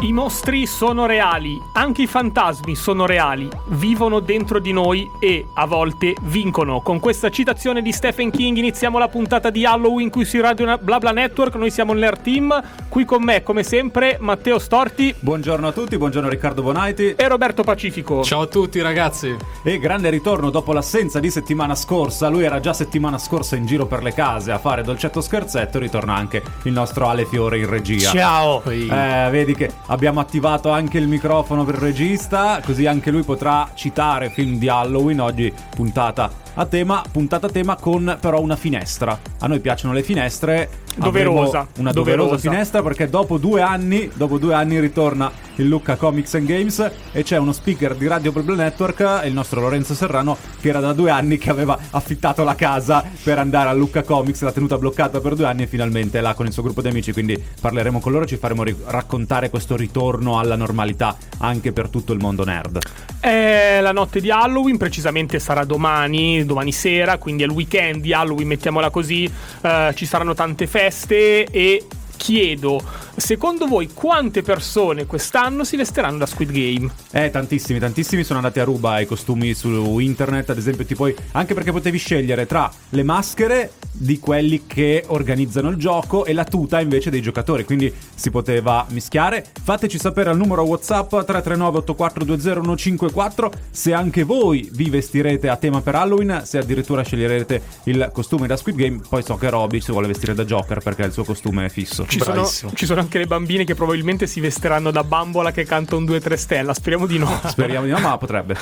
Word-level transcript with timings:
I 0.00 0.12
mostri 0.12 0.64
sono 0.66 1.06
reali, 1.06 1.60
anche 1.72 2.02
i 2.02 2.06
fantasmi 2.06 2.76
sono 2.76 3.04
reali, 3.04 3.48
vivono 3.70 4.20
dentro 4.20 4.60
di 4.60 4.72
noi 4.72 5.10
e 5.18 5.44
a 5.54 5.66
volte 5.66 6.14
vincono. 6.22 6.80
Con 6.82 7.00
questa 7.00 7.30
citazione 7.30 7.82
di 7.82 7.90
Stephen 7.90 8.30
King 8.30 8.58
iniziamo 8.58 8.96
la 8.98 9.08
puntata 9.08 9.50
di 9.50 9.66
Halloween 9.66 10.08
qui 10.08 10.24
su 10.24 10.40
Radio 10.40 10.78
BlaBla 10.80 11.10
Network. 11.10 11.56
Noi 11.56 11.72
siamo 11.72 11.94
l'Air 11.94 12.16
Team, 12.18 12.62
qui 12.88 13.04
con 13.04 13.24
me 13.24 13.42
come 13.42 13.64
sempre 13.64 14.18
Matteo 14.20 14.60
Storti. 14.60 15.12
Buongiorno 15.18 15.66
a 15.66 15.72
tutti, 15.72 15.98
buongiorno 15.98 16.28
Riccardo 16.28 16.62
Bonaiti 16.62 17.14
e 17.16 17.26
Roberto 17.26 17.64
Pacifico. 17.64 18.22
Ciao 18.22 18.42
a 18.42 18.46
tutti 18.46 18.80
ragazzi. 18.80 19.34
E 19.64 19.78
grande 19.80 20.10
ritorno 20.10 20.50
dopo 20.50 20.72
l'assenza 20.72 21.18
di 21.18 21.28
settimana 21.28 21.74
scorsa. 21.74 22.28
Lui 22.28 22.44
era 22.44 22.60
già 22.60 22.72
settimana 22.72 23.18
scorsa 23.18 23.56
in 23.56 23.66
giro 23.66 23.86
per 23.86 24.04
le 24.04 24.14
case 24.14 24.52
a 24.52 24.58
fare 24.58 24.82
dolcetto 24.82 25.20
scherzetto. 25.20 25.80
Ritorna 25.80 26.14
anche 26.14 26.40
il 26.62 26.72
nostro 26.72 27.08
Ale 27.08 27.26
Fiore 27.26 27.58
in 27.58 27.68
regia. 27.68 28.10
Ciao. 28.10 28.62
Eh, 28.62 29.28
vedi 29.32 29.56
che 29.56 29.72
abbiamo 29.88 30.20
attivato 30.20 30.70
anche 30.70 30.98
il 30.98 31.08
microfono 31.08 31.64
per 31.64 31.74
il 31.74 31.80
regista, 31.80 32.60
così 32.64 32.86
anche 32.86 33.10
lui 33.10 33.22
potrà 33.22 33.70
citare 33.74 34.30
film 34.30 34.58
di 34.58 34.68
Halloween. 34.68 35.20
Oggi 35.20 35.52
puntata 35.74 36.30
a 36.54 36.66
tema, 36.66 37.02
puntata 37.10 37.46
a 37.46 37.50
tema 37.50 37.76
con 37.76 38.16
però 38.20 38.40
una 38.40 38.56
finestra. 38.56 39.18
A 39.38 39.46
noi 39.46 39.60
piacciono 39.60 39.92
le 39.92 40.02
finestre. 40.02 40.86
Doverosa. 40.98 41.68
Una 41.76 41.92
doverosa, 41.92 42.22
doverosa, 42.22 42.50
finestra 42.50 42.82
perché 42.82 43.08
dopo 43.08 43.38
due 43.38 43.60
anni, 43.60 44.10
dopo 44.12 44.38
due 44.38 44.54
anni 44.54 44.80
ritorna 44.80 45.30
il 45.56 45.68
Lucca 45.68 45.94
Comics 45.94 46.34
and 46.34 46.46
Games 46.46 46.90
e 47.12 47.22
c'è 47.22 47.36
uno 47.36 47.52
speaker 47.52 47.94
di 47.94 48.08
Radio 48.08 48.32
Problem 48.32 48.56
Network, 48.56 49.22
il 49.24 49.32
nostro 49.32 49.60
Lorenzo 49.60 49.94
Serrano, 49.94 50.36
che 50.60 50.68
era 50.68 50.80
da 50.80 50.92
due 50.92 51.10
anni 51.10 51.38
che 51.38 51.50
aveva 51.50 51.78
affittato 51.90 52.42
la 52.42 52.56
casa 52.56 53.04
per 53.22 53.38
andare 53.38 53.68
a 53.68 53.72
Lucca 53.72 54.02
Comics, 54.02 54.42
l'ha 54.42 54.50
tenuta 54.50 54.76
bloccata 54.76 55.20
per 55.20 55.36
due 55.36 55.46
anni 55.46 55.62
e 55.62 55.66
finalmente 55.68 56.18
è 56.18 56.20
là 56.20 56.34
con 56.34 56.46
il 56.46 56.52
suo 56.52 56.64
gruppo 56.64 56.82
di 56.82 56.88
amici, 56.88 57.12
quindi 57.12 57.40
parleremo 57.60 58.00
con 58.00 58.10
loro, 58.10 58.26
ci 58.26 58.36
faremo 58.36 58.64
ri- 58.64 58.76
raccontare 58.86 59.50
questo 59.50 59.76
ritorno 59.78 60.38
alla 60.38 60.56
normalità 60.56 61.16
anche 61.38 61.72
per 61.72 61.88
tutto 61.88 62.12
il 62.12 62.18
mondo 62.20 62.44
nerd. 62.44 62.78
È 63.18 63.78
la 63.80 63.92
notte 63.92 64.20
di 64.20 64.30
Halloween, 64.30 64.76
precisamente 64.76 65.38
sarà 65.38 65.64
domani, 65.64 66.44
domani 66.44 66.72
sera, 66.72 67.16
quindi 67.18 67.42
è 67.42 67.46
il 67.46 67.52
weekend 67.52 68.02
di 68.02 68.12
Halloween, 68.12 68.48
mettiamola 68.48 68.90
così, 68.90 69.24
uh, 69.62 69.92
ci 69.94 70.04
saranno 70.04 70.34
tante 70.34 70.66
feste 70.66 71.44
e 71.44 71.86
chiedo, 72.18 72.82
secondo 73.16 73.66
voi 73.66 73.88
quante 73.94 74.42
persone 74.42 75.06
quest'anno 75.06 75.64
si 75.64 75.76
vesteranno 75.76 76.18
da 76.18 76.26
Squid 76.26 76.50
Game? 76.50 76.90
Eh, 77.12 77.30
tantissimi, 77.30 77.78
tantissimi 77.78 78.24
sono 78.24 78.40
andati 78.40 78.60
a 78.60 78.64
ruba 78.64 79.00
i 79.00 79.06
costumi 79.06 79.54
su 79.54 79.98
internet, 80.00 80.50
ad 80.50 80.58
esempio, 80.58 80.84
tipo, 80.84 81.10
anche 81.32 81.54
perché 81.54 81.72
potevi 81.72 81.96
scegliere 81.96 82.44
tra 82.44 82.70
le 82.90 83.02
maschere 83.02 83.72
di 83.92 84.18
quelli 84.18 84.64
che 84.66 85.04
organizzano 85.06 85.70
il 85.70 85.76
gioco 85.76 86.24
e 86.24 86.32
la 86.32 86.44
tuta 86.44 86.80
invece 86.80 87.10
dei 87.10 87.22
giocatori, 87.22 87.64
quindi 87.64 87.92
si 88.14 88.30
poteva 88.30 88.84
mischiare. 88.90 89.46
Fateci 89.62 89.98
sapere 89.98 90.30
al 90.30 90.36
numero 90.36 90.62
WhatsApp 90.64 91.08
339 91.08 91.78
8420 91.78 93.50
se 93.70 93.92
anche 93.94 94.24
voi 94.24 94.68
vi 94.72 94.90
vestirete 94.90 95.48
a 95.48 95.56
tema 95.56 95.80
per 95.80 95.94
Halloween, 95.94 96.42
se 96.44 96.58
addirittura 96.58 97.02
sceglierete 97.02 97.62
il 97.84 98.10
costume 98.12 98.46
da 98.46 98.56
Squid 98.56 98.76
Game, 98.76 99.00
poi 99.08 99.22
so 99.22 99.36
che 99.36 99.48
Robby 99.48 99.80
si 99.80 99.92
vuole 99.92 100.06
vestire 100.06 100.34
da 100.34 100.44
Joker 100.44 100.80
perché 100.80 101.02
il 101.04 101.12
suo 101.12 101.24
costume 101.24 101.66
è 101.66 101.68
fisso. 101.68 102.06
Ci 102.08 102.20
sono, 102.20 102.72
ci 102.74 102.86
sono, 102.86 103.00
anche 103.00 103.18
le 103.18 103.26
bambine 103.26 103.64
che 103.64 103.74
probabilmente 103.74 104.26
si 104.26 104.40
vestiranno 104.40 104.90
da 104.90 105.04
bambola 105.04 105.52
che 105.52 105.64
canta 105.64 105.94
un 105.94 106.04
2-3 106.04 106.34
stella. 106.34 106.72
Speriamo 106.72 107.06
di 107.06 107.18
no. 107.18 107.40
Speriamo 107.44 107.84
di 107.84 107.92
no, 107.92 107.98
ma 107.98 108.16
potrebbe. 108.16 108.56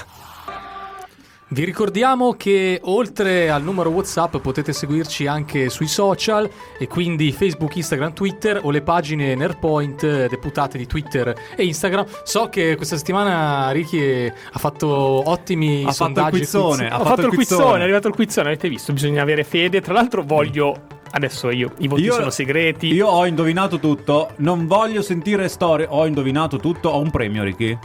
Vi 1.49 1.65
ricordiamo 1.65 2.33
che 2.33 2.81
oltre 2.83 3.51
al 3.51 3.63
numero 3.63 3.91
WhatsApp 3.91 4.39
potete 4.39 4.73
seguirci 4.73 5.29
anche 5.29 5.69
sui 5.69 5.87
social 5.87 6.51
e 6.77 6.89
quindi 6.89 7.31
Facebook, 7.31 7.77
Instagram, 7.77 8.15
Twitter 8.15 8.59
o 8.65 8.73
le 8.73 8.83
pagine 8.83 9.33
Nerpoint 9.37 10.27
deputate 10.27 10.77
di 10.77 10.89
Twitter 10.89 11.33
e 11.55 11.65
Instagram. 11.65 12.05
So 12.25 12.49
che 12.49 12.75
questa 12.75 12.97
settimana 12.97 13.71
Ricky 13.71 14.27
ha 14.27 14.59
fatto 14.59 14.89
ottimi 14.89 15.85
ha 15.85 15.93
sondaggi. 15.93 16.25
Fatto 16.25 16.37
il 16.37 16.41
quizzone, 16.43 16.89
ha, 16.89 16.97
ha 16.97 17.05
fatto, 17.05 17.27
il 17.27 17.29
quizzone, 17.29 17.79
è 17.79 17.83
arrivato 17.83 18.09
il 18.09 18.15
quizzone, 18.15 18.49
avete 18.49 18.69
visto, 18.69 18.93
bisogna 18.93 19.23
avere 19.23 19.45
fede. 19.45 19.81
Tra 19.81 19.93
l'altro 19.93 20.25
voglio 20.25 20.95
Adesso 21.09 21.51
io, 21.51 21.73
i 21.79 21.87
voti 21.87 22.03
io, 22.03 22.13
sono 22.13 22.31
segreti. 22.31 22.93
Io 22.93 23.07
ho 23.07 23.25
indovinato 23.25 23.79
tutto. 23.79 24.33
Non 24.39 24.67
voglio 24.67 25.01
sentire 25.01 25.49
storie. 25.49 25.87
Ho 25.89 26.05
indovinato 26.07 26.59
tutto. 26.59 26.89
Ho 26.89 26.99
un 26.99 27.11
premio, 27.11 27.45
Ricky. 27.45 27.79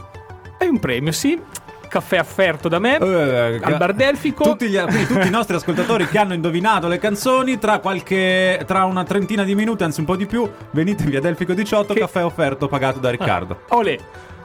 Hai 0.58 0.68
un 0.68 0.80
premio, 0.80 1.12
sì 1.12 1.40
caffè 1.92 2.18
offerto 2.18 2.70
da 2.70 2.78
me 2.78 2.96
eh, 2.96 3.60
al 3.60 3.76
bar 3.76 3.92
Delfico. 3.92 4.44
Tutti, 4.44 4.66
gli, 4.66 4.78
tutti 4.78 5.26
i 5.26 5.30
nostri 5.30 5.56
ascoltatori 5.56 6.08
che 6.08 6.16
hanno 6.16 6.32
indovinato 6.32 6.88
le 6.88 6.98
canzoni, 6.98 7.58
tra, 7.58 7.80
qualche, 7.80 8.62
tra 8.66 8.84
una 8.84 9.04
trentina 9.04 9.44
di 9.44 9.54
minuti, 9.54 9.82
anzi 9.84 10.00
un 10.00 10.06
po' 10.06 10.16
di 10.16 10.24
più, 10.24 10.50
venite 10.70 11.04
via 11.04 11.20
Delfico 11.20 11.52
18, 11.52 11.92
che... 11.92 12.00
caffè 12.00 12.24
offerto 12.24 12.66
pagato 12.66 12.98
da 12.98 13.10
Riccardo. 13.10 13.64
Ah, 13.68 13.76
olè. 13.76 13.98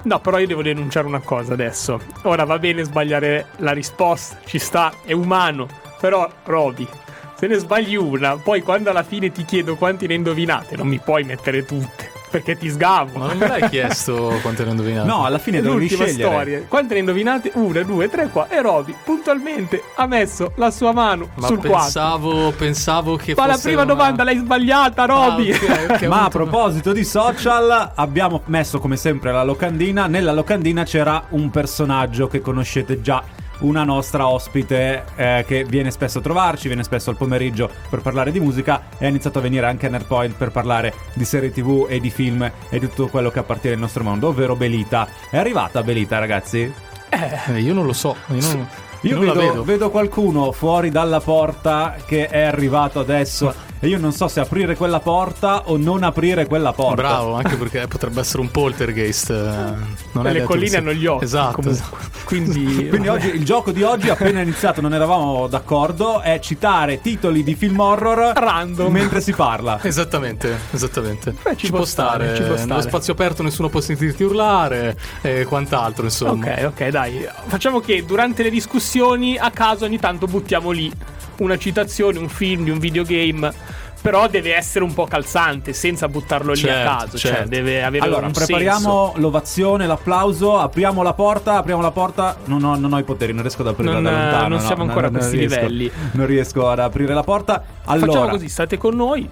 No, 0.03 0.19
però 0.19 0.39
io 0.39 0.47
devo 0.47 0.61
denunciare 0.61 1.07
una 1.07 1.21
cosa 1.21 1.53
adesso. 1.53 2.01
Ora 2.23 2.43
va 2.43 2.59
bene 2.59 2.83
sbagliare 2.83 3.47
la 3.57 3.71
risposta, 3.71 4.39
ci 4.45 4.59
sta, 4.59 4.91
è 5.05 5.13
umano. 5.13 5.67
Però, 5.99 6.29
Roby, 6.43 6.87
se 7.35 7.47
ne 7.47 7.55
sbagli 7.55 7.95
una, 7.95 8.35
poi 8.35 8.61
quando 8.61 8.89
alla 8.89 9.03
fine 9.03 9.31
ti 9.31 9.45
chiedo 9.45 9.77
quanti 9.77 10.05
ne 10.05 10.15
indovinate, 10.15 10.75
non 10.75 10.87
mi 10.87 10.99
puoi 10.99 11.23
mettere 11.23 11.63
tutte. 11.65 12.16
Perché 12.29 12.57
ti 12.57 12.69
sgavo. 12.69 13.17
Ma 13.17 13.27
non 13.27 13.38
me 13.38 13.47
l'hai 13.47 13.69
chiesto 13.69 14.38
quante 14.41 14.63
ne 14.65 14.71
indovinate? 14.71 15.07
No, 15.07 15.23
alla 15.23 15.38
fine 15.38 15.61
devo 15.61 15.77
riscegliere. 15.77 16.11
storia. 16.13 16.61
Quante 16.67 16.93
ne 16.93 16.99
indovinate? 16.99 17.51
Una, 17.55 17.81
due, 17.83 18.09
tre, 18.09 18.27
qua. 18.29 18.47
E 18.49 18.61
Roby 18.61 18.93
puntualmente 19.03 19.81
ha 19.95 20.05
messo 20.07 20.51
la 20.55 20.71
sua 20.71 20.91
mano 20.91 21.29
Ma 21.35 21.47
sul 21.47 21.59
pensavo, 21.59 22.31
4. 22.31 22.51
pensavo 22.57 23.15
che 23.15 23.33
Ma 23.35 23.45
la 23.45 23.57
prima 23.57 23.83
una... 23.83 23.93
domanda 23.93 24.23
l'hai 24.23 24.38
sbagliata, 24.38 25.05
Roby. 25.05 25.51
Ah, 25.51 25.55
okay, 25.55 25.85
okay, 25.85 26.07
Ma 26.07 26.25
a 26.25 26.29
proposito 26.29 26.91
di 26.91 27.03
social, 27.03 27.91
abbiamo 27.95 28.41
messo 28.45 28.79
come 28.79 28.97
sempre 28.97 29.31
la 29.31 29.44
locandina. 29.44 30.07
Nella 30.07 30.33
locandina 30.33 30.83
c'era 30.83 31.23
un 31.29 31.49
personaggio 31.49 32.27
che 32.27 32.41
conoscete 32.41 33.01
già 33.01 33.23
una 33.59 33.84
nostra 33.84 34.28
ospite 34.28 35.06
eh, 35.16 35.44
che 35.47 35.63
viene 35.63 35.91
spesso 35.91 36.19
a 36.19 36.22
trovarci, 36.22 36.68
viene 36.68 36.84
spesso 36.84 37.09
al 37.09 37.18
pomeriggio 37.18 37.69
per 37.90 38.01
parlare 38.01 38.31
di 38.31 38.40
musica 38.40 38.84
e 38.97 39.06
ha 39.06 39.09
iniziato 39.09 39.40
a 39.40 39.41
venire 39.41 39.66
anche 39.66 39.88
a 39.88 39.90
Nerdpoint 39.90 40.35
per 40.35 40.51
parlare 40.51 40.94
di 41.13 41.25
serie 41.25 41.51
tv 41.51 41.88
e 41.90 42.00
di 42.00 42.09
film 42.09 42.50
e 42.69 42.79
di 42.79 42.88
tutto 42.88 43.07
quello 43.07 43.29
che 43.31 43.40
appartiene 43.40 43.75
al 43.75 43.81
nostro 43.81 44.03
mondo, 44.03 44.28
ovvero 44.28 44.56
Belita. 44.56 45.07
È 45.29 45.38
arrivata 45.38 45.84
Belita, 45.84 46.19
ragazzi? 46.19 46.72
Eh, 47.09 47.59
io 47.59 47.73
non 47.73 47.85
lo 47.85 47.94
so, 47.94 48.16
io 48.28 48.41
non... 48.41 48.68
Io 49.01 49.19
vedo, 49.19 49.63
vedo, 49.63 49.91
qualcuno 49.91 50.51
fuori 50.51 50.89
dalla 50.89 51.19
porta 51.19 51.97
che 52.06 52.28
è 52.28 52.41
arrivato 52.41 53.00
adesso 53.00 53.53
e 53.79 53.88
io 53.88 53.99
non 53.99 54.11
so 54.11 54.27
se 54.27 54.39
aprire 54.39 54.75
quella 54.75 54.99
porta 54.99 55.69
o 55.69 55.77
non 55.77 56.03
aprire 56.03 56.45
quella 56.47 56.73
porta. 56.73 56.95
Bravo, 56.95 57.35
anche 57.35 57.55
perché 57.55 57.88
potrebbe 57.88 58.21
essere 58.21 58.41
un 58.41 58.49
poltergeist. 58.49 59.29
Eh, 59.29 60.13
non 60.13 60.23
le 60.23 60.43
colline 60.43 60.77
hanno 60.77 60.93
gli 60.93 61.05
occhi. 61.05 61.23
Esatto. 61.23 61.61
Quindi, 62.25 62.88
Quindi 62.89 63.07
oggi, 63.07 63.27
il 63.27 63.45
gioco 63.45 63.71
di 63.71 63.83
oggi, 63.83 64.09
appena 64.09 64.41
iniziato, 64.41 64.81
non 64.81 64.93
eravamo 64.93 65.47
d'accordo, 65.47 66.21
è 66.21 66.39
citare 66.39 66.99
titoli 67.01 67.43
di 67.43 67.55
film 67.55 67.79
horror 67.79 68.33
random 68.35 68.91
mentre 68.91 69.21
si 69.21 69.31
parla. 69.31 69.79
Esattamente, 69.81 70.57
esattamente. 70.71 71.33
Beh, 71.41 71.55
ci, 71.55 71.67
ci, 71.67 71.71
può 71.71 71.85
stare, 71.85 72.25
stare, 72.25 72.35
ci 72.35 72.44
può 72.44 72.55
stare. 72.55 72.69
Nello 72.69 72.81
spazio 72.81 73.13
aperto 73.13 73.44
nessuno 73.44 73.69
può 73.69 73.79
sentirti 73.79 74.23
urlare 74.23 74.97
e 75.21 75.45
quant'altro, 75.45 76.05
insomma. 76.05 76.51
Ok, 76.51 76.63
ok, 76.65 76.88
dai. 76.89 77.25
Facciamo 77.45 77.79
che 77.79 78.03
durante 78.05 78.44
le 78.44 78.49
discussioni 78.49 79.38
a 79.38 79.51
caso 79.51 79.85
ogni 79.85 79.99
tanto 79.99 80.25
buttiamo 80.25 80.71
lì 80.71 80.91
una 81.38 81.57
citazione, 81.57 82.17
un 82.17 82.29
film 82.29 82.63
di 82.63 82.69
un 82.69 82.79
videogame 82.79 83.53
però 84.01 84.27
deve 84.27 84.55
essere 84.55 84.83
un 84.83 84.93
po' 84.93 85.05
calzante 85.05 85.73
senza 85.73 86.07
buttarlo 86.07 86.51
lì 86.51 86.59
certo, 86.59 86.89
a 86.89 86.95
caso 86.97 87.17
cioè 87.17 87.31
certo. 87.31 87.37
cioè 87.37 87.47
deve 87.47 87.83
avere 87.83 88.05
allora 88.05 88.25
un 88.27 88.31
prepariamo 88.31 89.05
senso. 89.05 89.13
l'ovazione 89.19 89.87
l'applauso 89.87 90.57
apriamo 90.59 91.01
la 91.01 91.13
porta 91.13 91.57
apriamo 91.57 91.81
la 91.81 91.91
porta. 91.91 92.37
Non 92.45 92.63
ho, 92.63 92.75
non 92.75 92.93
ho 92.93 92.99
i 92.99 93.03
poteri 93.03 93.33
non 93.33 93.41
riesco 93.41 93.61
ad 93.61 93.67
aprirla 93.67 93.93
non, 93.93 94.03
da 94.03 94.11
lontano 94.11 94.47
non 94.47 94.59
siamo 94.59 94.83
no, 94.83 94.89
ancora 94.89 95.07
a 95.07 95.11
questi 95.11 95.37
riesco, 95.37 95.55
livelli. 95.55 95.91
Non 96.11 96.25
riesco 96.25 96.69
ad 96.69 96.79
aprire 96.79 97.13
la 97.13 97.23
porta. 97.23 97.63
Allora 97.85 98.11
facciamo 98.11 98.29
così 98.29 98.49
state 98.49 98.77
con 98.77 98.95
noi 98.95 99.29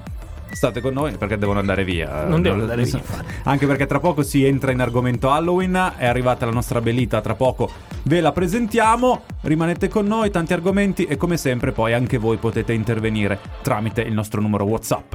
state 0.56 0.82
con 0.82 0.94
noi 0.94 1.18
perché 1.18 1.38
devono 1.38 1.60
andare 1.60 1.84
via. 1.84 2.24
Non 2.26 2.42
devono 2.42 2.62
andare 2.62 2.84
via. 2.84 3.02
Anche 3.44 3.68
perché 3.68 3.86
tra 3.86 4.00
poco 4.00 4.24
si 4.24 4.46
entra 4.46 4.72
in 4.72 4.80
argomento 4.80 5.30
Halloween, 5.30 5.94
è 5.98 6.06
arrivata 6.06 6.46
la 6.46 6.52
nostra 6.52 6.82
Belita, 6.82 7.22
tra 7.22 7.36
poco 7.36 7.70
ve 8.04 8.22
la 8.22 8.32
presentiamo, 8.32 9.24
rimanete 9.42 9.88
con 9.88 10.06
noi, 10.06 10.30
tanti 10.30 10.54
argomenti 10.54 11.06
e 11.06 11.18
come 11.18 11.38
sempre 11.38 11.72
poi 11.72 11.94
anche 11.94 12.18
voi 12.18 12.38
potete 12.38 12.74
intervenire 12.74 13.40
tramite 13.62 14.02
il 14.02 14.14
nostro 14.14 14.42
numero 14.42 14.66
WhatsApp. 14.66 15.14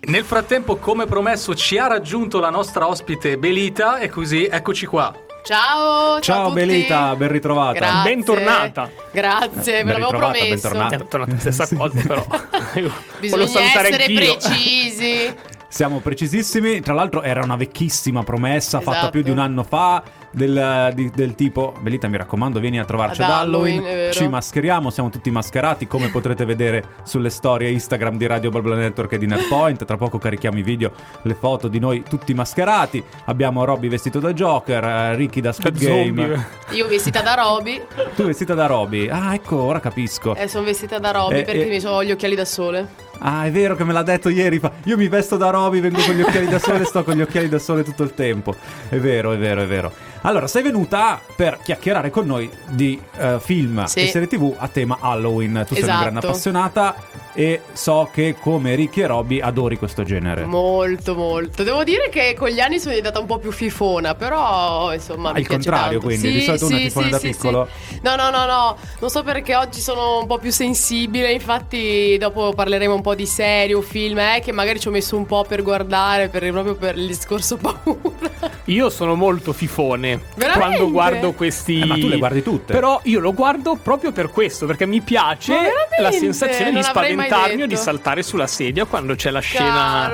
Nel 0.00 0.24
frattempo, 0.24 0.76
come 0.76 1.04
promesso, 1.04 1.54
ci 1.54 1.76
ha 1.76 1.86
raggiunto 1.86 2.40
la 2.40 2.48
nostra 2.48 2.88
ospite 2.88 3.36
Belita 3.36 3.98
e 3.98 4.08
così 4.08 4.46
eccoci 4.46 4.86
qua. 4.86 5.27
Ciao, 5.42 6.20
ciao, 6.20 6.20
ciao 6.20 6.50
Belita, 6.52 7.16
ben 7.16 7.28
ritrovata. 7.32 7.72
Grazie. 7.78 8.14
Bentornata. 8.14 8.90
Grazie, 9.10 9.84
me 9.84 9.92
l'avevo 9.92 10.10
promesso. 10.10 10.68
Bentornata. 10.68 11.24
È 11.24 11.38
stessa 11.38 11.68
cosa 11.74 12.00
però. 12.06 12.26
Bisogna 13.18 13.44
essere 13.44 13.88
anch'io. 13.88 14.36
precisi. 14.36 15.34
Siamo 15.68 16.00
precisissimi. 16.00 16.80
Tra 16.80 16.94
l'altro, 16.94 17.22
era 17.22 17.42
una 17.42 17.56
vecchissima 17.56 18.22
promessa 18.24 18.80
fatta 18.80 18.96
Esatto. 18.98 19.10
più 19.10 19.22
di 19.22 19.30
un 19.30 19.38
anno 19.38 19.62
fa. 19.64 20.02
Del, 20.30 20.92
di- 20.94 21.10
del 21.14 21.34
tipo, 21.34 21.72
Belita, 21.80 22.06
mi 22.08 22.16
raccomando, 22.16 22.60
vieni 22.60 22.78
a 22.78 22.84
trovarci 22.84 23.22
Ad 23.22 23.30
ad 23.30 23.36
Halloween. 23.36 23.78
Halloween. 23.78 24.12
Ci 24.12 24.28
mascheriamo, 24.28 24.90
siamo 24.90 25.08
tutti 25.08 25.30
mascherati, 25.30 25.86
come 25.86 26.08
potrete 26.12 26.44
vedere 26.44 26.84
sulle 27.02 27.30
storie 27.30 27.70
Instagram 27.70 28.16
di 28.16 28.26
Radio 28.26 28.50
Blabla 28.50 28.76
Network 28.76 29.12
e 29.12 29.18
di 29.18 29.26
Nerdpoint. 29.26 29.84
Tra 29.84 29.96
poco 29.96 30.18
carichiamo 30.18 30.58
i 30.58 30.62
video, 30.62 30.92
le 31.22 31.34
foto 31.34 31.68
di 31.68 31.78
noi 31.78 32.02
tutti 32.02 32.34
mascherati. 32.34 33.02
Abbiamo 33.26 33.64
Robby 33.64 33.88
vestito 33.88 34.18
da 34.20 34.32
Joker, 34.32 34.84
eh, 34.84 35.14
Ricky 35.16 35.40
da 35.40 35.52
Squid 35.52 35.78
Game. 35.78 36.46
Io 36.70 36.86
vestita 36.86 37.20
da 37.22 37.34
Roby. 37.34 37.80
Tu 38.14 38.24
vestita 38.24 38.54
da 38.54 38.66
Robby. 38.66 39.08
Ah, 39.08 39.34
ecco, 39.34 39.56
ora 39.62 39.80
capisco. 39.80 40.34
Eh, 40.34 40.46
sono 40.48 40.64
vestita 40.64 40.98
da 40.98 41.10
Roby 41.10 41.38
Eh, 41.38 41.42
perché 41.42 41.66
eh. 41.66 41.70
mi 41.70 41.80
sono 41.80 42.04
gli 42.04 42.10
occhiali 42.10 42.34
da 42.34 42.44
sole. 42.44 43.06
Ah, 43.20 43.44
è 43.46 43.50
vero 43.50 43.74
che 43.74 43.84
me 43.84 43.92
l'ha 43.92 44.02
detto 44.02 44.28
ieri. 44.28 44.58
fa, 44.58 44.70
Io 44.84 44.96
mi 44.96 45.08
vesto 45.08 45.36
da 45.36 45.50
Roby, 45.50 45.80
vengo 45.80 46.00
con 46.02 46.14
gli 46.14 46.22
occhiali 46.22 46.46
da 46.48 46.58
sole, 46.58 46.84
sto 46.84 47.02
con 47.04 47.14
gli 47.14 47.20
occhiali 47.22 47.48
da 47.48 47.58
sole 47.58 47.82
tutto 47.82 48.02
il 48.02 48.14
tempo. 48.14 48.54
È 48.88 48.96
vero, 48.96 49.32
è 49.32 49.38
vero, 49.38 49.62
è 49.62 49.66
vero. 49.66 49.92
Allora, 50.22 50.46
sei 50.46 50.62
venuta 50.62 51.20
per 51.36 51.58
chiacchierare 51.62 52.10
con 52.10 52.26
noi 52.26 52.50
di 52.68 53.00
eh, 53.18 53.38
film 53.40 53.84
Sì. 53.84 54.00
e 54.00 54.06
serie 54.08 54.28
TV 54.28 54.54
a 54.56 54.68
tema 54.68 54.98
Halloween. 55.00 55.64
Tu 55.66 55.74
sei 55.74 55.82
una 55.84 55.92
Esatto. 55.92 56.10
grande 56.10 56.26
appassionata 56.26 56.94
e 57.38 57.60
so 57.72 58.10
che 58.12 58.34
come 58.40 58.74
Ricky 58.74 59.02
e 59.02 59.06
Robby 59.06 59.38
adori 59.38 59.78
questo 59.78 60.02
genere. 60.02 60.44
Molto, 60.44 61.14
molto. 61.14 61.62
Devo 61.62 61.84
dire 61.84 62.08
che 62.08 62.34
con 62.36 62.48
gli 62.48 62.58
anni 62.58 62.80
sono 62.80 62.94
diventata 62.94 63.20
un 63.20 63.26
po' 63.26 63.38
più 63.38 63.52
fifona, 63.52 64.16
però 64.16 64.92
insomma. 64.92 65.30
Piace 65.30 65.46
contrario, 65.48 66.00
tanto. 66.00 66.06
quindi? 66.06 66.32
Di 66.32 66.40
Sì, 66.40 66.44
solito 66.46 66.66
una 66.66 66.76
sì, 66.78 66.82
fifona 66.82 67.04
sì, 67.06 67.10
da 67.12 67.18
sì, 67.20 67.28
piccolo? 67.28 67.68
sì. 67.90 68.00
No, 68.02 68.16
no, 68.16 68.30
no, 68.30 68.44
no. 68.44 68.76
Non 68.98 69.08
so 69.08 69.22
perché 69.22 69.54
oggi 69.54 69.78
sono 69.78 70.18
un 70.18 70.26
po' 70.26 70.38
più 70.38 70.50
sensibile. 70.50 71.30
Infatti, 71.30 72.16
dopo 72.18 72.52
parleremo 72.52 72.92
un 72.92 73.02
po' 73.02 73.14
di 73.14 73.26
serie 73.26 73.74
o 73.76 73.82
film, 73.82 74.18
eh, 74.18 74.40
che 74.42 74.50
magari 74.50 74.80
ci 74.80 74.88
ho 74.88 74.90
messo 74.90 75.16
un 75.16 75.24
po' 75.24 75.44
per 75.46 75.62
guardare, 75.62 76.26
per, 76.30 76.50
proprio 76.50 76.74
per 76.74 76.98
il 76.98 77.06
discorso 77.06 77.54
paura. 77.62 78.56
Io 78.64 78.90
sono 78.90 79.14
molto 79.14 79.52
fifone 79.52 80.22
Veramente? 80.34 80.58
quando 80.76 80.90
guardo 80.90 81.32
questi. 81.34 81.78
Eh, 81.82 81.86
ma 81.86 81.94
tu 81.94 82.08
le 82.08 82.18
guardi 82.18 82.42
tutte. 82.42 82.72
Però 82.72 82.98
io 83.04 83.20
lo 83.20 83.32
guardo 83.32 83.78
proprio 83.80 84.10
per 84.10 84.28
questo, 84.30 84.66
perché 84.66 84.86
mi 84.86 85.00
piace 85.00 85.54
la 86.00 86.10
sensazione 86.10 86.72
Non 86.72 86.80
di 86.80 86.86
l'avrei 86.86 87.14
mai 87.28 87.38
spaventarmi 87.38 87.62
o 87.62 87.66
di 87.66 87.76
saltare 87.76 88.22
sulla 88.22 88.46
sedia 88.46 88.84
quando 88.84 89.14
c'è 89.14 89.30
la 89.30 89.40
scena 89.40 90.10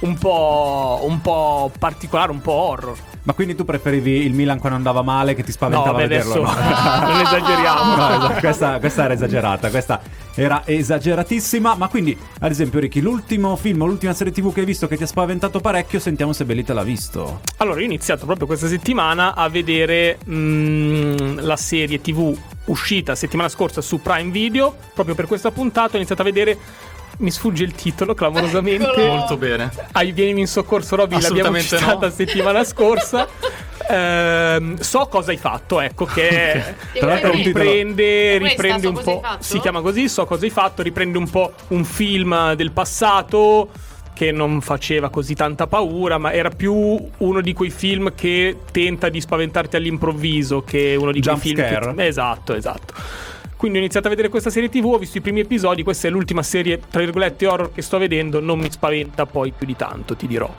un 0.00 0.18
po', 0.18 1.00
un 1.02 1.20
po' 1.20 1.72
particolare, 1.78 2.30
un 2.30 2.40
po' 2.40 2.52
horror. 2.52 2.98
Ma 3.22 3.34
quindi 3.34 3.54
tu 3.54 3.64
preferivi 3.64 4.24
il 4.24 4.32
Milan 4.32 4.58
quando 4.58 4.78
andava 4.78 5.02
male 5.02 5.34
che 5.34 5.42
ti 5.42 5.52
spaventava 5.52 5.90
No, 5.90 5.96
beh, 5.96 6.06
vederlo? 6.08 6.42
adesso 6.42 6.60
no? 6.60 7.06
non 7.12 7.20
esageriamo. 7.20 7.94
No, 7.96 8.08
esatto, 8.08 8.40
questa, 8.40 8.78
questa 8.78 9.04
era 9.04 9.14
esagerata, 9.14 9.70
questa 9.70 10.00
era 10.34 10.62
esageratissima. 10.64 11.74
Ma 11.74 11.88
quindi, 11.88 12.16
ad 12.40 12.50
esempio, 12.50 12.80
Ricky, 12.80 13.00
l'ultimo 13.00 13.56
film, 13.56 13.84
l'ultima 13.84 14.14
serie 14.14 14.32
TV 14.32 14.52
che 14.52 14.60
hai 14.60 14.66
visto 14.66 14.86
che 14.86 14.96
ti 14.96 15.02
ha 15.02 15.06
spaventato 15.06 15.60
parecchio, 15.60 15.98
sentiamo 15.98 16.32
se 16.32 16.44
Bellita 16.44 16.72
l'ha 16.72 16.82
visto. 16.82 17.40
Allora, 17.58 17.76
io 17.78 17.82
ho 17.82 17.88
iniziato 17.88 18.24
proprio 18.24 18.46
questa 18.46 18.68
settimana 18.68 19.34
a 19.34 19.48
vedere 19.48 20.18
mm, 20.28 21.38
la 21.40 21.56
serie 21.56 22.00
TV 22.00 22.36
uscita 22.66 23.14
settimana 23.14 23.48
scorsa 23.48 23.80
su 23.80 24.00
Prime 24.00 24.30
Video. 24.30 24.74
Proprio 24.94 25.14
per 25.14 25.26
questa 25.26 25.50
puntata 25.50 25.92
ho 25.92 25.96
iniziato 25.96 26.22
a 26.22 26.24
vedere. 26.24 26.58
Mi 27.20 27.30
sfugge 27.30 27.64
il 27.64 27.72
titolo 27.72 28.14
clamorosamente. 28.14 28.84
Eccolo. 28.90 29.06
Molto 29.16 29.36
bene. 29.36 29.70
Ah, 29.92 30.02
vienimi 30.04 30.40
in 30.40 30.46
soccorso, 30.46 30.96
Robby. 30.96 31.20
L'abbiamo 31.20 31.58
citata 31.60 32.06
no. 32.06 32.12
settimana 32.12 32.64
scorsa. 32.64 33.28
Ehm, 33.88 34.78
so 34.78 35.06
cosa 35.06 35.30
hai 35.32 35.36
fatto, 35.36 35.80
ecco, 35.80 36.04
che 36.04 36.62
titolo- 36.92 37.30
riprende, 37.32 38.36
Questa, 38.38 38.62
riprende 38.62 38.82
So 38.82 38.88
un 38.88 39.02
po'. 39.02 39.22
Si 39.40 39.58
chiama 39.58 39.80
così, 39.80 40.08
so 40.08 40.24
cosa 40.24 40.44
hai 40.44 40.50
fatto. 40.50 40.82
Riprende 40.82 41.18
un 41.18 41.28
po' 41.28 41.52
un 41.68 41.84
film 41.84 42.54
del 42.54 42.70
passato 42.72 43.68
che 44.14 44.32
non 44.32 44.60
faceva 44.60 45.08
così 45.10 45.34
tanta 45.34 45.66
paura, 45.66 46.18
ma 46.18 46.32
era 46.32 46.50
più 46.50 46.74
uno 46.74 47.40
di 47.40 47.52
quei 47.52 47.70
film 47.70 48.14
che 48.14 48.58
tenta 48.70 49.08
di 49.08 49.20
spaventarti 49.20 49.76
all'improvviso, 49.76 50.62
che 50.62 50.94
uno 50.98 51.10
di 51.10 51.20
Jump 51.20 51.40
quei 51.40 51.54
film. 51.54 51.66
scare. 51.66 51.94
Che... 51.94 52.06
Esatto, 52.06 52.54
esatto. 52.54 52.94
Quindi 53.60 53.76
ho 53.76 53.82
iniziato 53.82 54.06
a 54.06 54.10
vedere 54.10 54.30
questa 54.30 54.48
serie 54.48 54.70
TV, 54.70 54.86
ho 54.86 54.96
visto 54.96 55.18
i 55.18 55.20
primi 55.20 55.40
episodi, 55.40 55.82
questa 55.82 56.08
è 56.08 56.10
l'ultima 56.10 56.42
serie, 56.42 56.80
tra 56.80 57.00
virgolette, 57.00 57.46
horror 57.46 57.74
che 57.74 57.82
sto 57.82 57.98
vedendo, 57.98 58.40
non 58.40 58.58
mi 58.58 58.70
spaventa 58.70 59.26
poi 59.26 59.52
più 59.54 59.66
di 59.66 59.76
tanto, 59.76 60.16
ti 60.16 60.26
dirò. 60.26 60.50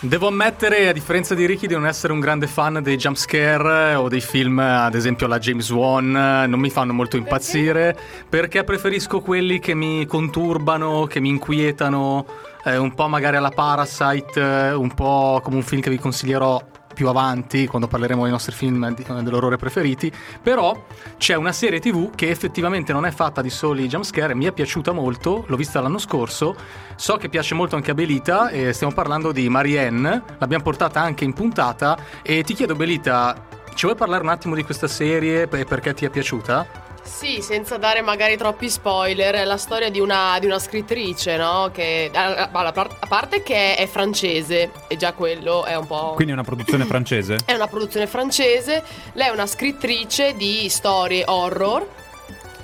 Devo 0.00 0.26
ammettere, 0.26 0.88
a 0.88 0.92
differenza 0.92 1.36
di 1.36 1.46
Ricky, 1.46 1.68
di 1.68 1.74
non 1.74 1.86
essere 1.86 2.12
un 2.12 2.18
grande 2.18 2.48
fan 2.48 2.80
dei 2.82 2.96
jumpscare 2.96 3.94
o 3.94 4.08
dei 4.08 4.20
film, 4.20 4.58
ad 4.58 4.96
esempio 4.96 5.28
la 5.28 5.38
James 5.38 5.70
Wan, 5.70 6.10
non 6.10 6.58
mi 6.58 6.70
fanno 6.70 6.92
molto 6.92 7.16
impazzire 7.16 7.96
perché 8.28 8.64
preferisco 8.64 9.20
quelli 9.20 9.60
che 9.60 9.74
mi 9.74 10.06
conturbano, 10.06 11.06
che 11.06 11.20
mi 11.20 11.28
inquietano, 11.28 12.26
eh, 12.64 12.78
un 12.78 12.92
po' 12.94 13.06
magari 13.06 13.36
alla 13.36 13.50
Parasite, 13.50 14.40
eh, 14.40 14.72
un 14.72 14.92
po' 14.92 15.38
come 15.40 15.54
un 15.54 15.62
film 15.62 15.80
che 15.80 15.90
vi 15.90 15.98
consiglierò 16.00 16.60
più 16.96 17.08
avanti 17.08 17.66
quando 17.66 17.88
parleremo 17.88 18.22
dei 18.22 18.30
nostri 18.32 18.54
film 18.54 18.94
di- 18.94 19.04
dell'orrore 19.22 19.58
preferiti 19.58 20.10
però 20.42 20.86
c'è 21.18 21.34
una 21.34 21.52
serie 21.52 21.78
tv 21.78 22.14
che 22.14 22.30
effettivamente 22.30 22.94
non 22.94 23.04
è 23.04 23.10
fatta 23.10 23.42
di 23.42 23.50
soli 23.50 23.86
jumpscare 23.86 24.34
mi 24.34 24.46
è 24.46 24.52
piaciuta 24.52 24.92
molto 24.92 25.44
l'ho 25.46 25.56
vista 25.56 25.82
l'anno 25.82 25.98
scorso 25.98 26.56
so 26.96 27.16
che 27.18 27.28
piace 27.28 27.54
molto 27.54 27.76
anche 27.76 27.90
a 27.90 27.94
Belita 27.94 28.48
e 28.48 28.72
stiamo 28.72 28.94
parlando 28.94 29.30
di 29.30 29.46
Marianne 29.50 30.22
l'abbiamo 30.38 30.64
portata 30.64 31.02
anche 31.02 31.24
in 31.24 31.34
puntata 31.34 31.98
e 32.22 32.42
ti 32.42 32.54
chiedo 32.54 32.74
Belita 32.74 33.44
ci 33.74 33.84
vuoi 33.84 33.98
parlare 33.98 34.22
un 34.22 34.30
attimo 34.30 34.54
di 34.54 34.64
questa 34.64 34.88
serie 34.88 35.42
e 35.42 35.64
perché 35.66 35.92
ti 35.92 36.06
è 36.06 36.08
piaciuta? 36.08 36.85
Sì, 37.06 37.40
senza 37.40 37.76
dare 37.78 38.02
magari 38.02 38.36
troppi 38.36 38.68
spoiler, 38.68 39.34
è 39.36 39.44
la 39.44 39.56
storia 39.56 39.88
di 39.90 40.00
una, 40.00 40.36
di 40.40 40.46
una 40.46 40.58
scrittrice, 40.58 41.36
no? 41.36 41.70
Che 41.72 42.10
a, 42.12 42.34
a- 42.34 42.50
a 42.52 42.72
par- 42.72 42.96
a 42.98 43.06
parte 43.06 43.42
che 43.42 43.76
è 43.76 43.86
francese, 43.86 44.70
e 44.88 44.96
già 44.96 45.12
quello 45.12 45.64
è 45.64 45.76
un 45.76 45.86
po'. 45.86 46.12
Quindi 46.14 46.32
è 46.32 46.36
una 46.36 46.44
produzione 46.44 46.84
francese? 46.86 47.38
È 47.44 47.52
una 47.54 47.68
produzione 47.68 48.06
francese, 48.06 48.82
lei 49.14 49.28
è 49.28 49.30
una 49.30 49.46
scrittrice 49.46 50.34
di 50.36 50.68
storie 50.68 51.22
horror. 51.26 51.86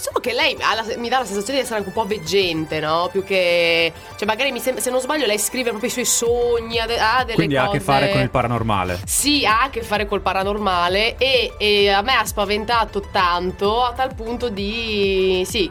Solo 0.03 0.19
che 0.19 0.33
lei 0.33 0.57
la- 0.59 0.97
mi 0.97 1.09
dà 1.09 1.21
la 1.21 1.25
sensazione 1.25 1.61
di 1.61 1.65
essere 1.65 1.79
anche 1.79 1.91
un 1.91 1.95
po' 1.95 2.05
veggente, 2.05 2.81
no? 2.81 3.09
Più 3.13 3.23
che. 3.23 3.93
Cioè, 4.17 4.27
magari 4.27 4.51
mi 4.51 4.59
sembra, 4.59 4.83
se 4.83 4.91
non 4.91 4.99
sbaglio, 4.99 5.27
lei 5.27 5.39
scrive 5.39 5.69
proprio 5.71 5.89
i 5.89 5.93
suoi 5.93 6.05
sogni, 6.05 6.81
ha, 6.81 6.87
de- 6.87 6.99
ha 6.99 7.23
delle 7.23 7.35
Quindi 7.37 7.55
cose. 7.55 7.67
ha 7.67 7.71
a 7.71 7.73
che 7.73 7.81
fare 7.81 8.11
con 8.11 8.21
il 8.21 8.29
paranormale. 8.31 9.01
Sì, 9.07 9.47
ha 9.47 9.63
a 9.63 9.71
che 9.71 9.83
fare 9.83 10.07
col 10.09 10.21
paranormale 10.21 11.17
e, 11.19 11.53
e 11.57 11.89
a 11.89 12.03
me 12.03 12.15
ha 12.15 12.25
spaventato 12.25 13.05
tanto 13.13 13.85
a 13.85 13.93
tal 13.93 14.13
punto 14.17 14.49
di... 14.49 15.45
sì, 15.47 15.71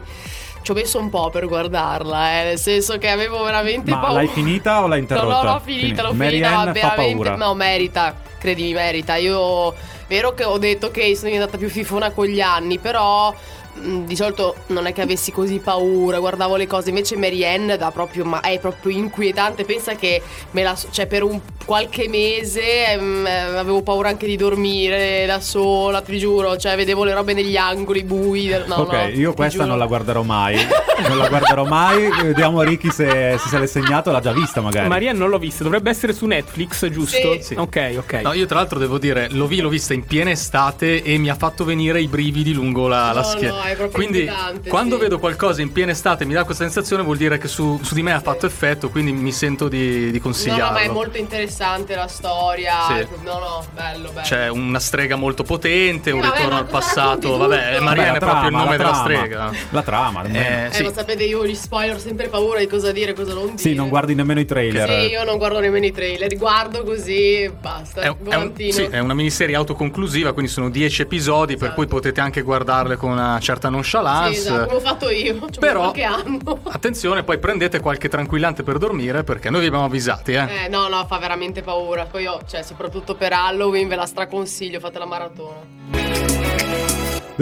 ci 0.62 0.70
ho 0.70 0.74
messo 0.74 0.98
un 0.98 1.10
po' 1.10 1.28
per 1.28 1.46
guardarla, 1.46 2.40
eh, 2.40 2.44
nel 2.44 2.58
senso 2.58 2.96
che 2.96 3.10
avevo 3.10 3.42
veramente 3.42 3.90
Ma 3.90 3.98
paura. 3.98 4.14
l'hai 4.14 4.28
finita 4.28 4.82
o 4.82 4.86
l'hai 4.86 5.00
interrotta? 5.00 5.28
No, 5.28 5.42
no, 5.42 5.52
l'ho 5.52 5.60
finita, 5.62 6.00
l'ho 6.00 6.08
Quindi 6.08 6.26
finita, 6.28 6.48
Marianne 6.48 6.80
ma 6.80 6.94
veramente... 6.94 7.36
No, 7.36 7.54
merita, 7.54 8.14
credimi, 8.38 8.72
merita. 8.72 9.16
Io, 9.16 9.74
vero 10.08 10.32
che 10.32 10.44
ho 10.44 10.56
detto 10.56 10.90
che 10.90 11.14
sono 11.16 11.28
diventata 11.30 11.58
più 11.58 11.68
fifona 11.68 12.12
con 12.12 12.24
gli 12.24 12.40
anni, 12.40 12.78
però... 12.78 13.34
mh, 13.74 14.04
Di 14.04 14.16
solito 14.16 14.56
non 14.68 14.86
è 14.86 14.92
che 14.92 15.02
avessi 15.02 15.32
così 15.32 15.58
paura, 15.58 16.18
guardavo 16.18 16.56
le 16.56 16.66
cose, 16.66 16.90
invece 16.90 17.16
Marianne 17.16 17.76
dà 17.76 17.90
proprio, 17.90 18.24
ma 18.24 18.40
è 18.40 18.58
proprio 18.58 18.96
inquietante. 18.96 19.64
Pensa 19.64 19.94
che 19.94 20.20
me 20.52 20.62
la, 20.62 20.76
cioè 20.90 21.06
per 21.06 21.22
un 21.22 21.40
qualche 21.64 22.08
mese 22.08 22.88
ehm, 22.92 23.24
eh, 23.26 23.30
avevo 23.58 23.82
paura 23.82 24.08
anche 24.08 24.26
di 24.26 24.36
dormire 24.36 25.24
da 25.26 25.40
sola, 25.40 26.00
ti 26.02 26.18
giuro, 26.18 26.56
cioè 26.56 26.74
vedevo 26.76 27.04
le 27.04 27.14
robe 27.14 27.32
negli 27.34 27.56
angoli 27.56 28.02
bui. 28.02 28.48
No, 28.66 28.74
ok, 28.76 28.92
no, 28.92 29.08
io 29.08 29.32
questa 29.34 29.58
giuro. 29.58 29.66
non 29.68 29.78
la 29.78 29.86
guarderò 29.86 30.22
mai. 30.22 30.56
non 31.08 31.18
la 31.18 31.28
guarderò 31.28 31.64
mai. 31.64 32.08
Vediamo 32.22 32.62
Ricky 32.62 32.90
se, 32.90 33.36
se 33.38 33.48
se 33.48 33.58
l'è 33.58 33.66
segnato, 33.66 34.10
l'ha 34.10 34.20
già 34.20 34.32
vista 34.32 34.60
magari. 34.60 34.88
Maria 34.88 35.12
non 35.12 35.28
l'ho 35.30 35.38
vista, 35.38 35.62
dovrebbe 35.62 35.90
essere 35.90 36.12
su 36.12 36.26
Netflix, 36.26 36.88
giusto? 36.90 37.34
Sì. 37.34 37.42
Sì. 37.42 37.54
Ok, 37.54 37.94
ok. 37.98 38.12
No, 38.22 38.32
io 38.32 38.46
tra 38.46 38.56
l'altro 38.56 38.78
devo 38.78 38.98
dire, 38.98 39.28
l'ho, 39.30 39.46
vi- 39.46 39.60
l'ho 39.60 39.68
vista 39.68 39.94
in 39.94 40.04
piena 40.04 40.30
estate 40.30 41.02
e 41.02 41.18
mi 41.18 41.28
ha 41.30 41.34
fatto 41.34 41.64
venire 41.64 42.00
i 42.00 42.08
brividi 42.08 42.52
lungo 42.52 42.88
la, 42.88 43.12
la 43.12 43.20
No, 43.20 43.26
schiena. 43.26 43.61
No, 43.62 43.68
è 43.68 43.76
proprio 43.76 43.90
quindi 43.90 44.30
quando 44.68 44.96
sì. 44.96 45.02
vedo 45.02 45.18
qualcosa 45.18 45.62
in 45.62 45.72
piena 45.72 45.92
estate 45.92 46.24
e 46.24 46.26
mi 46.26 46.34
dà 46.34 46.44
questa 46.44 46.64
sensazione 46.64 47.02
vuol 47.02 47.16
dire 47.16 47.38
che 47.38 47.48
su, 47.48 47.78
su 47.82 47.94
di 47.94 48.02
me 48.02 48.12
ha 48.12 48.20
fatto 48.20 48.46
effetto, 48.46 48.88
quindi 48.90 49.12
mi 49.12 49.32
sento 49.32 49.68
di, 49.68 50.10
di 50.10 50.16
No, 50.16 50.22
consigliarlo. 50.22 50.64
no, 50.66 50.72
ma 50.72 50.80
è 50.80 50.88
molto 50.88 51.18
interessante 51.18 51.94
la 51.94 52.06
storia. 52.08 52.74
Sì. 52.88 53.06
No, 53.24 53.38
no, 53.38 53.64
bello, 53.74 54.08
bello. 54.10 54.20
C'è 54.26 54.48
una 54.48 54.78
strega 54.78 55.16
molto 55.16 55.42
potente, 55.42 56.10
un 56.10 56.18
Eh, 56.18 56.22
vabbè, 56.22 56.36
ritorno 56.36 56.58
al 56.58 56.66
passato. 56.66 57.36
Vabbè, 57.36 57.78
la 57.80 58.14
è 58.14 58.18
proprio 58.18 58.48
il 58.48 58.54
nome 58.54 58.70
la 58.70 58.76
della 58.76 58.94
strega. 58.94 59.50
La 59.70 59.82
trama. 59.82 60.22
Eh, 60.24 60.66
Eh, 60.66 60.72
sì. 60.72 60.82
ma 60.84 60.92
sapete, 60.92 61.24
io 61.24 61.44
gli 61.46 61.54
spoiler 61.54 61.96
ho 61.96 61.98
sempre 61.98 62.28
paura 62.28 62.58
di 62.58 62.66
cosa 62.66 62.92
dire 62.92 63.10
e 63.10 63.14
cosa 63.14 63.34
non 63.34 63.46
dire. 63.46 63.58
Sì, 63.58 63.74
non 63.74 63.88
guardi 63.88 64.14
nemmeno 64.14 64.40
i 64.40 64.44
trailer. 64.44 64.88
Sì, 64.88 65.06
io 65.10 65.24
non 65.24 65.36
guardo 65.38 65.60
nemmeno 65.60 65.86
i 65.86 65.92
trailer, 65.92 66.36
guardo 66.36 66.82
così 66.84 67.42
e 67.42 67.50
basta. 67.58 68.00
È, 68.00 68.08
un- 68.08 68.16
è 68.28 68.34
un- 68.36 68.52
sì, 68.70 68.82
è 68.82 68.98
una 68.98 69.14
miniserie 69.14 69.54
autoconclusiva, 69.56 70.32
quindi 70.32 70.50
sono 70.50 70.68
10 70.70 71.02
episodi, 71.02 71.54
per 71.54 71.68
Esatto. 71.68 71.74
cui 71.74 71.86
potete 71.86 72.20
anche 72.20 72.42
guardarle 72.42 72.96
con 72.96 73.10
una 73.10 73.38
certa 73.40 73.51
Sì, 73.60 73.70
nonchalance. 73.70 74.38
esatto, 74.38 74.64
come 74.66 74.76
ho 74.76 74.80
fatto 74.80 75.08
io. 75.10 75.48
Però-. 75.58 75.92
Attenzione, 76.70 77.22
poi 77.22 77.38
prendete 77.38 77.80
qualche 77.80 78.08
tranquillante 78.08 78.62
per 78.62 78.78
dormire 78.78 79.24
perché 79.24 79.50
noi 79.50 79.60
vi 79.60 79.66
abbiamo 79.66 79.84
avvisati, 79.84 80.32
eh. 80.32 80.64
Eh, 80.64 80.68
no, 80.68 80.88
no, 80.88 81.04
fa 81.06 81.18
veramente 81.18 81.62
paura. 81.62 82.06
Poi 82.06 82.22
io, 82.22 82.40
cioè, 82.46 82.62
soprattutto 82.62 83.14
per 83.14 83.32
Halloween 83.32 83.88
ve 83.88 83.96
la 83.96 84.06
straconsiglio, 84.06 84.80
fate 84.80 84.98
la 84.98 85.06
maratona. 85.06 86.11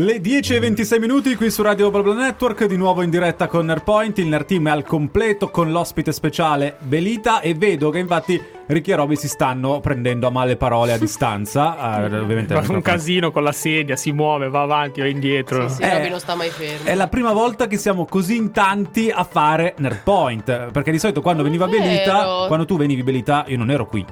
Le 0.00 0.18
10 0.18 0.54
e 0.54 0.60
26 0.60 0.98
minuti 0.98 1.36
qui 1.36 1.50
su 1.50 1.60
Radio 1.60 1.90
Bubble 1.90 2.14
Network, 2.14 2.64
di 2.64 2.78
nuovo 2.78 3.02
in 3.02 3.10
diretta 3.10 3.48
con 3.48 3.66
Nerpoint. 3.66 4.16
Il 4.16 4.28
Nerd 4.28 4.46
Team 4.46 4.66
è 4.68 4.70
al 4.70 4.82
completo 4.82 5.50
con 5.50 5.70
l'ospite 5.70 6.10
speciale 6.10 6.76
Belita 6.78 7.40
e 7.40 7.52
vedo 7.52 7.90
che 7.90 7.98
infatti 7.98 8.42
Ricky 8.68 8.92
e 8.92 8.94
Roby 8.94 9.14
si 9.16 9.28
stanno 9.28 9.80
prendendo 9.80 10.26
a 10.26 10.30
male 10.30 10.56
parole 10.56 10.92
a 10.92 10.96
distanza. 10.96 12.00
eh, 12.00 12.18
ovviamente 12.18 12.58
Fa 12.62 12.72
un 12.72 12.80
casino 12.80 13.30
con 13.30 13.42
la 13.42 13.52
sedia, 13.52 13.94
si 13.94 14.10
muove, 14.12 14.48
va 14.48 14.62
avanti, 14.62 15.02
va 15.02 15.06
indietro. 15.06 15.68
Sì, 15.68 15.74
sì, 15.74 15.82
Eh, 15.82 15.92
Robby 15.98 16.08
non 16.08 16.20
sta 16.20 16.34
mai 16.34 16.48
fermo. 16.48 16.88
È 16.88 16.94
la 16.94 17.08
prima 17.08 17.34
volta 17.34 17.66
che 17.66 17.76
siamo 17.76 18.06
così 18.06 18.36
in 18.36 18.52
tanti 18.52 19.10
a 19.10 19.24
fare 19.24 19.74
Nerdpoint. 19.76 20.70
Perché 20.70 20.92
di 20.92 20.98
solito 20.98 21.20
quando 21.20 21.42
Non 21.42 21.50
veniva 21.50 21.66
è 21.66 21.78
Belita, 21.78 22.46
quando 22.46 22.64
tu 22.64 22.78
venivi 22.78 23.02
Belita, 23.02 23.44
io 23.48 23.58
non 23.58 23.70
ero 23.70 23.84
qui. 23.84 24.02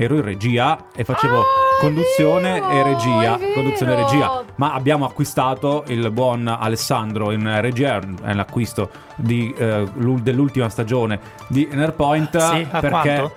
Ero 0.00 0.14
in 0.14 0.22
regia 0.22 0.78
e 0.94 1.02
facevo 1.02 1.40
Ah, 1.40 1.44
conduzione 1.80 2.52
vero, 2.52 2.68
e 2.70 2.82
regia. 2.84 3.36
Conduzione 3.52 3.92
e 3.94 3.96
regia. 3.96 4.44
Ma 4.54 4.72
abbiamo 4.72 5.04
acquistato 5.04 5.82
il 5.88 6.12
buon 6.12 6.46
Alessandro 6.46 7.32
in 7.32 7.60
regia. 7.60 7.98
È 8.22 8.32
l'acquisto 8.32 8.90
di, 9.16 9.52
eh, 9.58 9.84
l'ul- 9.94 10.20
dell'ultima 10.20 10.68
stagione 10.68 11.18
di 11.48 11.68
Nerdpoint. 11.68 12.38
Sì, 12.38 12.66
a 12.70 12.78
perché 12.78 13.32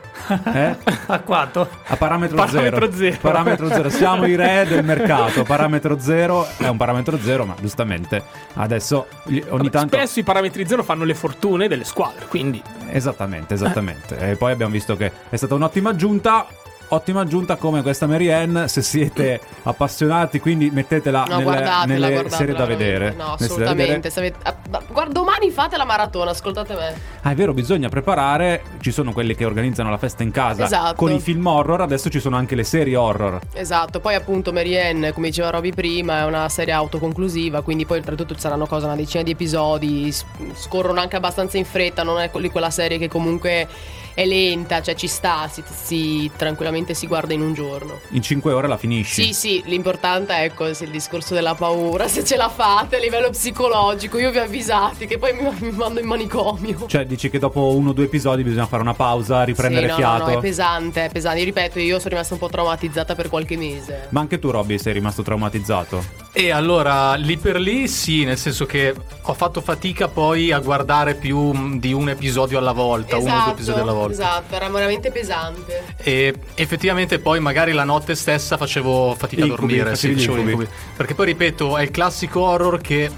Eh? 0.53 0.75
A 1.07 1.19
quanto? 1.19 1.67
A 1.87 1.95
parametro, 1.95 2.35
Parametro 2.37 2.91
zero. 2.91 2.97
zero. 2.97 3.17
Parametro 3.21 3.67
zero. 3.67 3.89
Siamo 3.89 4.25
i 4.25 4.35
re 4.35 4.65
del 4.67 4.83
mercato. 4.83 5.43
Parametro 5.43 5.99
zero 5.99 6.47
è 6.57 6.67
un 6.67 6.77
parametro 6.77 7.17
zero, 7.19 7.45
ma 7.45 7.55
giustamente 7.59 8.23
adesso 8.55 9.07
ogni 9.49 9.69
tanto. 9.69 9.95
Spesso 9.97 10.19
i 10.19 10.23
parametri 10.23 10.65
zero 10.67 10.83
fanno 10.83 11.03
le 11.03 11.15
fortune 11.15 11.67
delle 11.67 11.83
squadre, 11.83 12.25
quindi 12.27 12.61
Esattamente, 12.93 13.53
esattamente. 13.53 14.17
E 14.17 14.35
poi 14.35 14.51
abbiamo 14.51 14.71
visto 14.73 14.97
che 14.97 15.11
è 15.29 15.35
stata 15.37 15.55
un'ottima 15.55 15.91
aggiunta. 15.91 16.45
Ottima 16.93 17.21
aggiunta 17.21 17.55
come 17.55 17.81
questa 17.81 18.05
Marianne, 18.05 18.67
se 18.67 18.81
siete 18.81 19.39
appassionati, 19.63 20.41
quindi 20.41 20.69
mettetela 20.71 21.19
No, 21.24 21.38
nelle, 21.38 21.43
guardatela, 21.43 21.86
nelle 21.86 22.07
guardatela, 22.12 22.36
serie 22.36 22.53
da 22.53 22.65
vedere. 22.65 23.13
No, 23.17 23.33
assolutamente. 23.39 24.12
Avete- 24.13 24.38
ah, 24.43 24.55
Guarda, 24.89 25.13
domani 25.13 25.51
fate 25.51 25.77
la 25.77 25.86
maratona, 25.86 26.31
ascoltate 26.31 26.74
me. 26.74 26.93
Ah, 27.21 27.31
è 27.31 27.36
vero, 27.36 27.53
bisogna 27.53 27.88
preparare. 27.88 28.63
Ci 28.81 28.91
sono 28.91 29.13
quelli 29.13 29.36
che 29.36 29.45
organizzano 29.45 29.89
la 29.89 29.98
festa 29.98 30.24
in 30.24 30.31
casa 30.31 30.65
Esatto. 30.65 30.95
con 30.95 31.13
i 31.13 31.21
film 31.21 31.45
horror, 31.48 31.79
adesso 31.79 32.10
ci 32.10 32.19
sono 32.19 32.36
anche 32.36 32.55
le 32.55 32.65
serie 32.65 32.98
horror. 32.98 33.39
Esatto, 33.53 34.01
poi 34.01 34.15
appunto 34.15 34.51
Marianne, 34.51 35.13
come 35.13 35.27
diceva 35.27 35.50
Roby 35.50 35.71
prima, 35.71 36.19
è 36.19 36.25
una 36.25 36.50
serie 36.50 36.74
autoconclusiva, 36.74 37.62
quindi 37.62 37.86
poi 37.86 38.00
oltretutto 38.00 38.33
ci 38.33 38.41
saranno 38.41 38.65
cosa, 38.65 38.88
una 38.88 38.98
decina 38.98 39.24
di 39.24 39.31
episodi, 39.31 40.13
scorrono 40.55 41.00
anche 41.00 41.15
abbastanza 41.15 41.57
in 41.57 41.63
fretta, 41.65 42.03
non 42.03 42.19
è 42.19 42.29
quella 42.29 42.69
serie 42.69 42.98
che 42.98 43.07
comunque 43.07 43.65
è 44.13 44.25
lenta, 44.25 44.82
cioè 44.82 44.96
ci 44.96 45.08
sta, 45.08 45.48
si, 45.51 45.63
si- 45.65 46.32
tranquillamente 46.36 46.94
si 46.94 47.08
guarda 47.08 47.34
in 47.34 47.41
un 47.41 47.53
giorno. 47.53 48.00
In 48.10 48.22
5 48.22 48.51
ore 48.51 48.68
la 48.68 48.77
finisci. 48.77 49.25
Sì, 49.25 49.34
sì, 49.34 49.63
l'importante 49.65 50.34
è 50.34 50.44
ecco, 50.44 50.74
se 50.74 50.86
il 50.86 50.91
discorso 50.91 51.34
della 51.34 51.56
paura, 51.56 52.08
se 52.08 52.24
ce 52.24 52.36
la 52.36 52.50
fate 52.50 52.98
a 52.98 53.00
livello 53.00 53.30
psicologico, 53.30 54.18
io 54.18 54.32
vi 54.32 54.38
ho 54.38 54.44
avvisati 54.44 55.08
che 55.08 55.18
poi 55.18 55.34
mi, 55.34 55.50
mi 55.60 55.72
mando 55.72 56.00
in 56.00 56.08
manicomio. 56.08 56.86
Cioè, 56.88 57.06
dici 57.06 57.30
che 57.30 57.39
dopo 57.39 57.75
uno 57.75 57.89
o 57.89 57.94
due 57.94 58.06
episodi 58.06 58.44
bisogna 58.44 58.68
fare 58.68 58.82
una 58.82 58.94
pausa, 58.94 59.44
riprendere 59.44 59.88
sì, 59.88 59.91
no, 59.91 59.98
fiato. 59.98 60.25
No, 60.25 60.32
no, 60.32 60.38
è 60.38 60.41
pesante, 60.41 61.06
è 61.06 61.10
pesante. 61.10 61.39
Io 61.39 61.46
ripeto, 61.46 61.80
io 61.80 61.98
sono 61.98 62.10
rimasta 62.10 62.34
un 62.34 62.39
po' 62.39 62.50
traumatizzata 62.50 63.15
per 63.15 63.30
qualche 63.30 63.58
mese. 63.58 64.08
Ma 64.10 64.20
anche 64.20 64.39
tu, 64.39 64.51
Robby, 64.51 64.77
sei 64.77 64.94
rimasto 64.94 65.22
traumatizzato. 65.22 66.03
E 66.34 66.51
allora, 66.51 67.15
lì 67.15 67.38
per 67.38 67.60
lì 67.60 67.88
sì, 67.88 68.24
nel 68.24 68.38
senso 68.38 68.65
che 68.65 68.96
ho 69.22 69.34
fatto 69.34 69.62
fatica 69.62 70.08
poi 70.08 70.51
a 70.51 70.60
guardare 70.60 71.15
più 71.15 71.38
mm, 71.53 71.77
di 71.77 71.94
un 71.94 72.10
episodio 72.10 72.58
alla 72.58 72.72
volta, 72.72 73.18
uno 73.18 73.36
o 73.36 73.44
due 73.44 73.51
episodi 73.51 73.80
alla 73.80 73.91
volta. 73.91 74.00
Esatto, 74.10 74.55
era 74.55 74.70
veramente 74.70 75.12
pesante. 75.12 75.84
E 75.98 76.34
effettivamente 76.55 77.20
poi 77.20 77.39
magari 77.39 77.72
la 77.74 77.84
notte 77.84 78.15
stessa 78.15 78.58
facevo 78.58 79.15
fatica 79.15 79.46
Incubi, 79.46 79.79
a 79.79 79.84
dormire, 79.84 79.96
sì, 79.96 80.12
incubi. 80.12 80.41
incubi. 80.41 80.67
Perché 80.96 81.13
poi 81.13 81.25
ripeto, 81.27 81.77
è 81.77 81.84
il 81.84 81.91
classico 81.91 82.41
horror 82.41 82.79
che 82.81 83.10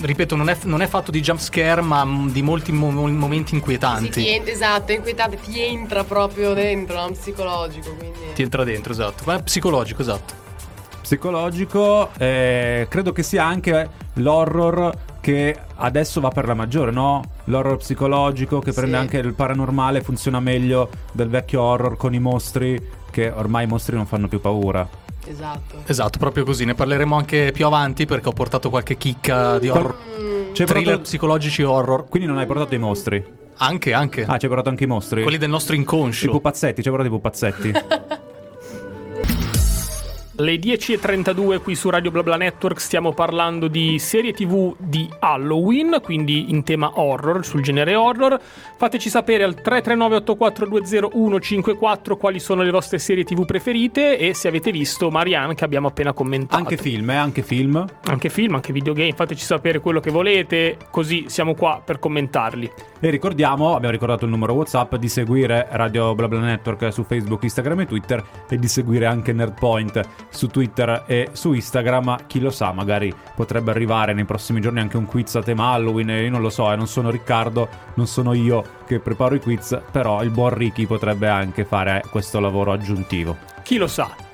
ripeto, 0.00 0.36
non 0.36 0.48
è, 0.48 0.56
non 0.62 0.80
è 0.80 0.86
fatto 0.86 1.10
di 1.10 1.20
jump 1.20 1.40
scare, 1.40 1.80
ma 1.80 2.06
di 2.28 2.40
molti 2.42 2.70
mo- 2.70 2.90
momenti 2.90 3.48
Sì, 3.50 3.54
inquietanti. 3.56 4.10
ti 4.10 4.28
en- 4.28 4.46
esatto, 4.46 4.92
è 4.92 4.94
inquietante, 4.94 5.38
ti 5.40 5.60
entra 5.60 6.04
proprio 6.04 6.52
dentro, 6.54 6.98
è 7.00 7.04
un 7.04 7.12
psicologico, 7.12 7.94
quindi... 7.96 8.18
Ti 8.34 8.42
entra 8.42 8.62
dentro, 8.62 8.92
esatto. 8.92 9.24
Ma 9.26 9.36
è 9.38 9.42
psicologico, 9.42 10.02
esatto. 10.02 10.46
Psicologico, 11.02 12.10
eh, 12.18 12.86
credo 12.88 13.12
che 13.12 13.22
sia 13.22 13.44
anche 13.44 13.88
l'horror 14.14 14.92
che 15.20 15.56
adesso 15.76 16.20
va 16.20 16.28
per 16.30 16.46
la 16.46 16.54
maggiore, 16.54 16.90
no? 16.90 17.22
L'horror 17.44 17.76
psicologico 17.78 18.60
che 18.60 18.72
Sì. 18.72 18.78
prende 18.80 18.96
anche 18.96 19.18
il 19.18 19.34
paranormale, 19.34 20.00
funziona 20.02 20.40
meglio 20.40 20.88
del 21.12 21.28
vecchio 21.28 21.60
horror 21.62 21.96
con 21.96 22.14
i 22.14 22.18
mostri, 22.20 22.80
che 23.10 23.30
ormai 23.30 23.64
i 23.64 23.66
mostri 23.66 23.96
non 23.96 24.06
fanno 24.06 24.28
più 24.28 24.40
paura. 24.40 24.86
Esatto. 25.26 25.82
Esatto, 25.86 26.18
proprio 26.18 26.44
così. 26.44 26.64
Ne 26.64 26.74
parleremo 26.74 27.14
anche 27.16 27.50
più 27.52 27.66
avanti 27.66 28.06
perché 28.06 28.28
ho 28.28 28.32
portato 28.32 28.70
qualche 28.70 28.96
chicca 28.96 29.58
di 29.58 29.68
horror. 29.68 29.94
Mm, 30.18 30.42
C'hai 30.54 30.66
Thriller 30.66 30.74
portato- 30.84 31.00
psicologici 31.02 31.62
horror. 31.62 32.08
Quindi 32.08 32.26
non 32.28 32.38
hai 32.38 32.46
portato 32.46 32.74
i 32.74 32.78
mostri? 32.78 33.22
Anche, 33.58 33.92
anche. 33.92 34.22
Ah, 34.22 34.36
ci 34.38 34.44
hai 34.44 34.48
portato 34.48 34.68
anche 34.70 34.84
i 34.84 34.86
mostri? 34.86 35.22
Quelli 35.22 35.36
del 35.36 35.50
nostro 35.50 35.74
I 35.74 35.78
inconscio. 35.78 36.30
pupazzetti, 36.30 36.80
ci 36.82 36.88
hai 36.88 36.94
portato 36.94 37.14
i 37.14 37.18
pupazzetti. 37.18 37.72
Le 40.40 40.54
10.32 40.54 41.60
qui 41.60 41.74
su 41.74 41.90
Radio 41.90 42.12
BlaBla 42.12 42.36
Network 42.36 42.78
stiamo 42.78 43.12
parlando 43.12 43.66
di 43.66 43.98
serie 43.98 44.32
tv 44.32 44.72
di 44.78 45.10
Halloween, 45.18 45.98
quindi 46.00 46.50
in 46.50 46.62
tema 46.62 46.92
horror, 46.94 47.44
sul 47.44 47.60
genere 47.60 47.96
horror. 47.96 48.40
Fateci 48.76 49.10
sapere 49.10 49.42
al 49.42 49.56
339-8420-154 49.60 52.16
quali 52.16 52.38
sono 52.38 52.62
le 52.62 52.70
vostre 52.70 53.00
serie 53.00 53.24
tv 53.24 53.46
preferite 53.46 54.16
e 54.16 54.32
se 54.32 54.46
avete 54.46 54.70
visto 54.70 55.10
Marianne 55.10 55.56
che 55.56 55.64
abbiamo 55.64 55.88
appena 55.88 56.12
commentato. 56.12 56.62
anche 56.62 56.76
film, 56.76 57.10
eh, 57.10 57.16
anche 57.16 57.42
film. 57.42 57.84
Anche 58.04 58.28
film, 58.28 58.54
anche 58.54 58.72
videogame, 58.72 59.14
fateci 59.14 59.44
sapere 59.44 59.80
quello 59.80 59.98
che 59.98 60.12
volete, 60.12 60.76
così 60.92 61.24
siamo 61.26 61.56
qua 61.56 61.82
per 61.84 61.98
commentarli. 61.98 62.70
E 63.00 63.10
ricordiamo, 63.10 63.74
abbiamo 63.74 63.92
ricordato 63.92 64.24
il 64.24 64.30
numero 64.30 64.52
WhatsApp, 64.52 64.94
di 64.94 65.08
seguire 65.08 65.66
Radio 65.72 66.14
BlaBla 66.14 66.38
Network 66.38 66.92
su 66.92 67.02
Facebook, 67.02 67.42
Instagram 67.42 67.80
e 67.80 67.86
Twitter 67.86 68.24
e 68.48 68.56
di 68.56 68.68
seguire 68.68 69.06
anche 69.06 69.32
Nerdpoint 69.32 70.26
su 70.30 70.48
Twitter 70.48 71.04
e 71.06 71.30
su 71.32 71.52
Instagram. 71.52 72.26
Chi 72.26 72.40
lo 72.40 72.50
sa, 72.50 72.72
magari 72.72 73.14
potrebbe 73.34 73.70
arrivare 73.70 74.12
nei 74.12 74.24
prossimi 74.24 74.60
giorni 74.60 74.80
anche 74.80 74.96
un 74.96 75.06
quiz 75.06 75.34
a 75.36 75.42
tema 75.42 75.72
Halloween. 75.72 76.08
Io 76.08 76.30
non 76.30 76.40
lo 76.40 76.50
so, 76.50 76.70
eh, 76.72 76.76
non 76.76 76.86
sono 76.86 77.10
Riccardo, 77.10 77.68
non 77.94 78.06
sono 78.06 78.32
io 78.32 78.64
che 78.86 79.00
preparo 79.00 79.34
i 79.34 79.40
quiz, 79.40 79.78
però 79.90 80.22
il 80.22 80.30
buon 80.30 80.54
Ricky 80.54 80.86
potrebbe 80.86 81.28
anche 81.28 81.64
fare 81.64 82.02
questo 82.10 82.40
lavoro 82.40 82.72
aggiuntivo. 82.72 83.36
Chi 83.62 83.76
lo 83.76 83.86
sa? 83.86 84.26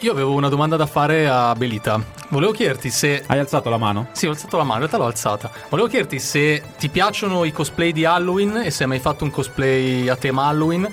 Io 0.00 0.12
avevo 0.12 0.32
una 0.32 0.48
domanda 0.48 0.76
da 0.76 0.84
fare 0.84 1.26
a 1.26 1.54
Belita. 1.54 1.98
Volevo 2.28 2.52
chiederti 2.52 2.90
se. 2.90 3.24
Hai 3.26 3.38
alzato 3.38 3.70
la 3.70 3.78
mano? 3.78 4.08
Sì, 4.12 4.26
ho 4.26 4.30
alzato 4.30 4.58
la 4.58 4.64
mano, 4.64 4.82
in 4.82 4.86
realtà 4.86 4.98
l'ho 4.98 5.06
alzata. 5.06 5.50
Volevo 5.70 5.88
chiederti 5.88 6.18
se 6.18 6.62
ti 6.76 6.90
piacciono 6.90 7.44
i 7.44 7.52
cosplay 7.52 7.92
di 7.92 8.04
Halloween 8.04 8.56
e 8.64 8.70
se 8.70 8.82
hai 8.82 8.88
mai 8.90 8.98
fatto 8.98 9.24
un 9.24 9.30
cosplay 9.30 10.08
a 10.08 10.16
tema 10.16 10.46
Halloween. 10.46 10.86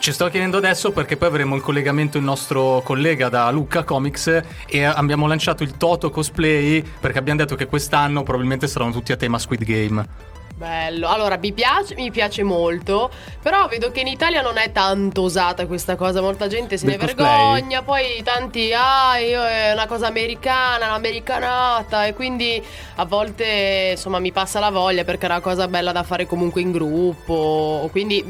Ci 0.00 0.12
sto 0.12 0.28
chiedendo 0.28 0.56
adesso 0.58 0.92
perché 0.92 1.16
poi 1.16 1.26
avremo 1.26 1.56
in 1.56 1.60
collegamento 1.60 2.18
il 2.18 2.24
nostro 2.24 2.80
collega 2.84 3.28
da 3.28 3.50
Lucca 3.50 3.82
Comics 3.82 4.42
e 4.66 4.84
abbiamo 4.84 5.26
lanciato 5.26 5.64
il 5.64 5.76
Toto 5.76 6.10
Cosplay 6.10 6.82
perché 7.00 7.18
abbiamo 7.18 7.40
detto 7.40 7.56
che 7.56 7.66
quest'anno 7.66 8.22
probabilmente 8.22 8.68
saranno 8.68 8.92
tutti 8.92 9.10
a 9.10 9.16
tema 9.16 9.38
Squid 9.38 9.64
Game. 9.64 10.36
Bello, 10.58 11.06
allora 11.06 11.36
mi 11.36 11.52
piace, 11.52 11.94
mi 11.94 12.10
piace 12.10 12.42
molto, 12.42 13.12
però 13.40 13.68
vedo 13.68 13.92
che 13.92 14.00
in 14.00 14.08
Italia 14.08 14.40
non 14.42 14.58
è 14.58 14.72
tanto 14.72 15.22
usata 15.22 15.68
questa 15.68 15.94
cosa, 15.94 16.20
molta 16.20 16.48
gente 16.48 16.76
se 16.76 16.84
Del 16.84 16.98
ne 16.98 17.04
cosplay? 17.04 17.52
vergogna, 17.52 17.82
poi 17.82 18.20
tanti, 18.24 18.72
ah, 18.74 19.18
io 19.18 19.40
è 19.40 19.70
una 19.70 19.86
cosa 19.86 20.08
americana, 20.08 20.86
un'americanata 20.86 22.06
e 22.06 22.14
quindi 22.14 22.60
a 22.96 23.04
volte 23.04 23.90
insomma 23.92 24.18
mi 24.18 24.32
passa 24.32 24.58
la 24.58 24.70
voglia 24.70 25.04
perché 25.04 25.28
è 25.28 25.30
una 25.30 25.38
cosa 25.40 25.68
bella 25.68 25.92
da 25.92 26.02
fare 26.02 26.26
comunque 26.26 26.60
in 26.60 26.72
gruppo, 26.72 27.88
quindi 27.92 28.24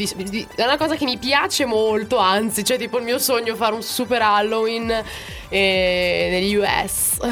è 0.54 0.64
una 0.64 0.76
cosa 0.76 0.96
che 0.96 1.06
mi 1.06 1.16
piace 1.16 1.64
molto, 1.64 2.18
anzi, 2.18 2.62
cioè 2.62 2.76
tipo 2.76 2.98
il 2.98 3.04
mio 3.04 3.18
sogno 3.18 3.54
fare 3.54 3.74
un 3.74 3.82
super 3.82 4.20
Halloween 4.20 5.02
eh, 5.48 6.28
negli 6.30 6.54
US. 6.56 7.18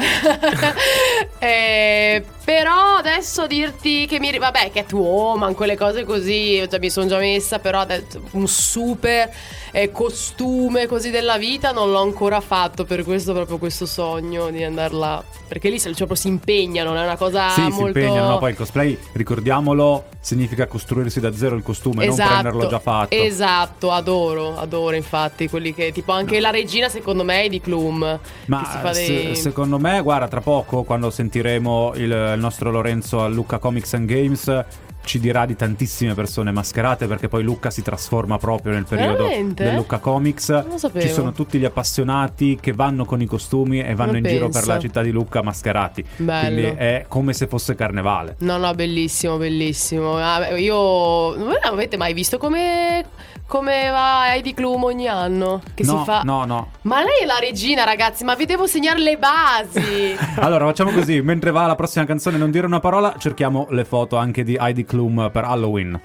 Eh, 1.39 2.23
però 2.43 2.95
adesso 2.97 3.45
dirti 3.45 4.07
che 4.07 4.19
mi... 4.19 4.35
Vabbè, 4.35 4.71
Catwoman, 4.71 5.53
quelle 5.53 5.77
cose 5.77 6.03
così, 6.03 6.65
cioè, 6.69 6.79
mi 6.79 6.89
sono 6.89 7.05
già 7.05 7.17
messa, 7.19 7.59
però 7.59 7.85
un 8.31 8.47
super 8.47 9.29
eh, 9.71 9.91
costume 9.91 10.87
così 10.87 11.11
della 11.11 11.37
vita 11.37 11.71
non 11.71 11.91
l'ho 11.91 12.01
ancora 12.01 12.39
fatto, 12.39 12.85
per 12.85 13.03
questo 13.03 13.33
proprio 13.33 13.57
questo 13.57 13.85
sogno 13.85 14.49
di 14.49 14.63
andare 14.63 14.93
là. 14.93 15.23
Perché 15.47 15.69
lì 15.69 15.77
se 15.77 15.89
cioè, 15.89 15.95
proprio 15.95 16.17
si 16.17 16.27
impegnano, 16.29 16.89
non 16.91 17.01
è 17.01 17.03
una 17.03 17.17
cosa 17.17 17.49
sì, 17.49 17.61
si 17.61 17.69
molto... 17.69 17.99
impegnano. 17.99 18.29
No, 18.29 18.37
poi 18.39 18.51
il 18.51 18.57
cosplay, 18.57 18.97
ricordiamolo, 19.11 20.05
significa 20.19 20.67
costruirsi 20.67 21.19
da 21.19 21.33
zero 21.33 21.55
il 21.55 21.63
costume, 21.63 22.05
non 22.05 22.15
prenderlo 22.15 22.67
già 22.67 22.79
fatto. 22.79 23.13
Esatto, 23.13 23.91
adoro, 23.91 24.57
adoro 24.57 24.95
infatti 24.95 25.47
quelli 25.47 25.73
che 25.73 25.91
tipo 25.91 26.11
anche 26.11 26.39
la 26.39 26.49
regina 26.49 26.89
secondo 26.89 27.23
me 27.23 27.43
è 27.43 27.49
di 27.49 27.61
Clum. 27.61 28.06
Ma 28.45 28.91
se- 28.93 29.35
secondo 29.35 29.77
me, 29.79 30.01
guarda, 30.01 30.27
tra 30.27 30.41
poco, 30.41 30.83
quando 30.83 31.09
sentiremo 31.09 31.93
il, 31.95 32.03
il 32.03 32.39
nostro 32.39 32.71
Lorenzo 32.71 33.21
a 33.23 33.27
Lucca 33.27 33.57
Comics 33.59 33.93
and 33.93 34.05
Games, 34.07 34.65
ci 35.07 35.21
dirà 35.21 35.45
di 35.45 35.55
tantissime 35.55 36.13
persone 36.15 36.51
mascherate 36.51 37.07
perché 37.07 37.29
poi 37.29 37.41
Lucca 37.41 37.69
si 37.69 37.81
trasforma 37.81 38.37
proprio 38.37 38.73
nel 38.73 38.83
periodo 38.83 39.23
Veramente? 39.23 39.63
del 39.63 39.75
Lucca 39.75 39.99
Comics. 39.99 40.49
Non. 40.49 40.77
Ci 40.99 41.07
sono 41.07 41.31
tutti 41.31 41.57
gli 41.57 41.63
appassionati 41.63 42.57
che 42.59 42.73
vanno 42.73 43.05
con 43.05 43.21
i 43.21 43.25
costumi 43.25 43.79
e 43.79 43.95
vanno 43.95 44.11
Ma 44.13 44.17
in 44.17 44.23
giro 44.25 44.45
pensa. 44.49 44.59
per 44.59 44.67
la 44.67 44.79
città 44.79 45.01
di 45.01 45.11
Lucca 45.11 45.41
mascherati. 45.41 46.03
Bello. 46.17 46.53
Quindi 46.59 46.77
è 46.77 47.05
come 47.07 47.31
se 47.31 47.47
fosse 47.47 47.73
carnevale. 47.75 48.35
No, 48.39 48.57
no, 48.57 48.73
bellissimo, 48.73 49.37
bellissimo. 49.37 50.17
Ah, 50.17 50.49
io. 50.57 51.35
Non 51.37 51.53
avete 51.61 51.95
mai 51.95 52.11
visto 52.13 52.37
come. 52.37 53.05
Come 53.47 53.89
va 53.89 54.33
Heidi 54.33 54.53
Klum 54.53 54.83
ogni 54.83 55.07
anno? 55.07 55.61
Che 55.73 55.83
no, 55.83 55.99
si 55.99 56.03
fa. 56.03 56.21
no, 56.23 56.45
no. 56.45 56.71
Ma 56.81 56.97
lei 57.01 57.21
è 57.21 57.25
la 57.25 57.39
regina, 57.39 57.83
ragazzi, 57.85 58.23
ma 58.23 58.35
vi 58.35 58.45
devo 58.45 58.67
segnare 58.67 58.99
le 58.99 59.17
basi. 59.17 60.15
Allora, 60.39 60.65
facciamo 60.65 60.91
così: 60.91 61.21
mentre 61.21 61.51
va 61.51 61.65
la 61.65 61.75
prossima 61.75 62.05
canzone, 62.05 62.37
non 62.37 62.51
dire 62.51 62.65
una 62.65 62.79
parola, 62.79 63.15
cerchiamo 63.17 63.67
le 63.71 63.85
foto 63.85 64.17
anche 64.17 64.43
di 64.43 64.55
Heidi 64.59 64.85
Klum 64.85 65.29
per 65.31 65.45
Halloween. 65.45 65.99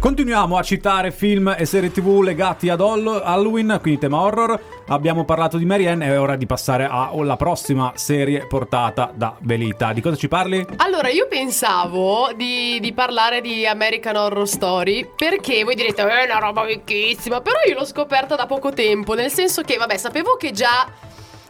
Continuiamo 0.00 0.56
a 0.56 0.62
citare 0.62 1.10
film 1.10 1.54
e 1.58 1.64
serie 1.66 1.90
tv 1.90 2.20
legati 2.20 2.68
ad 2.68 2.80
Hall- 2.80 3.20
Halloween, 3.24 3.78
quindi 3.82 4.00
tema 4.00 4.20
horror. 4.20 4.60
Abbiamo 4.90 5.26
parlato 5.26 5.58
di 5.58 5.66
Marianne, 5.66 6.06
è 6.06 6.18
ora 6.18 6.34
di 6.34 6.46
passare 6.46 6.88
alla 6.90 7.36
prossima 7.36 7.92
serie 7.94 8.46
portata 8.46 9.10
da 9.14 9.36
Belita. 9.38 9.92
Di 9.92 10.00
cosa 10.00 10.16
ci 10.16 10.28
parli? 10.28 10.64
Allora, 10.76 11.10
io 11.10 11.26
pensavo 11.28 12.30
di, 12.34 12.78
di 12.80 12.94
parlare 12.94 13.42
di 13.42 13.66
American 13.66 14.16
Horror 14.16 14.48
Story 14.48 15.06
perché 15.14 15.62
voi 15.62 15.74
direte, 15.74 16.00
"Eh, 16.00 16.06
è 16.06 16.24
una 16.24 16.38
roba 16.38 16.64
vecchissima, 16.64 17.42
però 17.42 17.58
io 17.68 17.74
l'ho 17.74 17.84
scoperta 17.84 18.34
da 18.34 18.46
poco 18.46 18.72
tempo, 18.72 19.12
nel 19.12 19.30
senso 19.30 19.60
che, 19.60 19.76
vabbè, 19.76 19.98
sapevo 19.98 20.36
che 20.36 20.52
già 20.52 20.86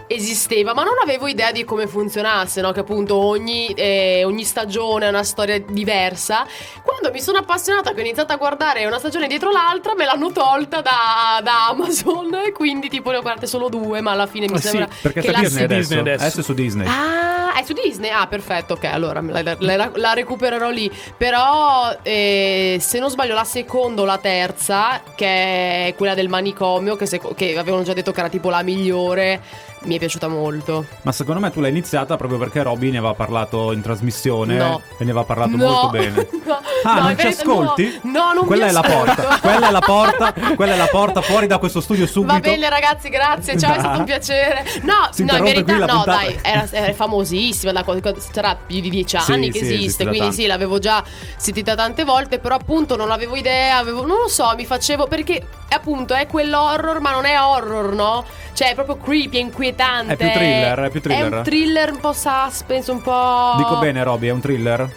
esisteva, 0.08 0.74
ma 0.74 0.82
non 0.82 0.94
avevo 1.02 1.26
idea 1.28 1.52
di 1.52 1.64
come 1.64 1.86
funzionasse, 1.86 2.60
no? 2.60 2.72
Che 2.72 2.80
appunto 2.80 3.14
ogni, 3.16 3.68
eh, 3.68 4.22
ogni 4.24 4.42
stagione 4.44 5.06
ha 5.06 5.10
una 5.10 5.22
storia 5.22 5.58
diversa. 5.60 6.46
Quando 6.82 7.10
mi 7.12 7.20
sono 7.20 7.38
appassionata, 7.38 7.92
che 7.92 7.98
ho 8.00 8.04
iniziato 8.04 8.32
a 8.32 8.36
guardare 8.36 8.86
una 8.86 8.98
stagione 8.98 9.26
dietro 9.28 9.50
l'altra, 9.50 9.94
me 9.94 10.04
l'hanno 10.06 10.32
tolta 10.32 10.80
da, 10.80 11.40
da 11.42 11.68
Amazon 11.68 12.34
e 12.46 12.52
quindi 12.52 12.88
tipo 12.88 13.10
ne 13.10 13.18
ho 13.18 13.22
guardate 13.22 13.46
solo 13.46 13.68
due, 13.68 14.00
ma 14.00 14.12
alla 14.12 14.26
fine 14.26 14.46
mi 14.48 14.56
sì, 14.58 14.68
sembra 14.68 14.88
Perché 15.02 15.20
che 15.20 15.30
la 15.30 15.38
Disney 15.40 15.58
su 15.58 15.64
adesso. 15.64 15.78
Disney 15.80 16.00
adesso. 16.00 16.22
Adesso 16.24 16.40
è 16.40 16.42
su 16.42 16.54
Disney. 16.54 16.86
Ah, 16.88 17.52
è 17.54 17.64
su 17.64 17.72
Disney? 17.74 18.10
Ah, 18.10 18.26
perfetto, 18.26 18.72
ok, 18.74 18.84
allora 18.84 19.20
la, 19.20 19.42
la- 19.42 19.56
la- 19.76 19.90
la 19.94 20.12
recupererò 20.14 20.70
lì. 20.70 20.90
Però, 21.16 21.94
eh, 22.02 22.78
se 22.80 22.98
non 22.98 23.10
sbaglio, 23.10 23.34
la 23.34 23.44
seconda 23.44 24.02
o 24.02 24.04
la 24.06 24.18
terza, 24.18 25.02
che 25.14 25.86
è 25.88 25.94
quella 25.96 26.14
del 26.14 26.28
manicomio, 26.28 26.96
che, 26.96 27.06
seco- 27.06 27.34
che 27.34 27.56
avevano 27.58 27.82
già 27.82 27.92
detto 27.92 28.12
che 28.12 28.20
era 28.20 28.28
tipo 28.28 28.48
la 28.50 28.62
migliore, 28.62 29.42
mi 29.82 29.96
è 29.96 29.98
piaciuta 29.98 30.28
molto. 30.28 30.84
Ma 31.02 31.12
secondo 31.12 31.40
me 31.40 31.50
tu 31.50 31.60
l'hai 31.60 31.70
iniziata 31.70 32.16
proprio 32.16 32.38
perché 32.38 32.62
Robby 32.62 32.90
ne 32.90 32.98
aveva 32.98 33.14
parlato 33.14 33.72
in 33.72 33.80
trasmissione 33.82 34.56
No. 34.56 34.80
e 34.98 35.04
ne 35.04 35.10
aveva 35.10 35.24
parlato 35.24 35.56
No. 35.56 35.64
molto 35.66 35.88
bene. 35.90 36.26
No, 36.48 36.60
Ah, 36.84 36.94
no, 37.00 37.02
non 37.08 37.18
ci 37.18 37.26
ascolti? 37.26 38.00
No, 38.04 38.10
no, 38.28 38.32
non 38.34 38.46
quella 38.46 38.64
vi 38.66 38.70
è 38.70 38.72
la 38.72 38.80
porta, 38.82 39.38
quella 39.40 39.68
è 39.68 39.70
la 39.70 39.80
porta, 39.80 40.32
quella 40.54 40.72
è 40.74 40.76
la 40.76 40.86
porta 40.86 41.20
fuori 41.20 41.46
da 41.46 41.58
questo 41.58 41.80
studio 41.80 42.06
subito. 42.06 42.32
Va 42.32 42.38
bene 42.40 42.68
ragazzi, 42.70 43.08
grazie, 43.10 43.58
ciao, 43.58 43.74
è 43.74 43.78
stato 43.80 43.98
un 43.98 44.04
piacere. 44.06 44.64
No, 44.82 45.08
Si 45.10 45.24
no, 45.24 45.36
in 45.36 45.42
verità 45.42 45.72
no, 45.76 45.86
puntata. 45.86 46.04
dai, 46.04 46.38
era, 46.40 46.66
era 46.70 46.92
famosissima, 46.94 47.72
da 47.72 47.84
sarà 48.32 48.56
più 48.64 48.80
di 48.80 48.88
dieci 48.88 49.18
Sì, 49.18 49.32
anni 49.32 49.50
che 49.50 49.58
sì, 49.58 49.74
esiste, 49.74 50.04
quindi 50.04 50.18
tanto. 50.20 50.34
sì, 50.36 50.46
l'avevo 50.46 50.78
già 50.78 51.02
sentita 51.36 51.74
tante 51.74 52.04
volte, 52.04 52.38
però 52.38 52.54
appunto 52.54 52.96
non 52.96 53.10
avevo 53.10 53.34
idea, 53.36 53.76
avevo, 53.76 54.06
non 54.06 54.18
lo 54.22 54.28
so, 54.28 54.50
mi 54.56 54.64
facevo, 54.64 55.06
perché 55.08 55.44
appunto 55.70 56.14
è 56.14 56.26
quell'horror, 56.28 57.00
ma 57.00 57.10
non 57.10 57.24
è 57.26 57.38
horror, 57.38 57.92
no? 57.92 58.24
Cioè 58.54 58.70
è 58.70 58.74
proprio 58.74 58.96
creepy, 58.96 59.36
è 59.36 59.40
inquietante. 59.40 59.67
È 59.74 60.16
più 60.16 60.28
thriller, 60.30 60.78
è 60.80 60.90
più 60.90 61.00
thriller. 61.00 61.32
È 61.32 61.36
un 61.36 61.42
thriller 61.42 61.90
un 61.92 62.00
po' 62.00 62.12
suspense, 62.12 62.90
un 62.90 63.02
po'... 63.02 63.54
Dico 63.56 63.76
bene, 63.78 64.02
Robby, 64.02 64.28
è 64.28 64.30
un 64.32 64.40
thriller? 64.40 64.90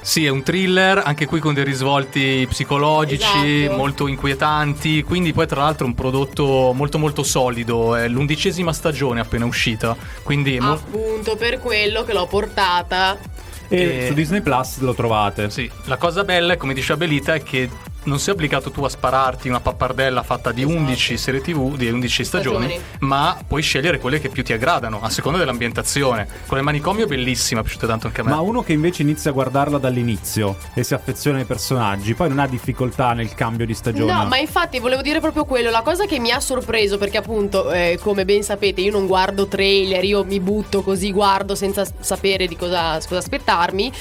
Sì, 0.00 0.26
è 0.26 0.30
un 0.30 0.42
thriller, 0.42 1.00
anche 1.04 1.26
qui 1.26 1.38
con 1.38 1.54
dei 1.54 1.62
risvolti 1.62 2.44
psicologici 2.48 3.62
Esatto. 3.62 3.76
molto 3.76 4.06
inquietanti. 4.08 5.04
Quindi, 5.04 5.32
poi, 5.32 5.46
tra 5.46 5.62
l'altro, 5.62 5.84
è 5.84 5.88
un 5.88 5.94
prodotto 5.94 6.72
molto, 6.74 6.98
molto 6.98 7.22
solido. 7.22 7.94
È 7.94 8.08
l'undicesima 8.08 8.72
stagione 8.72 9.20
appena 9.20 9.44
uscita. 9.44 9.96
Quindi, 10.24 10.56
è 10.56 10.60
mo- 10.60 10.72
Appunto, 10.72 11.36
per 11.36 11.60
quello 11.60 12.02
che 12.02 12.12
l'ho 12.14 12.26
portata. 12.26 13.16
E 13.68 13.80
Eh, 14.02 14.06
su 14.08 14.14
Disney 14.14 14.40
Plus 14.40 14.78
lo 14.80 14.92
trovate. 14.92 15.50
sì, 15.50 15.70
la 15.84 15.96
cosa 15.96 16.24
bella, 16.24 16.56
come 16.56 16.74
dice 16.74 16.94
Abelita, 16.94 17.34
è 17.34 17.42
che 17.44 17.70
non 18.04 18.18
sei 18.18 18.34
obbligato 18.34 18.70
tu 18.70 18.82
a 18.84 18.88
spararti 18.88 19.48
una 19.48 19.60
pappardella 19.60 20.22
fatta 20.22 20.50
di 20.52 20.62
Esatto. 20.62 20.76
11 20.76 21.16
serie 21.16 21.40
TV, 21.40 21.76
di 21.76 21.88
11 21.88 22.24
stagioni, 22.24 22.64
Stagioni. 22.66 22.84
ma 23.00 23.36
puoi 23.46 23.62
scegliere 23.62 23.98
quelle 23.98 24.20
che 24.20 24.28
più 24.28 24.42
ti 24.44 24.52
aggradano, 24.52 25.00
a 25.02 25.08
seconda 25.10 25.38
dell'ambientazione. 25.38 26.26
Con 26.46 26.58
il 26.58 26.64
manicomio 26.64 27.04
è 27.04 27.08
bellissima, 27.08 27.60
è 27.60 27.62
piaciuta 27.62 27.86
tanto 27.86 28.06
anche 28.08 28.20
a 28.20 28.24
me. 28.24 28.30
Ma 28.30 28.40
uno 28.40 28.62
che 28.62 28.72
invece 28.72 29.02
inizia 29.02 29.30
a 29.30 29.34
guardarla 29.34 29.78
dall'inizio 29.78 30.56
e 30.74 30.82
si 30.84 30.94
affeziona 30.94 31.38
ai 31.38 31.44
personaggi, 31.44 32.14
poi 32.14 32.28
non 32.28 32.38
ha 32.38 32.46
difficoltà 32.46 33.12
nel 33.12 33.34
cambio 33.34 33.66
di 33.66 33.74
stagione. 33.74 34.12
No, 34.12 34.26
ma 34.26 34.38
infatti 34.38 34.78
volevo 34.78 35.02
dire 35.02 35.20
proprio 35.20 35.44
quello. 35.44 35.70
La 35.70 35.82
cosa 35.82 36.06
che 36.06 36.18
mi 36.18 36.30
ha 36.30 36.40
sorpreso, 36.40 36.98
perché 36.98 37.18
appunto, 37.18 37.70
eh, 37.72 37.98
come 38.00 38.24
ben 38.24 38.42
sapete, 38.42 38.80
io 38.80 38.90
non 38.92 39.06
guardo 39.06 39.46
trailer, 39.46 40.02
io 40.04 40.24
mi 40.24 40.40
butto 40.40 40.82
così, 40.82 41.12
guardo 41.12 41.54
senza 41.54 41.84
sapere 42.00 42.46
di 42.46 42.56
cosa, 42.56 42.94
cosa 42.98 43.18
aspettarmi. 43.18 43.92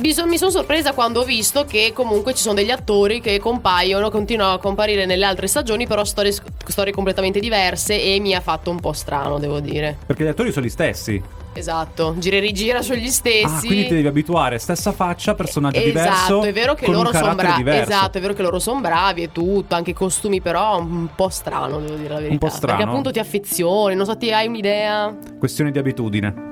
Mi 0.00 0.12
son- 0.14 0.28
mi 0.28 0.38
sono 0.38 0.50
sorpresa 0.50 0.92
quando 0.94 1.20
ho 1.20 1.24
visto 1.24 1.64
che 1.64 1.92
comunque 1.94 2.32
ci 2.32 2.42
sono 2.42 2.54
degli 2.54 2.70
attori 2.70 3.20
che 3.20 3.38
compaiono, 3.38 4.08
continuano 4.08 4.54
a 4.54 4.58
comparire 4.58 5.04
nelle 5.04 5.26
altre 5.26 5.46
stagioni, 5.46 5.86
però 5.86 6.04
storie, 6.04 6.34
storie 6.66 6.92
completamente 6.92 7.38
diverse 7.38 8.02
e 8.02 8.18
mi 8.18 8.34
ha 8.34 8.40
fatto 8.40 8.70
un 8.70 8.80
po' 8.80 8.92
strano, 8.92 9.38
devo 9.38 9.60
dire. 9.60 9.98
Perché 10.06 10.24
gli 10.24 10.28
attori 10.28 10.52
sono 10.52 10.64
gli 10.64 10.70
stessi. 10.70 11.22
Esatto, 11.52 12.14
gira 12.16 12.36
e 12.36 12.40
rigira 12.40 12.80
sugli 12.80 13.08
stessi. 13.08 13.44
Ah, 13.44 13.58
quindi 13.58 13.88
ti 13.88 13.94
devi 13.94 14.06
abituare. 14.06 14.58
Stessa 14.58 14.92
faccia, 14.92 15.34
personaggio 15.34 15.80
diverso. 15.80 16.10
Esatto, 16.10 16.42
è 16.44 16.52
vero 16.52 16.74
che 16.74 16.86
un 16.86 16.92
loro 16.94 17.12
sono 17.12 17.34
bravi. 17.34 17.56
diverso. 17.56 17.90
Esatto, 17.90 18.18
è 18.18 18.20
vero 18.22 18.32
che 18.32 18.42
loro 18.42 18.58
sono 18.58 18.80
bravi 18.80 19.24
e 19.24 19.32
tutto, 19.32 19.74
anche 19.74 19.90
i 19.90 19.94
costumi, 19.94 20.40
però 20.40 20.78
un 20.78 21.08
po' 21.14 21.28
strano, 21.28 21.78
devo 21.78 21.96
dire 21.96 22.14
la 22.14 22.20
verità. 22.20 22.46
po' 22.46 22.48
strano. 22.48 22.76
Perché 22.76 22.90
appunto 22.90 23.10
ti 23.10 23.18
affezioni, 23.18 23.94
non 23.96 24.06
so, 24.06 24.16
ti 24.16 24.32
hai 24.32 24.46
un'idea. 24.46 25.14
Questione 25.38 25.70
di 25.72 25.78
abitudine. 25.78 26.48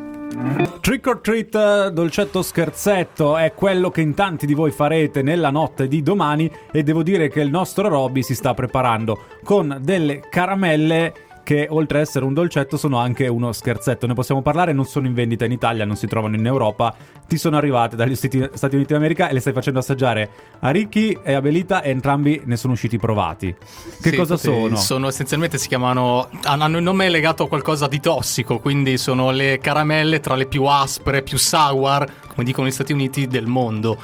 Trick 0.81 1.07
or 1.07 1.21
treat, 1.21 1.55
eh, 1.55 1.91
dolcetto 1.93 2.43
scherzetto, 2.43 3.37
è 3.37 3.53
quello 3.53 3.91
che 3.91 4.01
in 4.01 4.15
tanti 4.15 4.47
di 4.47 4.55
voi 4.55 4.71
farete 4.71 5.21
nella 5.23 5.51
notte 5.51 5.89
di 5.89 6.03
domani 6.03 6.51
e 6.71 6.83
devo 6.83 7.03
dire 7.03 7.29
che 7.29 7.41
il 7.41 7.51
nostro 7.51 7.89
Robby 7.89 8.23
si 8.23 8.35
sta 8.35 8.55
preparando 8.55 9.25
con 9.43 9.79
delle 9.81 10.21
caramelle 10.31 11.13
che 11.49 11.67
oltre 11.71 11.97
ad 11.97 12.05
essere 12.07 12.27
un 12.27 12.35
dolcetto 12.35 12.77
sono 12.77 12.99
anche 12.99 13.27
uno 13.27 13.53
scherzetto. 13.53 14.07
Ne 14.07 14.13
possiamo 14.13 14.43
parlare, 14.43 14.75
non 14.75 14.85
sono 14.85 15.07
in 15.07 15.15
vendita 15.15 15.47
in 15.47 15.53
Italia, 15.53 15.87
non 15.87 15.97
si 15.97 16.07
trovano 16.07 16.37
in 16.37 16.45
Europa. 16.45 16.95
Ti 17.27 17.39
sono 17.39 17.57
arrivate 17.57 17.97
dagli 17.97 18.15
Stati 18.15 18.51
Stati 18.53 18.75
Uniti 18.75 18.93
d'America 18.93 19.31
e 19.31 19.33
le 19.33 19.41
stai 19.41 19.55
facendo 19.55 19.79
assaggiare 19.79 20.29
a 20.59 20.69
Ricky 20.69 21.19
e 21.23 21.33
a 21.33 21.41
Belita 21.41 21.81
e 21.81 21.89
entrambi 21.89 22.43
ne 22.45 22.59
sono 22.59 22.75
usciti 22.75 22.99
provati. 22.99 23.57
Che 23.57 24.11
Sì, 24.11 24.15
cosa 24.15 24.35
tutti 24.35 24.47
sono? 24.47 24.77
Sono 24.77 25.09
essenzialmente 25.09 25.57
si 25.57 25.69
chiamano. 25.69 26.29
Hanno 26.43 26.77
il 26.77 26.83
nome 26.83 27.09
legato 27.09 27.45
a 27.45 27.49
qualcosa 27.49 27.87
di 27.87 27.99
tossico, 27.99 28.59
quindi 28.59 28.99
sono 28.99 29.31
le 29.31 29.59
caramelle 29.59 30.21
tra 30.21 30.35
le 30.35 30.45
più 30.45 30.65
aspre, 30.65 31.23
più 31.23 31.39
sour, 31.39 32.07
come 32.27 32.45
dicono 32.45 32.67
gli 32.67 32.73
Stati 32.73 32.93
Uniti, 32.93 33.27
del 33.27 33.47
mondo. 33.47 33.97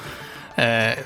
Eh, 0.55 1.05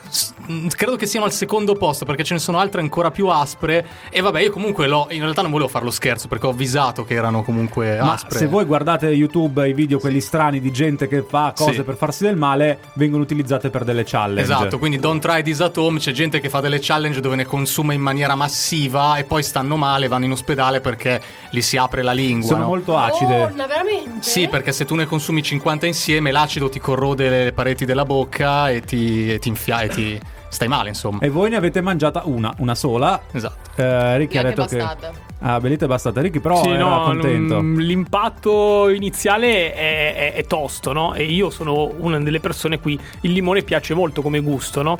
credo 0.75 0.95
che 0.95 1.05
siano 1.05 1.25
al 1.25 1.31
secondo 1.31 1.73
posto 1.75 2.05
perché 2.05 2.23
ce 2.23 2.33
ne 2.35 2.39
sono 2.39 2.59
altre 2.59 2.81
ancora 2.81 3.11
più 3.11 3.27
aspre. 3.27 3.85
E 4.09 4.21
vabbè, 4.21 4.41
io 4.41 4.51
comunque 4.51 4.87
l'ho. 4.87 5.07
In 5.11 5.21
realtà 5.21 5.41
non 5.41 5.51
volevo 5.51 5.69
fare 5.69 5.85
lo 5.85 5.91
scherzo 5.91 6.27
perché 6.27 6.45
ho 6.45 6.51
avvisato 6.51 7.03
che 7.03 7.13
erano 7.15 7.43
comunque 7.43 7.97
Ma 7.99 8.13
aspre. 8.13 8.37
se 8.37 8.47
voi 8.47 8.65
guardate 8.65 9.07
YouTube 9.07 9.67
i 9.67 9.73
video 9.73 9.99
quelli 9.99 10.21
strani 10.21 10.59
di 10.59 10.71
gente 10.71 11.07
che 11.07 11.23
fa 11.27 11.53
cose 11.55 11.73
Sì. 11.73 11.83
per 11.83 11.95
farsi 11.95 12.23
del 12.23 12.35
male, 12.35 12.79
vengono 12.93 13.23
utilizzate 13.23 13.69
per 13.69 13.83
delle 13.83 14.03
challenge. 14.05 14.41
Esatto, 14.41 14.77
quindi 14.79 14.99
don't 14.99 15.21
try 15.21 15.41
this 15.41 15.59
at 15.61 15.75
home. 15.77 15.99
C'è 15.99 16.11
gente 16.11 16.39
che 16.39 16.49
fa 16.49 16.59
delle 16.59 16.79
challenge 16.79 17.19
dove 17.19 17.35
ne 17.35 17.45
consuma 17.45 17.93
in 17.93 18.01
maniera 18.01 18.35
massiva 18.35 19.17
e 19.17 19.23
poi 19.23 19.43
stanno 19.43 19.75
male, 19.77 20.07
vanno 20.07 20.25
in 20.25 20.31
ospedale 20.31 20.79
perché 20.81 21.21
gli 21.49 21.61
si 21.61 21.77
apre 21.77 22.01
la 22.03 22.11
lingua. 22.11 22.47
Sono 22.47 22.61
no? 22.61 22.67
molto 22.67 22.97
acide. 22.97 23.43
Oh, 23.43 23.51
veramente? 23.55 24.09
Sì, 24.21 24.47
perché 24.47 24.71
se 24.71 24.85
tu 24.85 24.95
ne 24.95 25.05
consumi 25.05 25.41
50 25.41 25.85
insieme, 25.85 26.31
l'acido 26.31 26.69
ti 26.69 26.79
corrode 26.79 27.29
le 27.29 27.51
pareti 27.51 27.85
della 27.85 28.05
bocca 28.05 28.69
e 28.69 28.81
ti, 28.81 29.33
e 29.33 29.38
ti 29.39 29.47
infia 29.49 29.81
e 29.81 29.89
ti 29.89 30.19
stai 30.49 30.67
male, 30.67 30.89
insomma. 30.89 31.19
E 31.21 31.29
voi 31.29 31.49
ne 31.49 31.55
avete 31.55 31.81
mangiata 31.81 32.21
una, 32.25 32.53
una 32.57 32.75
sola. 32.75 33.21
Esatto. 33.31 33.81
Eh, 33.81 34.17
Ricky 34.17 34.37
ha 34.37 34.43
detto 34.43 34.65
che. 34.65 34.77
bastata. 34.77 35.11
Ah, 35.41 35.59
Belita 35.59 35.85
è 35.85 35.87
bastata. 35.87 36.19
Ricky, 36.21 36.39
però 36.39 36.61
Sì, 36.61 36.69
era 36.69 36.83
no, 36.83 37.01
contento. 37.03 37.61
mm, 37.61 37.77
l'impatto 37.77 38.89
iniziale 38.89 39.73
è, 39.73 40.15
è- 40.15 40.33
è 40.33 40.45
tosto, 40.45 40.91
no? 40.91 41.13
E 41.13 41.23
io 41.23 41.49
sono 41.49 41.93
una 41.97 42.19
delle 42.19 42.39
persone 42.39 42.79
qui. 42.79 42.99
Il 43.21 43.31
limone 43.31 43.61
piace 43.63 43.93
molto 43.93 44.21
come 44.21 44.39
gusto, 44.41 44.81
no? 44.81 44.97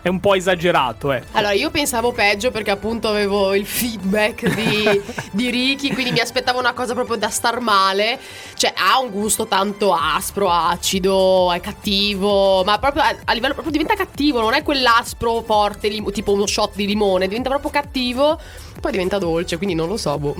È 0.00 0.08
un 0.08 0.20
po' 0.20 0.34
esagerato, 0.34 1.12
eh. 1.12 1.22
Allora, 1.32 1.52
io 1.52 1.70
pensavo 1.70 2.12
peggio 2.12 2.50
perché 2.50 2.70
appunto 2.70 3.08
avevo 3.08 3.54
il 3.54 3.66
feedback 3.66 4.48
di, 4.54 5.02
di 5.32 5.50
Ricky, 5.50 5.92
quindi 5.92 6.12
mi 6.12 6.20
aspettavo 6.20 6.58
una 6.58 6.72
cosa 6.72 6.94
proprio 6.94 7.16
da 7.16 7.28
star 7.28 7.60
male. 7.60 8.18
Cioè, 8.54 8.72
ha 8.76 9.00
un 9.00 9.10
gusto 9.10 9.46
tanto 9.46 9.92
aspro, 9.92 10.50
acido, 10.50 11.52
è 11.52 11.60
cattivo, 11.60 12.62
ma 12.64 12.78
proprio 12.78 13.02
a, 13.02 13.16
a 13.24 13.32
livello 13.32 13.54
proprio 13.54 13.72
diventa 13.72 13.94
cattivo, 13.94 14.40
non 14.40 14.54
è 14.54 14.62
quell'aspro 14.62 15.42
forte, 15.42 15.90
tipo 16.12 16.32
uno 16.32 16.46
shot 16.46 16.74
di 16.76 16.86
limone, 16.86 17.26
diventa 17.26 17.48
proprio 17.48 17.70
cattivo, 17.70 18.38
poi 18.80 18.92
diventa 18.92 19.18
dolce, 19.18 19.56
quindi 19.56 19.74
non 19.74 19.88
lo 19.88 19.96
so, 19.96 20.16
boh. 20.18 20.34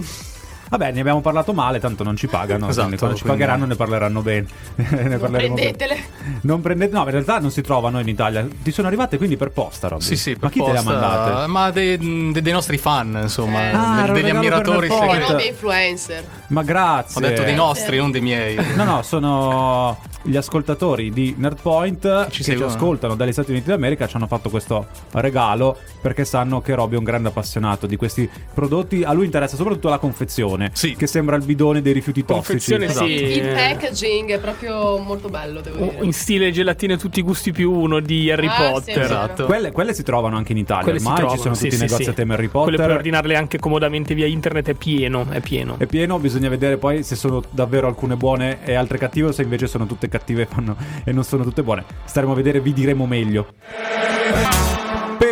Vabbè, 0.70 0.92
ne 0.92 1.00
abbiamo 1.00 1.20
parlato 1.20 1.52
male, 1.52 1.81
tanto 1.81 2.04
non 2.04 2.16
ci 2.16 2.26
pagano. 2.26 2.68
Esatto, 2.68 2.94
quando 2.96 3.16
ci 3.16 3.22
quindi- 3.22 3.38
pagheranno 3.40 3.64
ne 3.66 3.74
parleranno 3.76 4.20
bene. 4.22 4.46
ne 4.76 5.02
Non 5.02 5.18
parleremo 5.18 5.54
bene. 5.54 5.74
prendetele. 5.74 5.96
Non 6.42 6.61
prendete, 6.61 6.92
no, 6.94 7.02
in 7.04 7.11
realtà 7.11 7.38
non 7.38 7.50
si 7.50 7.62
trovano 7.62 8.00
in 8.00 8.09
Italia. 8.09 8.46
Ti 8.62 8.70
sono 8.70 8.87
arrivate 8.87 9.16
quindi 9.16 9.37
per 9.37 9.50
posta, 9.50 9.88
Robby? 9.88 10.02
Sì, 10.02 10.16
sì, 10.16 10.33
Ma 10.33 10.38
per 10.40 10.50
chi 10.50 10.61
te 10.62 10.72
le 10.72 10.78
ha 10.78 10.83
posta, 10.83 10.98
mandate? 11.00 11.46
Ma 11.46 11.70
dei, 11.70 11.98
dei- 11.98 12.42
dei 12.42 12.52
nostri 12.52 12.78
fan, 12.78 13.18
insomma, 13.22 13.68
Eh. 13.68 13.70
de- 13.70 13.76
Ah, 13.76 14.04
un 14.07 14.12
degli 14.12 14.28
ammiratori 14.31 14.88
segreti. 14.88 15.31
non 15.33 15.40
è 15.40 15.46
influencer. 15.48 16.24
Ma 16.48 16.62
grazie. 16.62 17.16
Ho 17.24 17.28
detto 17.28 17.42
dei 17.42 17.54
nostri, 17.54 17.96
non 17.98 18.11
dei 18.11 18.20
miei. 18.20 18.57
No, 18.76 18.85
no, 18.85 19.02
sono 19.02 19.98
gli 20.22 20.37
ascoltatori 20.37 21.11
di 21.11 21.35
Nerdpoint 21.38 22.26
che 22.28 22.42
ci, 22.42 22.52
ascoltano 22.62 23.14
dagli 23.14 23.33
Stati 23.33 23.50
Uniti 23.50 23.68
d'America. 23.68 24.07
Ci 24.07 24.16
hanno 24.16 24.26
fatto 24.26 24.50
questo 24.50 24.87
regalo 25.12 25.76
perché 26.00 26.24
sanno 26.24 26.61
che 26.61 26.74
Robby 26.74 26.94
è 26.94 26.98
un 26.98 27.04
grande 27.04 27.28
appassionato 27.28 27.87
di 27.87 27.96
questi 27.96 28.28
prodotti. 28.52 29.02
A 29.04 29.12
lui 29.12 29.24
interessa 29.24 29.57
soprattutto 29.57 29.88
la 29.88 29.98
confezione, 29.98 30.58
Sì. 30.73 30.94
che 30.97 31.07
sembra 31.07 31.37
il 31.37 31.44
bidone 31.44 31.81
dei 31.83 31.92
rifiuti 31.92 32.25
tossici. 32.25 32.75
Esatto. 32.75 33.07
sì. 33.07 33.12
Il 33.12 33.49
packaging 33.49 34.31
è 34.33 34.38
proprio 34.38 34.99
molto 34.99 35.29
bello, 35.29 35.61
devo 35.61 35.77
dire. 35.90 36.05
In 36.05 36.12
stile 36.12 36.51
gelatine 36.51 36.97
tutti 36.97 37.21
i 37.21 37.23
gusti 37.23 37.53
più 37.53 37.71
uno 37.73 38.01
di 38.01 38.31
Harry 38.31 38.47
Ah, 38.47 38.55
sì, 38.55 38.73
Potter. 38.73 39.03
Esatto. 39.03 39.44
Quelle, 39.47 39.73
quelle 39.73 39.94
si 39.94 40.03
trovano 40.03 40.37
anche 40.37 40.53
in 40.53 40.59
Italia. 40.59 40.83
Quelle 40.85 40.99
Ormai 40.99 41.29
ci 41.31 41.38
sono 41.38 41.55
sì, 41.55 41.62
tutti 41.64 41.75
i 41.75 41.79
sì, 41.79 41.83
negozi 41.85 42.03
sì. 42.05 42.11
a 42.11 42.12
tema 42.12 42.35
Harry 42.35 42.49
Quelle 42.49 42.64
Potter. 42.71 42.85
puoi 42.85 42.97
ordinarle 42.97 43.37
anche 43.37 43.59
comodamente 43.59 44.14
via 44.14 44.27
internet, 44.27 44.68
è 44.68 44.75
pieno, 44.75 45.27
è 45.31 45.40
pieno. 45.40 45.77
È 45.79 45.87
pieno, 45.87 46.18
bisogna 46.18 46.49
vedere 46.49 46.77
poi 46.77 47.03
se 47.03 47.14
sono 47.16 47.42
davvero 47.51 47.87
alcune 47.87 48.16
buone 48.16 48.59
e 48.64 48.75
altre 48.75 48.99
cattive 48.99 49.29
o 49.29 49.33
se 49.33 49.42
invece 49.42 49.66
sono 49.66 49.87
tutte 49.87 50.09
cattive 50.09 50.42
e, 50.42 50.47
fanno- 50.47 50.77
e 51.05 51.12
non 51.12 51.25
sono 51.25 51.42
tutte 51.44 51.62
buone. 51.62 51.85
Staremo 52.05 52.33
a 52.33 52.37
vedere, 52.37 52.61
vi 52.61 52.73
diremo 52.73 53.07
meglio. 53.07 53.55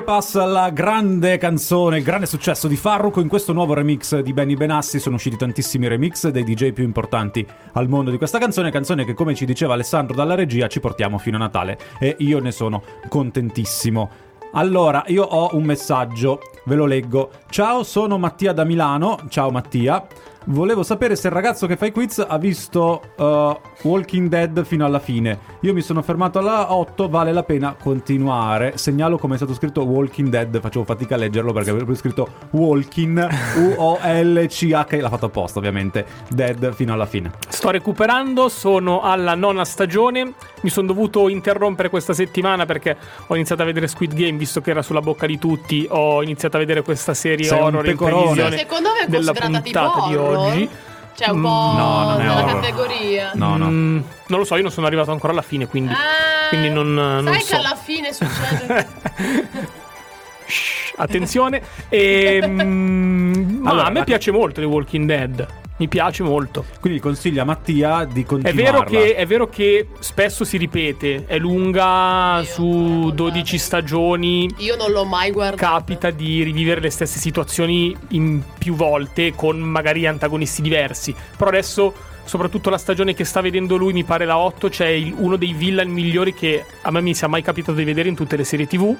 Pepas, 0.06 0.36
la 0.36 0.70
grande 0.70 1.36
canzone, 1.36 1.98
il 1.98 2.04
grande 2.04 2.26
successo 2.26 2.68
di 2.68 2.76
Farruko. 2.76 3.20
In 3.20 3.26
questo 3.26 3.52
nuovo 3.52 3.74
remix 3.74 4.20
di 4.20 4.32
Benny 4.32 4.54
Benassi 4.54 5.00
sono 5.00 5.16
usciti 5.16 5.36
tantissimi 5.36 5.88
remix 5.88 6.28
dei 6.28 6.44
DJ 6.44 6.70
più 6.70 6.84
importanti 6.84 7.44
al 7.72 7.88
mondo 7.88 8.12
di 8.12 8.16
questa 8.16 8.38
canzone. 8.38 8.70
Canzone 8.70 9.04
che, 9.04 9.14
come 9.14 9.34
ci 9.34 9.44
diceva 9.44 9.72
Alessandro 9.72 10.14
dalla 10.14 10.36
regia, 10.36 10.68
ci 10.68 10.78
portiamo 10.78 11.18
fino 11.18 11.38
a 11.38 11.40
Natale. 11.40 11.76
E 11.98 12.14
io 12.20 12.38
ne 12.38 12.52
sono 12.52 12.84
contentissimo. 13.08 14.08
Allora, 14.52 15.02
io 15.08 15.24
ho 15.24 15.56
un 15.56 15.64
messaggio, 15.64 16.38
ve 16.66 16.76
lo 16.76 16.86
leggo. 16.86 17.30
Ciao, 17.50 17.82
sono 17.82 18.16
Mattia 18.16 18.52
da 18.52 18.62
Milano. 18.62 19.18
Ciao 19.28 19.50
Mattia. 19.50 20.06
Volevo 20.48 20.84
sapere 20.84 21.16
se 21.16 21.26
il 21.26 21.32
ragazzo 21.32 21.66
che 21.66 21.76
fa 21.76 21.86
i 21.86 21.90
quiz 21.90 22.24
ha 22.24 22.38
visto 22.38 23.02
uh, 23.16 23.58
Walking 23.82 24.28
Dead 24.28 24.64
fino 24.64 24.84
alla 24.84 25.00
fine. 25.00 25.40
Io 25.62 25.72
mi 25.72 25.80
sono 25.80 26.02
fermato 26.02 26.38
alla 26.38 26.72
8, 26.72 27.08
vale 27.08 27.32
la 27.32 27.42
pena 27.42 27.74
continuare. 27.74 28.76
Segnalo 28.76 29.18
come 29.18 29.34
è 29.34 29.38
stato 29.38 29.54
scritto 29.54 29.82
Walking 29.82 30.28
Dead, 30.28 30.60
facevo 30.60 30.84
fatica 30.84 31.16
a 31.16 31.18
leggerlo 31.18 31.52
perché 31.52 31.70
avevo 31.70 31.92
scritto 31.96 32.28
Walking, 32.50 33.26
U-O-L-C-H, 33.76 35.00
l'ha 35.00 35.08
fatto 35.08 35.26
apposta 35.26 35.58
ovviamente, 35.58 36.06
Dead 36.28 36.72
fino 36.74 36.92
alla 36.92 37.06
fine. 37.06 37.32
Sto 37.48 37.70
recuperando, 37.70 38.48
sono 38.48 39.00
alla 39.00 39.34
nona 39.34 39.64
stagione. 39.64 40.32
Mi 40.60 40.70
sono 40.70 40.86
dovuto 40.86 41.28
interrompere 41.28 41.90
questa 41.90 42.12
settimana 42.12 42.66
perché 42.66 42.96
ho 43.26 43.34
iniziato 43.34 43.62
a 43.62 43.64
vedere 43.64 43.88
Squid 43.88 44.14
Game, 44.14 44.38
visto 44.38 44.60
che 44.60 44.70
era 44.70 44.82
sulla 44.82 45.00
bocca 45.00 45.26
di 45.26 45.38
tutti. 45.38 45.88
Ho 45.90 46.22
iniziato 46.22 46.54
a 46.54 46.60
vedere 46.60 46.82
questa 46.82 47.14
serie 47.14 47.46
Sei 47.46 47.58
horror 47.58 47.84
in 47.84 47.90
pecorone. 47.90 48.22
previsione 48.22 48.56
Secondo 48.58 48.88
me 48.90 49.06
è 49.06 49.10
considerata 49.10 49.60
tipo 49.60 49.80
puntata 49.80 50.08
di 50.08 50.14
horror? 50.14 50.35
Oggi. 50.36 50.68
Cioè 51.16 51.30
un 51.30 51.38
Mm, 51.38 51.42
po' 51.42 51.48
no, 51.48 52.02
non 52.02 52.20
è 52.20 52.24
nella 52.24 52.34
horror. 52.44 52.60
categoria. 52.60 53.30
No, 53.34 53.56
no. 53.56 53.66
Mm, 53.70 54.00
non 54.26 54.38
lo 54.38 54.44
so, 54.44 54.56
io 54.56 54.62
non 54.62 54.70
sono 54.70 54.86
arrivato 54.86 55.12
ancora 55.12 55.32
alla 55.32 55.42
fine, 55.42 55.66
quindi, 55.66 55.92
Ah, 55.94 56.48
quindi 56.48 56.68
non, 56.68 56.92
non 56.92 57.24
sai 57.24 57.40
so. 57.40 57.54
che 57.54 57.56
alla 57.56 57.74
fine 57.76 58.12
succede 58.12 58.88
Shh, 60.46 60.92
attenzione. 60.96 61.62
E, 61.88 62.40
mm, 62.46 63.58
ma 63.62 63.70
Allora, 63.70 63.86
a 63.86 63.90
me 63.90 64.04
piace 64.04 64.30
molto 64.30 64.60
The 64.60 64.66
Walking 64.66 65.06
Dead. 65.06 65.46
Mi 65.78 65.88
piace 65.88 66.22
molto. 66.22 66.64
Quindi 66.80 67.00
consiglia 67.00 67.42
a 67.42 67.44
Mattia 67.44 68.04
di 68.10 68.22
È 68.22 68.24
continuare. 68.24 68.62
vero, 68.62 68.82
che, 68.84 69.14
è 69.14 69.26
vero 69.26 69.46
che 69.48 69.88
spesso 69.98 70.42
si 70.44 70.56
ripete, 70.56 71.24
è 71.26 71.36
lunga 71.38 72.42
su 72.46 73.10
12 73.14 73.58
stagioni. 73.58 74.48
Io 74.58 74.74
non 74.76 74.90
l'ho 74.90 75.04
mai 75.04 75.30
guardato. 75.32 75.56
Capita 75.62 76.10
di 76.10 76.42
rivivere 76.42 76.80
le 76.80 76.88
stesse 76.90 77.18
situazioni 77.18 77.94
in 78.10 78.42
più 78.58 78.74
volte 78.74 79.34
con 79.34 79.58
magari 79.58 80.06
antagonisti 80.06 80.62
diversi. 80.62 81.14
Però 81.36 81.50
adesso, 81.50 81.92
soprattutto 82.24 82.70
la 82.70 82.78
stagione 82.78 83.12
che 83.12 83.24
sta 83.24 83.42
vedendo 83.42 83.76
lui, 83.76 83.92
mi 83.92 84.04
pare 84.04 84.24
la 84.24 84.38
8, 84.38 84.70
c'è 84.70 84.88
il- 84.88 85.12
uno 85.18 85.36
dei 85.36 85.52
villain 85.52 85.90
migliori 85.90 86.32
che 86.32 86.64
a 86.82 86.90
me 86.90 87.02
mi 87.02 87.14
sia 87.14 87.28
mai 87.28 87.42
capitato 87.42 87.76
di 87.76 87.84
vedere 87.84 88.08
in 88.08 88.14
tutte 88.14 88.36
le 88.36 88.44
serie 88.44 88.66
TV. 88.66 88.96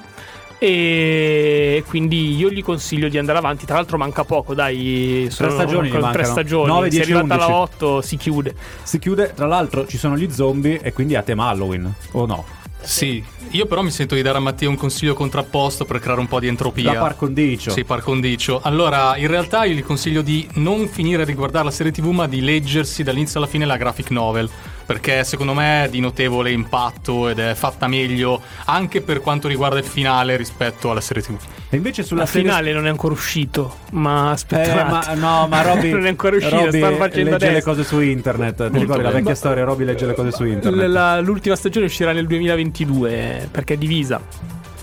E 0.59 1.83
quindi 1.87 2.35
io 2.35 2.49
gli 2.49 2.63
consiglio 2.63 3.09
di 3.09 3.17
andare 3.17 3.37
avanti. 3.37 3.65
Tra 3.65 3.75
l'altro, 3.75 3.97
manca 3.97 4.23
poco, 4.23 4.53
dai. 4.53 5.27
Sono 5.29 5.51
stagioni 5.51 5.89
gli 5.89 6.11
tre 6.11 6.23
stagioni. 6.23 6.67
Nove, 6.67 6.81
Se 6.81 6.87
è 6.87 6.89
dieci, 6.89 7.11
arrivata 7.13 7.33
alla 7.35 7.57
11. 7.57 7.73
8, 7.75 8.01
si 8.01 8.17
chiude. 8.17 8.55
Si 8.83 8.99
chiude, 8.99 9.33
tra 9.35 9.45
l'altro 9.45 9.85
ci 9.85 9.97
sono 9.97 10.17
gli 10.17 10.31
zombie 10.31 10.81
e 10.81 10.93
quindi 10.93 11.15
a 11.15 11.21
tema 11.21 11.49
Halloween, 11.49 11.93
o 12.11 12.25
no? 12.25 12.45
Sì, 12.79 13.23
io 13.49 13.65
però 13.65 13.81
mi 13.81 13.91
sento 13.91 14.15
di 14.15 14.21
dare 14.21 14.37
a 14.37 14.39
Mattia 14.39 14.69
un 14.69 14.77
consiglio 14.77 15.13
contrapposto 15.13 15.83
per 15.83 15.99
creare 15.99 16.19
un 16.19 16.27
po' 16.27 16.39
di 16.39 16.47
entropia. 16.47 16.93
Da 16.93 16.99
par 16.99 17.15
condicio. 17.15 17.71
Sì, 17.71 17.83
par 17.83 18.01
condicio. 18.01 18.61
Allora, 18.63 19.17
in 19.17 19.27
realtà 19.27 19.65
io 19.65 19.73
gli 19.73 19.83
consiglio 19.83 20.21
di 20.21 20.47
non 20.53 20.87
finire 20.87 21.25
di 21.25 21.33
guardare 21.33 21.65
la 21.65 21.71
serie 21.71 21.91
TV, 21.91 22.07
ma 22.07 22.27
di 22.27 22.41
leggersi 22.41 23.03
dall'inizio 23.03 23.39
alla 23.39 23.47
fine 23.47 23.65
la 23.65 23.77
graphic 23.77 24.09
novel. 24.11 24.49
Perché 24.87 25.25
secondo 25.25 25.53
me 25.53 25.83
è 25.83 25.89
di 25.89 25.99
notevole 25.99 26.49
impatto 26.49 27.27
ed 27.27 27.39
è 27.39 27.53
fatta 27.55 27.87
meglio 27.87 28.41
anche 28.65 29.01
per 29.01 29.19
quanto 29.19 29.49
riguarda 29.49 29.77
il 29.79 29.83
finale 29.83 30.37
rispetto 30.37 30.89
alla 30.89 31.01
serie 31.01 31.21
TV. 31.21 31.35
E 31.69 31.75
invece 31.75 32.03
sulla 32.03 32.21
La 32.21 32.25
serie 32.25 32.43
finale 32.47 32.71
non 32.71 32.85
è 32.87 32.89
ancora 32.89 33.13
uscito. 33.13 33.79
Ma 33.91 34.29
Eh, 34.29 34.31
aspettate. 34.31 34.83
ma 34.89 35.13
no, 35.15 35.45
ma 35.49 35.61
Robby 35.61 35.91
non 35.91 36.05
è 36.05 36.09
ancora 36.09 36.37
uscito. 36.37 36.55
Robby 36.55 36.77
stanno 36.77 36.95
facendo 36.95 37.31
legge 37.31 37.45
le 37.45 37.51
adesso. 37.51 37.69
cose 37.69 37.83
su 37.83 37.99
internet. 37.99 38.71
Ti 38.71 38.79
ricordi 38.79 39.01
la 39.03 39.09
bene. 39.09 39.19
vecchia 39.19 39.35
storia? 39.35 39.63
Robby 39.65 39.83
legge 39.83 40.05
le 40.05 40.13
cose 40.13 40.31
su 40.31 40.45
internet. 40.45 40.81
L- 40.87 40.91
la- 40.91 41.19
l'ultima 41.19 41.55
stagione 41.57 41.87
uscirà 41.87 42.13
nel 42.13 42.25
2022 42.25 43.49
perché 43.51 43.73
è 43.73 43.77
divisa. 43.77 44.21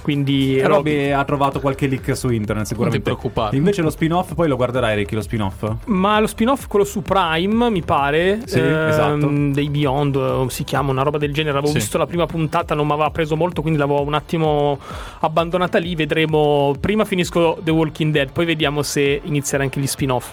Quindi 0.04 0.58
E 0.58 0.66
Robby- 0.66 1.10
ha 1.12 1.24
trovato 1.24 1.60
qualche 1.60 1.86
leak 1.86 2.14
su 2.14 2.28
internet 2.28 2.66
sicuramente. 2.66 2.98
Non 3.08 3.16
ti 3.16 3.20
preoccupare. 3.22 3.56
Invece 3.56 3.80
lo 3.80 3.88
spin-off, 3.88 4.34
poi 4.34 4.48
lo 4.48 4.56
guarderai 4.56 4.94
Ricky, 4.96 5.14
lo 5.14 5.22
spin-off? 5.22 5.76
Ma 5.86 6.20
lo 6.20 6.26
spin-off, 6.26 6.66
quello 6.66 6.84
su 6.84 7.00
Prime, 7.00 7.70
mi 7.70 7.80
pare, 7.82 8.42
Sì, 8.44 8.58
ehm, 8.58 8.88
esatto. 8.88 9.26
dei 9.52 9.70
Beyond, 9.70 10.14
eh, 10.16 10.50
si 10.50 10.62
chiama 10.64 10.90
una 10.90 11.02
roba 11.02 11.16
del 11.16 11.32
genere. 11.32 11.56
Avevo 11.56 11.72
Sì. 11.72 11.78
visto 11.78 11.96
la 11.96 12.04
prima 12.06 12.26
puntata, 12.26 12.74
non 12.74 12.86
mi 12.86 12.92
aveva 12.92 13.08
preso 13.08 13.34
molto, 13.34 13.62
quindi 13.62 13.78
l'avevo 13.78 14.02
un 14.02 14.12
attimo 14.12 14.78
abbandonata 15.20 15.78
lì. 15.78 15.94
Vedremo. 15.94 16.74
Prima 16.78 17.06
finisco 17.06 17.56
The 17.62 17.70
Walking 17.70 18.12
Dead, 18.12 18.30
poi 18.30 18.44
vediamo 18.44 18.82
se 18.82 19.20
inizierà 19.24 19.62
anche 19.62 19.80
gli 19.80 19.86
spin-off. 19.86 20.32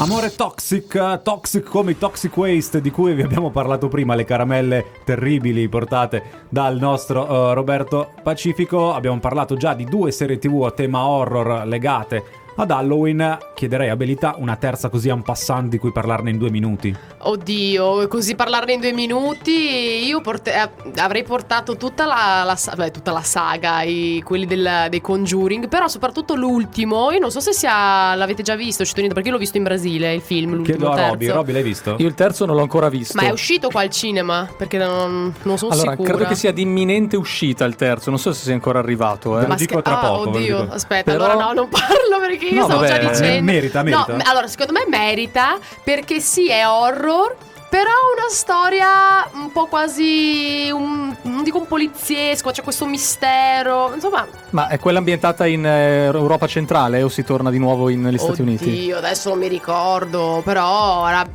Amore 0.00 0.32
toxic, 0.32 1.22
toxic 1.24 1.64
come 1.64 1.90
i 1.90 1.98
toxic 1.98 2.36
waste 2.36 2.80
di 2.80 2.92
cui 2.92 3.14
vi 3.14 3.22
abbiamo 3.22 3.50
parlato 3.50 3.88
prima, 3.88 4.14
le 4.14 4.24
caramelle 4.24 4.84
terribili 5.04 5.68
portate 5.68 6.46
dal 6.48 6.78
nostro 6.78 7.26
eh, 7.26 7.54
Roberto 7.54 8.12
Pacifico. 8.22 8.92
Abbiamo 8.94 9.18
parlato 9.18 9.56
già 9.56 9.74
di 9.74 9.84
due 9.84 10.12
serie 10.12 10.38
TV 10.38 10.62
a 10.62 10.70
tema 10.70 11.04
horror 11.04 11.66
legate 11.66 12.46
ad 12.62 12.70
Halloween. 12.70 13.38
Chiederei 13.54 13.88
a 13.88 13.96
Belità 13.96 14.34
una 14.38 14.56
terza 14.56 14.88
così 14.88 15.08
en 15.08 15.22
passant 15.22 15.68
di 15.68 15.78
cui 15.78 15.92
parlarne 15.92 16.30
in 16.30 16.38
due 16.38 16.50
minuti. 16.50 16.94
Oddio, 17.20 18.06
così 18.08 18.34
parlarne 18.34 18.72
in 18.74 18.80
due 18.80 18.92
minuti. 18.92 20.04
Io 20.06 20.20
porte- 20.20 20.52
eh, 20.54 21.00
avrei 21.00 21.22
portato 21.24 21.76
tutta 21.76 22.06
la, 22.06 22.42
la 22.44 22.56
beh, 22.76 22.90
tutta 22.90 23.12
la 23.12 23.22
saga, 23.22 23.82
i- 23.82 24.22
quelli 24.24 24.46
del- 24.46 24.86
dei 24.88 25.00
Conjuring. 25.00 25.68
Però, 25.68 25.88
soprattutto 25.88 26.34
l'ultimo. 26.34 27.10
Io 27.10 27.18
non 27.18 27.30
so 27.30 27.40
se 27.40 27.52
sia, 27.52 28.14
l'avete 28.14 28.42
già 28.42 28.54
visto, 28.54 28.84
ci 28.84 28.92
tenete, 28.94 29.12
perché 29.14 29.28
io 29.28 29.34
l'ho 29.34 29.40
visto 29.40 29.56
in 29.56 29.64
Brasile. 29.64 30.14
Il 30.14 30.20
film, 30.20 30.54
l'ultimo 30.54 30.76
Chiedo 30.78 30.92
a. 30.92 31.08
Robby, 31.08 31.26
Robby 31.26 31.52
l'hai 31.52 31.62
visto? 31.62 31.96
Io 31.98 32.06
il 32.06 32.14
terzo 32.14 32.44
non 32.46 32.56
l'ho 32.56 32.62
ancora 32.62 32.88
visto. 32.88 33.14
Ma 33.16 33.22
è 33.26 33.30
uscito 33.30 33.68
qua 33.70 33.82
al 33.82 33.90
cinema? 33.90 34.48
Perché 34.56 34.78
non, 34.78 35.32
non 35.42 35.58
sono 35.58 35.72
allora, 35.72 35.90
sicura. 35.92 36.08
credo 36.14 36.28
che 36.28 36.34
sia 36.34 36.52
di 36.52 36.62
imminente 36.62 37.16
uscita 37.16 37.64
il 37.64 37.74
terzo. 37.76 38.10
Non 38.10 38.18
so 38.18 38.32
se 38.32 38.44
sia 38.44 38.54
ancora 38.54 38.78
arrivato. 38.78 39.38
Eh. 39.40 39.46
Lo 39.46 39.54
dico 39.54 39.82
tra 39.82 40.00
ah, 40.00 40.08
poco, 40.08 40.28
Oddio, 40.30 40.60
dico. 40.62 40.72
aspetta, 40.74 41.10
Però- 41.12 41.24
allora 41.24 41.44
no, 41.46 41.52
non 41.52 41.68
parlo 41.68 42.18
perché 42.26 42.47
io 42.48 42.60
No, 42.60 42.64
stavo 42.64 42.80
vabbè, 42.80 42.88
già 42.92 43.00
eh, 43.00 43.10
dicendo. 43.10 43.52
merita, 43.52 43.82
merita. 43.82 44.16
No, 44.16 44.22
allora, 44.24 44.46
secondo 44.46 44.72
me 44.72 44.84
merita 44.88 45.58
perché 45.84 46.20
sì, 46.20 46.48
è 46.50 46.66
horror. 46.68 47.36
Però 47.70 47.90
una 48.16 48.30
storia 48.30 49.28
un 49.34 49.52
po' 49.52 49.66
quasi. 49.66 50.70
Un, 50.72 51.14
non 51.24 51.42
dico 51.42 51.58
un 51.58 51.66
poliziesco, 51.66 52.50
c'è 52.50 52.62
questo 52.62 52.86
mistero. 52.86 53.92
Insomma, 53.92 54.26
Ma 54.50 54.68
è 54.68 54.78
quella 54.78 54.98
ambientata 54.98 55.46
in 55.46 55.66
eh, 55.66 56.04
Europa 56.06 56.46
centrale 56.46 57.02
o 57.02 57.10
si 57.10 57.24
torna 57.24 57.50
di 57.50 57.58
nuovo 57.58 57.88
negli 57.88 58.16
Stati 58.16 58.40
Uniti? 58.40 58.90
adesso 58.90 59.28
non 59.28 59.38
mi 59.38 59.48
ricordo. 59.48 60.40
Però 60.42 61.06
era. 61.06 61.26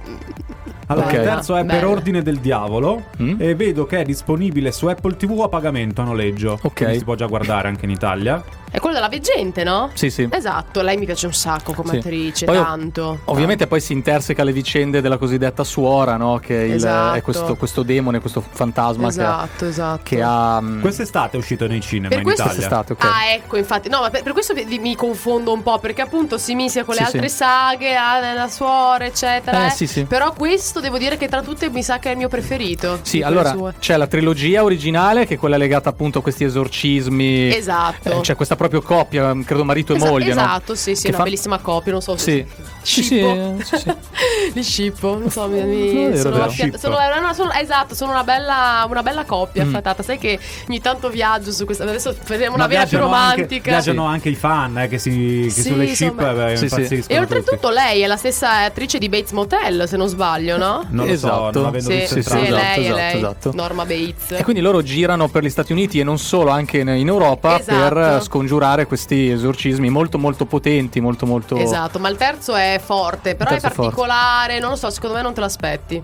Allora, 0.94 1.08
Bella, 1.08 1.22
il 1.22 1.28
terzo 1.30 1.56
è 1.56 1.66
per 1.66 1.80
bella. 1.80 1.90
ordine 1.90 2.22
del 2.22 2.38
diavolo 2.40 3.04
Mm. 3.22 3.42
e 3.42 3.56
vedo 3.56 3.86
che 3.86 4.00
è 4.00 4.04
disponibile 4.04 4.72
su 4.72 4.88
Apple 4.88 5.16
TV 5.16 5.42
a 5.42 5.48
pagamento 5.50 6.02
a 6.02 6.06
noleggio. 6.06 6.60
Ok. 6.62 6.74
Quindi 6.74 6.98
si 7.00 7.04
può 7.04 7.16
già 7.16 7.26
guardare 7.26 7.68
anche 7.68 7.86
in 7.86 7.92
Italia. 7.92 8.44
È 8.72 8.80
quello 8.80 8.96
della 8.96 9.08
veggente, 9.10 9.64
no? 9.64 9.92
Sì, 9.94 10.10
sì. 10.10 10.28
Esatto, 10.32 10.82
lei 10.82 10.98
mi 10.98 11.06
piace 11.06 11.28
un 11.28 11.34
sacco 11.34 11.74
come 11.74 11.92
Sì. 11.92 11.98
attrice, 11.98 12.46
Poi, 12.48 12.56
tanto. 12.58 13.20
Ovviamente 13.26 13.68
poi 13.68 13.80
si 13.80 13.94
interseca 13.94 14.44
le 14.44 14.52
vicende 14.52 15.00
della 15.00 15.18
cosiddetta 15.18 15.64
suora, 15.64 16.18
no? 16.18 16.40
Che 16.40 16.60
è, 16.60 16.64
il- 16.64 16.74
Esatto. 16.74 17.18
è 17.18 17.22
questo, 17.22 17.56
questo 17.56 17.84
demone, 17.84 18.20
questo 18.20 18.42
fantasma 18.42 19.10
che 19.12 19.22
ha- 19.22 19.44
Esatto, 19.44 19.66
esatto. 19.68 20.02
che 20.04 20.22
ha... 20.24 20.60
mm, 20.60 20.82
Quest'estate 20.82 21.38
è 21.38 21.40
uscito 21.40 21.68
nei 21.68 21.82
cinema 21.82 22.08
Per 22.10 22.18
in 22.18 22.24
questo 22.24 22.42
Italia. 22.42 22.68
quest'estate, 22.68 22.94
ok. 22.94 23.04
Ah, 23.06 23.32
ecco, 23.34 23.58
infatti. 23.58 23.90
No, 23.90 24.00
ma 24.02 24.10
per, 24.10 24.24
per 24.24 24.34
questo 24.34 24.56
mi 24.56 24.96
confondo 24.96 25.54
un 25.54 25.62
po', 25.62 25.78
perché 25.78 26.02
appunto 26.02 26.40
si 26.40 26.56
mischia 26.56 26.84
con 26.84 26.96
le 26.96 27.02
Sì, 27.02 27.06
altre 27.18 27.30
sì. 27.30 27.36
saghe, 27.36 27.96
ah, 27.96 28.34
la 28.34 28.48
suora, 28.48 29.06
eccetera. 29.06 29.66
Eh, 29.66 29.68
eh. 29.68 29.70
sì, 29.70 29.86
sì. 29.86 30.06
Però 30.06 30.34
questo 30.34 30.80
devo 30.84 30.98
dire 30.98 31.18
che 31.18 31.28
tra 31.28 31.42
tutte 31.42 31.70
mi 31.70 31.82
sa 31.84 32.00
che 32.00 32.10
è 32.10 32.12
il 32.12 32.18
mio 32.18 32.28
preferito. 32.30 33.00
Sì, 33.02 33.22
allora 33.22 33.56
c'è 33.80 33.98
la 33.98 34.08
trilogia 34.08 34.64
originale 34.64 35.26
che 35.26 35.36
è 35.36 35.38
quella 35.38 35.58
legata 35.58 35.90
appunto 35.90 36.20
a 36.20 36.22
questi 36.22 36.44
esorcismi. 36.44 37.54
Esatto. 37.56 38.10
Eh, 38.12 38.22
c'è 38.22 38.36
questa 38.36 38.56
proprio 38.56 38.82
coppia, 38.82 39.36
credo 39.46 39.64
marito 39.64 39.94
e 39.94 39.98
Esa- 39.98 40.06
moglie, 40.10 40.34
no? 40.34 40.42
Esatto, 40.42 40.76
sì, 40.76 40.96
sì, 40.96 41.04
Che 41.04 41.08
una 41.10 41.18
fa- 41.18 41.24
bellissima 41.24 41.58
coppia, 41.60 41.92
non 41.92 42.02
so 42.02 42.16
Sì. 42.18 42.46
Sì, 42.82 43.02
sì, 43.02 43.04
Scippo. 43.04 43.56
sì, 43.64 43.78
sì. 43.78 43.94
Li 44.54 44.64
scippo, 44.64 45.18
non 45.18 45.30
so, 45.30 45.48
mi, 45.48 45.64
mi- 45.64 45.94
No, 45.94 46.08
è 46.08 46.12
vero, 46.12 46.34
sono, 46.34 46.50
Scippo. 46.50 46.78
sono- 46.78 46.98
no, 47.22 47.34
sono- 47.34 47.52
esatto, 47.54 47.96
sono 47.96 48.12
una 48.12 48.24
bella, 48.24 48.86
una 48.90 49.02
bella 49.02 49.24
coppia 49.24 49.64
Mm. 49.64 49.68
affatata. 49.70 50.04
Sai 50.04 50.18
che 50.18 50.38
ogni 50.68 50.82
tanto 50.82 51.10
viaggio 51.10 51.52
su 51.52 51.64
questa. 51.66 51.84
Adesso 51.84 52.14
facciamo 52.22 52.56
una 52.56 52.68
vera 52.68 52.82
più 52.86 52.98
viaggiano 52.98 53.14
anche- 53.14 53.36
romantica. 53.42 53.70
viaggiano 53.72 54.06
anche 54.06 54.30
i 54.30 54.36
fan 54.36 54.78
eh, 54.80 54.88
che, 54.90 54.98
si, 54.98 55.42
che 55.46 55.50
Sì, 55.50 55.62
sulle 55.62 55.88
ship 55.96 56.20
eh, 56.20 56.58
Sì, 56.58 56.68
sì. 56.68 57.04
E 57.08 57.20
oltretutto 57.20 57.58
tutti. 57.58 57.74
lei 57.74 58.02
è 58.02 58.08
la 58.08 58.18
stessa 58.18 58.64
attrice 58.64 58.98
di 58.98 59.08
Bates 59.10 59.32
Motel, 59.32 59.88
se 59.88 59.96
non 59.98 60.08
sbaglio, 60.08 60.58
no? 60.64 60.86
Non 60.90 61.06
lo 61.08 61.12
so, 61.18 61.28
Esatto. 61.28 61.60
non 61.60 61.66
avendo 61.68 61.90
Sì, 61.90 61.96
visto 61.98 62.14
sì, 62.16 62.22
sì, 62.24 62.30
esatto, 62.30 62.52
lei, 62.56 62.80
esatto, 62.86 62.96
lei. 62.96 63.16
esatto. 63.18 63.52
Norma 63.54 63.86
Bates. 63.86 64.32
E 64.32 64.44
quindi 64.44 64.62
loro 64.62 64.82
girano 64.82 65.28
per 65.28 65.44
gli 65.44 65.50
Stati 65.50 65.72
Uniti 65.72 66.00
e 66.00 66.04
non 66.04 66.18
solo, 66.18 66.50
anche 66.52 66.78
in 66.80 66.88
in 66.90 67.08
Europa 67.08 67.60
Esatto. 67.60 67.94
per 67.94 68.22
scongiurare 68.24 68.86
questi 68.86 69.30
esorcismi 69.30 69.90
molto 69.90 70.18
molto 70.18 70.46
potenti, 70.46 71.00
molto 71.02 71.26
molto... 71.26 71.56
Esatto, 71.58 72.00
ma 72.00 72.08
il 72.10 72.16
terzo 72.18 72.56
è 72.56 72.80
forte, 72.84 73.36
però 73.36 73.52
è 73.52 73.56
è 73.56 73.60
forte. 73.60 73.76
particolare, 73.76 74.60
non 74.60 74.72
lo 74.72 74.76
so, 74.76 74.90
secondo 74.90 75.16
me 75.16 75.22
non 75.22 75.34
te 75.34 75.40
lo 75.42 75.46
aspetti. 75.48 76.02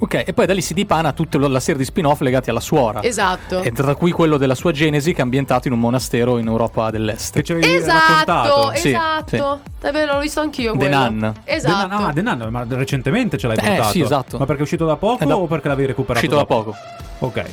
Ok, 0.00 0.22
e 0.26 0.32
poi 0.32 0.46
da 0.46 0.54
lì 0.54 0.60
si 0.62 0.74
dipana 0.74 1.12
tutta 1.12 1.38
la 1.38 1.58
serie 1.60 1.80
di 1.80 1.84
spin-off 1.84 2.20
legati 2.20 2.50
alla 2.50 2.60
suora. 2.60 3.02
Esatto. 3.02 3.62
E 3.62 3.72
tra 3.72 3.94
cui 3.96 4.12
quello 4.12 4.36
della 4.36 4.54
sua 4.54 4.70
genesi 4.70 5.12
che 5.12 5.18
è 5.18 5.22
ambientato 5.22 5.66
in 5.66 5.74
un 5.74 5.80
monastero 5.80 6.38
in 6.38 6.46
Europa 6.46 6.90
dell'Est. 6.90 7.34
Che 7.34 7.42
ci 7.42 7.52
avevi 7.52 7.74
Esatto, 7.74 8.32
raccontato. 8.32 8.72
Sì, 8.76 8.88
esatto. 8.88 9.60
È 9.80 9.90
vero, 9.90 10.14
l'ho 10.14 10.20
visto 10.20 10.40
anch'io 10.40 10.72
The 10.72 10.78
quello. 10.78 11.10
Nun. 11.10 11.34
Esatto. 11.44 11.88
The 11.88 11.94
Nun- 11.94 12.04
ah, 12.04 12.12
The 12.12 12.22
Nun, 12.22 12.48
ma 12.50 12.66
recentemente 12.68 13.36
ce 13.38 13.46
l'hai 13.48 13.56
Eh, 13.56 13.60
portato? 13.66 13.88
sì, 13.90 14.00
esatto. 14.00 14.38
Ma 14.38 14.44
perché 14.44 14.60
è 14.60 14.64
uscito 14.64 14.86
da 14.86 14.96
poco 14.96 15.22
È 15.22 15.26
da- 15.26 15.36
o 15.36 15.46
perché 15.46 15.68
l'avevi 15.68 15.88
recuperato 15.88 16.24
Uscito 16.24 16.36
da 16.40 16.46
poco. 16.46 16.74
Ok. 17.20 17.44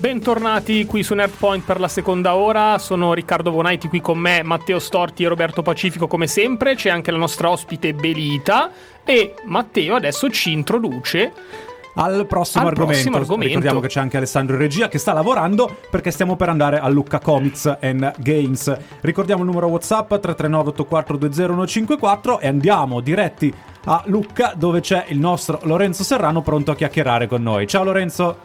Bentornati 0.00 0.86
qui 0.86 1.02
su 1.02 1.12
Nerdpoint 1.12 1.62
per 1.62 1.78
la 1.78 1.86
seconda 1.86 2.34
ora. 2.34 2.78
Sono 2.78 3.12
Riccardo 3.12 3.50
Bonaiti 3.50 3.86
qui 3.86 4.00
con 4.00 4.16
me, 4.16 4.42
Matteo 4.42 4.78
Storti 4.78 5.24
e 5.24 5.28
Roberto 5.28 5.60
Pacifico 5.60 6.06
come 6.06 6.26
sempre. 6.26 6.74
C'è 6.74 6.88
anche 6.88 7.10
la 7.10 7.18
nostra 7.18 7.50
ospite 7.50 7.92
Belita 7.92 8.70
e 9.04 9.34
Matteo 9.44 9.96
adesso 9.96 10.30
ci 10.30 10.52
introduce 10.52 11.30
Al 11.96 12.24
prossimo, 12.26 12.62
Al 12.64 12.70
argomento. 12.70 12.92
prossimo 12.94 13.16
argomento. 13.18 13.48
Ricordiamo 13.48 13.80
che 13.80 13.88
c'è 13.88 14.00
anche 14.00 14.16
Alessandro 14.16 14.54
in 14.54 14.62
regia 14.62 14.88
che 14.88 14.96
sta 14.96 15.12
lavorando 15.12 15.76
perché 15.90 16.10
stiamo 16.10 16.34
per 16.34 16.48
andare 16.48 16.78
a 16.78 16.88
Lucca 16.88 17.18
Comics 17.18 17.76
and 17.82 18.14
Games. 18.20 18.74
Ricordiamo 19.02 19.42
il 19.42 19.48
numero 19.48 19.66
WhatsApp 19.66 20.14
339 20.14 20.72
8420154 20.78 22.38
e 22.40 22.46
andiamo 22.46 23.00
diretti 23.00 23.52
a 23.84 24.02
Lucca 24.06 24.54
dove 24.56 24.80
c'è 24.80 25.04
il 25.08 25.18
nostro 25.18 25.60
Lorenzo 25.64 26.04
Serrano 26.04 26.40
pronto 26.40 26.70
a 26.70 26.74
chiacchierare 26.74 27.26
con 27.26 27.42
noi. 27.42 27.66
Ciao 27.66 27.84
Lorenzo. 27.84 28.38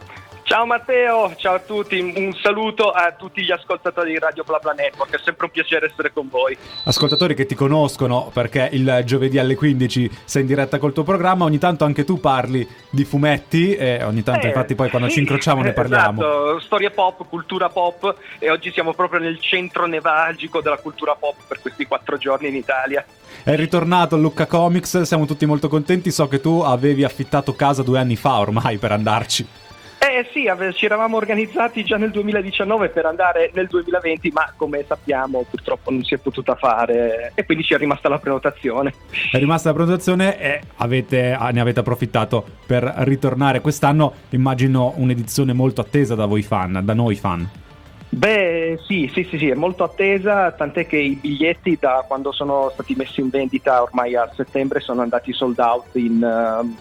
Ciao 0.48 0.64
Matteo, 0.64 1.34
ciao 1.34 1.54
a 1.54 1.58
tutti, 1.58 1.98
un 1.98 2.32
saluto 2.40 2.92
a 2.92 3.12
tutti 3.18 3.42
gli 3.42 3.50
ascoltatori 3.50 4.12
di 4.12 4.18
Radio 4.20 4.44
BlaBla 4.44 4.74
Network, 4.74 5.12
è 5.12 5.20
sempre 5.20 5.46
un 5.46 5.50
piacere 5.50 5.86
essere 5.86 6.12
con 6.12 6.28
voi. 6.28 6.56
Ascoltatori 6.84 7.34
che 7.34 7.46
ti 7.46 7.56
conoscono 7.56 8.30
perché 8.32 8.68
il 8.70 9.02
giovedì 9.04 9.40
alle 9.40 9.56
15 9.56 10.08
sei 10.24 10.42
in 10.42 10.46
diretta 10.46 10.78
col 10.78 10.92
tuo 10.92 11.02
programma, 11.02 11.44
ogni 11.44 11.58
tanto 11.58 11.82
anche 11.84 12.04
tu 12.04 12.20
parli 12.20 12.64
di 12.88 13.04
fumetti 13.04 13.74
e 13.74 14.04
ogni 14.04 14.22
tanto 14.22 14.46
Eh, 14.46 14.50
infatti 14.50 14.76
poi 14.76 14.88
quando 14.88 15.08
sì, 15.08 15.14
ci 15.14 15.20
incrociamo 15.22 15.62
ne 15.62 15.72
parliamo. 15.72 16.20
Esatto, 16.20 16.60
storia 16.60 16.90
pop, 16.90 17.26
cultura 17.28 17.68
pop 17.68 18.14
e 18.38 18.48
oggi 18.48 18.70
siamo 18.70 18.94
proprio 18.94 19.18
nel 19.18 19.40
centro 19.40 19.86
nevralgico 19.86 20.60
della 20.60 20.78
cultura 20.78 21.16
pop 21.16 21.38
per 21.48 21.60
questi 21.60 21.86
quattro 21.86 22.18
giorni 22.18 22.46
in 22.46 22.54
Italia. 22.54 23.04
È 23.42 23.56
ritornato 23.56 24.16
Lucca 24.16 24.46
Comics, 24.46 25.02
siamo 25.02 25.26
tutti 25.26 25.44
molto 25.44 25.68
contenti. 25.68 26.12
So 26.12 26.28
che 26.28 26.40
tu 26.40 26.60
avevi 26.60 27.02
affittato 27.02 27.56
casa 27.56 27.82
due 27.82 27.98
anni 27.98 28.14
fa 28.14 28.38
ormai 28.38 28.78
per 28.78 28.92
andarci. 28.92 29.64
Eh 30.08 30.28
sì, 30.32 30.48
ci 30.74 30.84
eravamo 30.84 31.16
organizzati 31.16 31.84
già 31.84 31.96
nel 31.96 32.10
2019 32.10 32.90
per 32.90 33.06
andare 33.06 33.50
nel 33.54 33.66
2020, 33.66 34.30
ma 34.30 34.52
come 34.56 34.84
sappiamo 34.86 35.44
purtroppo 35.50 35.90
non 35.90 36.04
si 36.04 36.14
è 36.14 36.18
potuta 36.18 36.54
fare 36.54 37.32
e 37.34 37.44
quindi 37.44 37.64
ci 37.64 37.74
è 37.74 37.76
rimasta 37.76 38.08
la 38.08 38.18
prenotazione. 38.18 38.94
È 39.30 39.36
rimasta 39.36 39.70
la 39.70 39.74
prenotazione 39.74 40.40
e 40.40 40.60
avete- 40.76 41.32
ah, 41.32 41.50
ne 41.50 41.60
avete 41.60 41.80
approfittato 41.80 42.44
per 42.66 42.84
ritornare 42.98 43.60
quest'anno. 43.60 44.12
Immagino 44.30 44.94
un'edizione 44.96 45.52
molto 45.52 45.80
attesa 45.80 46.14
da 46.14 46.26
voi 46.26 46.42
fan, 46.42 46.80
da 46.84 46.94
noi 46.94 47.16
fan. 47.16 47.64
Beh, 48.08 48.78
sì, 48.86 49.10
sì, 49.12 49.24
sì, 49.24 49.36
sì, 49.36 49.48
è 49.48 49.54
molto 49.54 49.84
attesa, 49.84 50.52
tant'è 50.52 50.86
che 50.86 50.96
i 50.96 51.16
biglietti 51.20 51.76
da 51.78 52.04
quando 52.06 52.32
sono 52.32 52.70
stati 52.72 52.94
messi 52.94 53.20
in 53.20 53.28
vendita 53.28 53.82
ormai 53.82 54.14
a 54.14 54.30
settembre 54.34 54.80
sono 54.80 55.02
andati 55.02 55.32
sold 55.32 55.58
out 55.58 55.94
in 55.94 56.18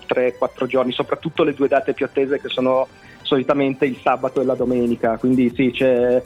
3-4 0.07 0.65
giorni, 0.67 0.91
soprattutto 0.93 1.43
le 1.43 1.53
due 1.53 1.67
date 1.67 1.93
più 1.93 2.05
attese 2.05 2.39
che 2.39 2.47
sono 2.47 2.87
solitamente 3.21 3.85
il 3.85 3.99
sabato 4.01 4.39
e 4.39 4.45
la 4.45 4.55
domenica, 4.55 5.17
quindi 5.17 5.51
sì, 5.53 5.71
c'è, 5.71 6.21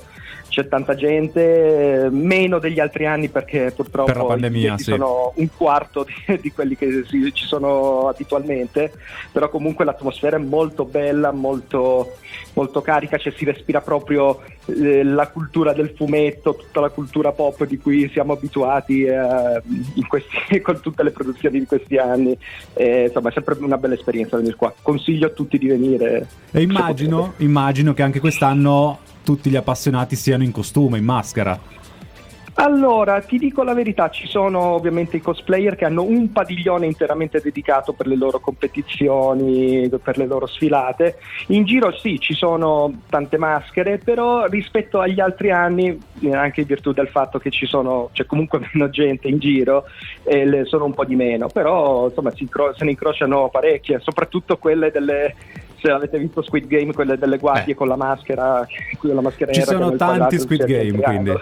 c'è 0.50 0.68
tanta 0.68 0.96
gente, 0.96 2.10
meno 2.12 2.60
degli 2.60 2.80
altri 2.80 3.06
anni 3.06 3.30
perché 3.30 3.72
purtroppo 3.74 4.12
Per 4.12 4.26
pandemia, 4.26 4.78
sì. 4.78 4.86
sono 4.86 5.32
un 5.36 5.48
quarto 5.56 6.06
di, 6.06 6.40
di 6.42 6.52
quelli 6.52 6.76
che 6.76 7.04
si- 7.08 7.32
ci 7.34 7.46
sono 7.46 8.08
abitualmente, 8.08 8.92
però 9.32 9.50
comunque 9.50 9.86
l'atmosfera 9.86 10.38
è 10.38 10.40
molto 10.40 10.86
bella, 10.86 11.32
molto, 11.32 12.16
molto 12.54 12.82
carica, 12.82 13.18
cioè 13.18 13.32
si 13.38 13.46
respira 13.46 13.80
proprio 13.82 14.42
eh, 14.66 15.04
la 15.04 15.28
cultura 15.30 15.72
del 15.72 15.94
fumetto, 15.96 16.56
tutta 16.56 16.82
la 16.82 16.90
cultura 16.90 17.32
pop 17.32 17.66
di 17.66 17.78
cui 17.78 18.10
siamo 18.12 18.34
abituati 18.34 19.04
eh, 19.04 19.62
in 19.94 20.08
questi- 20.08 20.60
con 20.62 20.82
tutte 20.82 21.04
le 21.04 21.12
produzioni 21.12 21.60
di 21.60 21.66
questi 21.66 21.98
anni. 21.98 22.38
Eh, 22.74 23.06
insomma, 23.06 23.30
è 23.30 23.34
sempre 23.34 23.56
una 23.60 23.78
bella 23.78 23.94
esperienza 23.94 24.36
venire 24.36 24.56
qua. 24.56 24.74
Consiglio 24.82 25.28
a 25.28 25.30
tutti 25.30 25.58
di 25.58 25.68
venire. 25.68 26.28
E 26.52 26.62
immagino, 26.62 27.34
immagino 27.38 27.94
che 27.94 28.02
anche 28.02 28.20
quest'anno 28.20 29.00
tutti 29.30 29.52
gli 29.52 29.56
appassionati 29.56 30.16
siano 30.16 30.42
in 30.42 30.52
costume, 30.52 30.98
in 30.98 31.06
maschera. 31.06 31.60
Allora, 32.56 33.22
ti 33.22 33.38
dico 33.38 33.62
la 33.62 33.76
verità, 33.76 34.10
ci 34.10 34.28
sono 34.28 34.60
ovviamente 34.60 35.18
i 35.18 35.22
cosplayer 35.22 35.76
che 35.76 35.86
hanno 35.86 36.02
un 36.02 36.32
padiglione 36.32 36.88
interamente 36.88 37.40
dedicato 37.40 37.94
per 37.94 38.08
le 38.08 38.18
loro 38.18 38.40
competizioni, 38.40 39.88
per 40.02 40.18
le 40.18 40.26
loro 40.26 40.48
sfilate. 40.48 41.20
In 41.50 41.64
giro 41.64 41.96
sì, 41.96 42.20
ci 42.20 42.34
sono 42.34 43.02
tante 43.08 43.38
maschere, 43.38 44.00
però 44.00 44.48
rispetto 44.48 45.00
agli 45.00 45.20
altri 45.20 45.52
anni, 45.52 45.96
anche 46.32 46.62
in 46.62 46.68
virtù 46.68 46.92
del 46.92 47.10
fatto 47.10 47.38
che 47.38 47.52
ci 47.52 47.68
sono, 47.68 48.10
c'è 48.12 48.26
comunque 48.26 48.60
meno 48.74 48.90
gente 48.90 49.28
in 49.28 49.38
giro, 49.38 49.86
eh, 50.24 50.66
sono 50.66 50.86
un 50.86 50.96
po' 50.96 51.06
di 51.06 51.16
meno, 51.16 51.50
però 51.50 52.08
insomma 52.08 52.32
si 52.32 52.50
se 52.76 52.84
ne 52.84 52.90
incrociano 52.90 53.50
parecchie, 53.50 54.00
soprattutto 54.00 54.58
quelle 54.58 54.90
delle... 54.90 55.36
Se 55.82 55.90
avete 55.90 56.18
visto 56.20 56.42
Squid 56.42 56.68
Game, 56.68 56.94
quelle 56.94 57.18
delle 57.18 57.38
guardie 57.38 57.74
Eh. 57.74 57.76
con 57.76 57.88
la 57.88 57.96
maschera, 57.96 58.68
con 58.98 59.14
la 59.14 59.22
maschera 59.22 59.52
Ci 59.54 59.62
sono 59.62 59.96
tanti 59.96 60.40
Squid 60.40 60.66
Game, 60.66 61.00
quindi. 61.02 61.34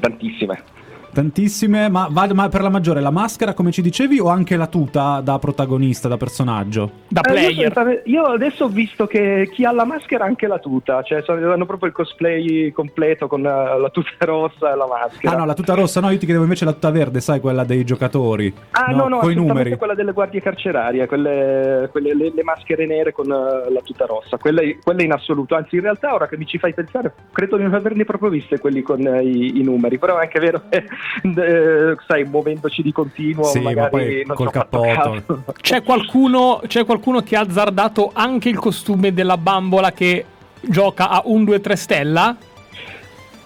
Tantissime. 0.00 0.62
Tantissime, 1.12 1.90
ma, 1.90 2.08
va- 2.10 2.32
ma 2.32 2.48
per 2.48 2.62
la 2.62 2.70
maggiore 2.70 3.00
la 3.00 3.10
maschera, 3.10 3.52
come 3.52 3.70
ci 3.70 3.82
dicevi, 3.82 4.18
o 4.18 4.28
anche 4.28 4.56
la 4.56 4.66
tuta 4.66 5.20
da 5.20 5.38
protagonista, 5.38 6.08
da 6.08 6.16
personaggio? 6.16 6.90
da 7.08 7.20
Eh, 7.20 7.50
io, 7.50 7.70
player. 7.70 8.02
io 8.06 8.22
adesso 8.24 8.64
ho 8.64 8.68
visto 8.68 9.06
che 9.06 9.48
chi 9.52 9.64
ha 9.66 9.72
la 9.72 9.84
maschera 9.84 10.24
ha 10.24 10.26
anche 10.26 10.46
la 10.46 10.58
tuta, 10.58 11.02
cioè 11.02 11.22
sono- 11.22 11.52
hanno 11.52 11.66
proprio 11.66 11.88
il 11.88 11.94
cosplay 11.94 12.72
completo 12.72 13.26
con 13.26 13.40
eh, 13.44 13.78
la 13.78 13.90
tuta 13.90 14.10
rossa 14.24 14.72
e 14.72 14.76
la 14.76 14.86
maschera. 14.86 15.34
Ah 15.34 15.36
no, 15.38 15.44
la 15.44 15.52
tuta 15.54 15.74
rossa, 15.74 16.00
no, 16.00 16.06
io 16.08 16.14
ti 16.18 16.24
chiedevo 16.24 16.44
invece 16.44 16.64
la 16.64 16.72
tuta 16.72 16.90
verde, 16.90 17.20
sai, 17.20 17.40
quella 17.40 17.64
dei 17.64 17.84
giocatori. 17.84 18.52
Ah 18.70 18.86
no, 18.92 19.08
no, 19.08 19.18
con 19.18 19.30
i 19.30 19.34
numeri. 19.34 19.76
quella 19.76 19.94
delle 19.94 20.12
guardie 20.12 20.40
carcerarie, 20.40 21.06
quelle, 21.06 21.88
quelle- 21.92 22.14
le, 22.14 22.32
le 22.34 22.42
maschere 22.42 22.86
nere 22.86 23.12
con 23.12 23.26
eh, 23.30 23.70
la 23.70 23.80
tuta 23.84 24.06
rossa, 24.06 24.38
quelle, 24.38 24.78
quelle 24.82 25.02
in 25.02 25.12
assoluto, 25.12 25.54
anzi 25.54 25.76
in 25.76 25.82
realtà 25.82 26.14
ora 26.14 26.26
che 26.26 26.38
mi 26.38 26.46
ci 26.46 26.58
fai 26.58 26.72
pensare 26.72 27.12
credo 27.32 27.56
di 27.58 27.64
non 27.64 27.74
averne 27.74 28.04
proprio 28.04 28.30
viste 28.30 28.58
quelli 28.58 28.80
con 28.82 29.06
eh, 29.06 29.22
i, 29.22 29.58
i 29.60 29.62
numeri, 29.62 29.98
però 29.98 30.16
è 30.18 30.22
anche 30.22 30.40
vero 30.40 30.62
che 30.70 30.84
eh, 31.22 31.96
sai, 32.06 32.24
muovendoci 32.24 32.82
di 32.82 32.92
continuo 32.92 33.44
Sì, 33.44 33.58
ma 33.58 33.70
magari 33.70 33.90
poi 33.90 34.22
non 34.26 34.36
col 34.36 34.50
cappotto. 34.50 35.44
C'è 35.60 35.82
qualcuno, 35.82 36.60
c'è 36.66 36.84
qualcuno 36.84 37.20
che 37.20 37.36
ha 37.36 37.40
azzardato 37.40 38.10
anche 38.12 38.48
il 38.48 38.58
costume 38.58 39.12
della 39.12 39.36
bambola 39.36 39.92
che 39.92 40.24
gioca 40.60 41.10
a 41.10 41.22
1, 41.24 41.44
2, 41.44 41.60
3 41.60 41.76
stella? 41.76 42.36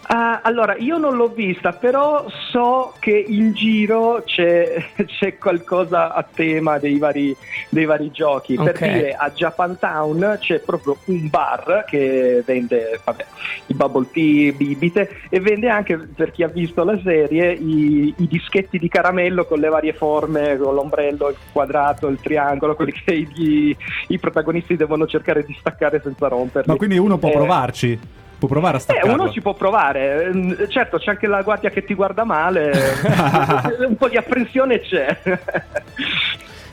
Ah, 0.09 0.41
allora, 0.43 0.77
io 0.77 0.99
non 0.99 1.17
l'ho 1.17 1.29
vista, 1.29 1.73
però 1.73 2.27
so 2.51 2.93
che 3.01 3.25
in 3.27 3.53
giro 3.55 4.23
c'è, 4.25 4.91
c'è 5.05 5.37
qualcosa 5.37 6.15
a 6.15 6.23
tema 6.23 6.79
dei 6.79 6.99
vari, 6.99 7.35
dei 7.71 7.85
vari 7.87 8.13
giochi. 8.13 8.55
Per 8.55 8.75
Ok. 8.77 8.79
dire, 8.87 9.13
a 9.15 9.31
Japantown 9.31 10.37
c'è 10.39 10.61
proprio 10.61 10.97
un 11.07 11.29
bar 11.29 11.85
che 11.89 12.43
vende 12.47 13.01
vabbè, 13.05 13.25
i 13.67 13.75
bubble 13.75 14.07
tea, 14.13 14.53
bibite 14.53 15.11
e 15.29 15.41
vende 15.41 15.69
anche, 15.69 15.97
per 15.99 16.31
chi 16.31 16.45
ha 16.45 16.49
visto 16.49 16.85
la 16.85 16.99
serie, 17.03 17.53
i, 17.53 18.15
i 18.17 18.29
dischetti 18.29 18.79
di 18.79 18.89
caramello 18.89 19.45
con 19.45 19.59
le 19.59 19.69
varie 19.69 19.93
forme, 19.93 20.57
con 20.57 20.73
l'ombrello, 20.75 21.31
il 21.31 21.37
quadrato, 21.51 22.07
il 22.07 22.21
triangolo, 22.21 22.77
quelli 22.77 22.93
che 22.93 23.13
i, 23.13 23.77
i 24.09 24.19
protagonisti 24.21 24.77
devono 24.77 25.07
cercare 25.07 25.43
di 25.45 25.57
staccare 25.59 26.01
senza 26.01 26.29
romperli. 26.29 26.71
Ma 26.71 26.77
quindi 26.77 26.97
uno 26.99 27.19
può 27.19 27.29
Eh, 27.29 27.33
provarci? 27.33 27.99
Può 28.39 28.49
provare 28.49 28.77
a 28.77 28.81
eh, 28.81 28.83
staccarlo? 28.83 29.23
uno 29.23 29.33
ci 29.33 29.41
può 29.41 29.55
provare, 29.55 30.31
Mm, 30.35 30.53
certo 30.69 30.99
c'è 30.99 31.11
anche 31.11 31.27
la 31.27 31.43
guardia 31.43 31.71
che 31.71 31.85
ti 31.85 31.95
guarda 31.95 32.25
male, 32.25 32.71
un 33.87 33.97
po' 33.97 34.09
di 34.09 34.17
apprensione 34.17 34.81
c'è. 34.81 35.19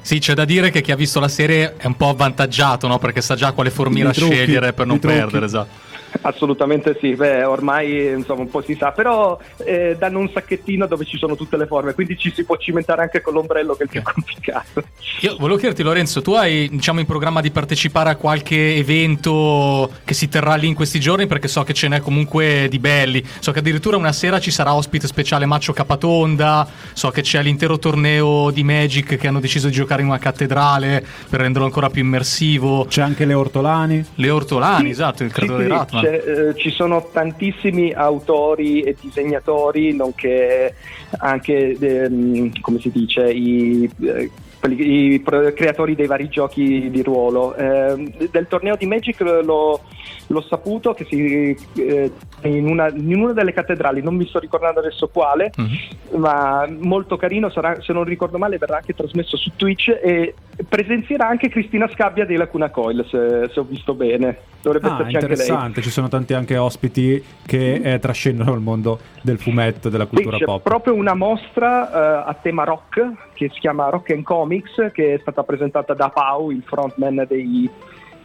Sì, 0.01 0.19
c'è 0.19 0.33
da 0.33 0.43
dire 0.43 0.69
che 0.69 0.81
chi 0.81 0.91
ha 0.91 0.97
visto 0.97 1.21
la 1.21 1.29
serie 1.29 1.75
è 1.77 1.85
un 1.85 1.95
po' 1.95 2.09
avvantaggiato, 2.09 2.87
no? 2.87 2.99
Perché 2.99 3.21
sa 3.21 3.35
già 3.35 3.53
quale 3.53 3.69
formina 3.69 4.11
scegliere 4.11 4.73
per 4.73 4.85
non 4.85 4.99
perdere, 4.99 5.45
esatto. 5.45 5.92
Assolutamente 6.23 6.97
sì, 6.99 7.15
beh, 7.15 7.43
ormai 7.43 8.07
insomma 8.07 8.41
un 8.41 8.49
po' 8.49 8.61
si 8.61 8.75
sa, 8.75 8.91
però 8.91 9.37
eh, 9.57 9.95
danno 9.97 10.19
un 10.19 10.29
sacchettino 10.33 10.87
dove 10.87 11.05
ci 11.05 11.17
sono 11.17 11.35
tutte 11.35 11.57
le 11.57 11.67
forme, 11.67 11.93
quindi 11.93 12.17
ci 12.17 12.31
si 12.33 12.43
può 12.43 12.57
cimentare 12.57 13.01
anche 13.01 13.21
con 13.21 13.33
l'ombrello 13.33 13.73
che 13.75 13.81
è 13.81 13.83
il 13.83 13.89
più 13.89 14.01
complicato. 14.01 14.83
Io 15.21 15.35
volevo 15.37 15.57
chiederti, 15.57 15.83
Lorenzo, 15.83 16.21
tu 16.21 16.33
hai 16.33 16.69
diciamo 16.69 16.99
in 16.99 17.05
programma 17.05 17.41
di 17.41 17.51
partecipare 17.51 18.09
a 18.09 18.15
qualche 18.15 18.75
evento 18.75 19.89
che 20.03 20.13
si 20.13 20.29
terrà 20.29 20.55
lì 20.55 20.67
in 20.67 20.73
questi 20.75 20.99
giorni? 20.99 21.27
Perché 21.27 21.47
so 21.47 21.63
che 21.63 21.73
ce 21.73 21.87
n'è 21.87 21.99
comunque 21.99 22.67
di 22.69 22.79
belli. 22.79 23.23
So 23.39 23.51
che 23.51 23.59
addirittura 23.59 23.97
una 23.97 24.11
sera 24.13 24.39
ci 24.39 24.51
sarà 24.51 24.73
ospite 24.73 25.07
speciale 25.07 25.45
Maccio 25.45 25.73
Capatonda. 25.73 26.67
So 26.93 27.09
che 27.09 27.21
c'è 27.21 27.41
l'intero 27.43 27.77
torneo 27.79 28.49
di 28.51 28.63
Magic 28.63 29.17
che 29.17 29.27
hanno 29.27 29.39
deciso 29.39 29.67
di 29.67 29.73
giocare 29.73 30.01
in 30.01 30.07
una 30.07 30.19
cattedrale 30.19 31.05
per 31.29 31.41
renderlo 31.41 31.65
ancora 31.67 31.89
più 31.89 32.01
immersivo. 32.01 32.85
C'è 32.85 33.01
anche 33.01 33.25
le 33.25 33.33
ortolani. 33.33 34.05
Le 34.15 34.29
Ortolani, 34.29 34.85
Sì, 34.85 34.89
esatto, 34.91 35.23
il 35.23 35.29
sì, 35.29 35.35
creatore 35.35 35.63
sì, 35.63 35.69
di 35.69 35.75
Ratman. 35.75 36.03
c'è, 36.03 36.12
eh, 36.13 36.55
ci 36.55 36.69
sono 36.69 37.09
tantissimi 37.11 37.91
autori 37.93 38.81
e 38.81 38.95
disegnatori, 38.99 39.93
nonché 39.93 40.75
anche, 41.17 41.77
ehm, 41.79 42.59
come 42.61 42.79
si 42.79 42.91
dice, 42.91 43.31
i, 43.31 43.89
eh, 44.01 44.29
i 44.71 45.21
creatori 45.55 45.95
dei 45.95 46.07
vari 46.07 46.29
giochi 46.29 46.89
di 46.89 47.01
ruolo. 47.03 47.55
Ehm, 47.55 48.11
del 48.31 48.47
torneo 48.47 48.75
di 48.75 48.85
Magic 48.85 49.19
l'ho, 49.21 49.79
l'ho 50.27 50.41
saputo 50.41 50.93
che 50.93 51.05
si, 51.05 51.55
eh, 51.75 52.11
in, 52.43 52.67
una, 52.67 52.89
in 52.89 53.15
una 53.21 53.33
delle 53.33 53.51
cattedrali, 53.53 54.01
non 54.01 54.15
mi 54.15 54.25
sto 54.27 54.39
ricordando 54.39 54.79
adesso 54.79 55.07
quale, 55.09 55.51
Mhm. 55.57 56.19
ma 56.19 56.67
molto 56.79 57.17
carino, 57.17 57.49
sarà, 57.49 57.81
se 57.81 57.91
non 57.93 58.03
ricordo 58.03 58.37
male 58.37 58.57
verrà 58.57 58.77
anche 58.77 58.93
trasmesso 58.93 59.35
su 59.37 59.51
Twitch 59.55 59.89
e 60.01 60.33
presenzierà 60.67 61.27
anche 61.27 61.49
Cristina 61.49 61.89
Scabbia 61.93 62.25
di 62.25 62.35
Lacuna 62.35 62.69
Coil, 62.69 63.05
se, 63.09 63.49
se 63.51 63.59
ho 63.59 63.63
visto 63.63 63.93
bene. 63.93 64.37
Dovrebbe 64.61 64.87
Ah, 64.87 64.93
esserci 64.93 65.15
anche 65.15 65.27
lei. 65.27 65.35
interessante. 65.35 65.81
Ci 65.81 65.89
sono 65.89 66.07
tanti 66.07 66.33
anche 66.33 66.55
ospiti 66.57 67.21
che 67.45 67.73
eh, 67.83 67.99
trascendono 67.99 68.53
il 68.53 68.61
mondo 68.61 68.99
del 69.21 69.37
fumetto, 69.39 69.89
della 69.89 70.05
Sì, 70.05 70.09
cultura 70.11 70.37
c'è 70.37 70.45
pop. 70.45 70.61
proprio 70.61 70.93
una 70.93 71.13
mostra 71.15 72.23
eh, 72.23 72.29
a 72.29 72.35
tema 72.41 72.63
rock 72.63 73.11
che 73.33 73.49
si 73.53 73.59
chiama 73.59 73.89
Rock 73.89 74.11
and 74.11 74.23
Comics 74.23 74.91
che 74.91 75.15
è 75.15 75.17
stata 75.19 75.43
presentata 75.43 75.93
da 75.93 76.09
Pau, 76.09 76.51
il 76.51 76.63
frontman 76.63 77.25
dei, 77.27 77.69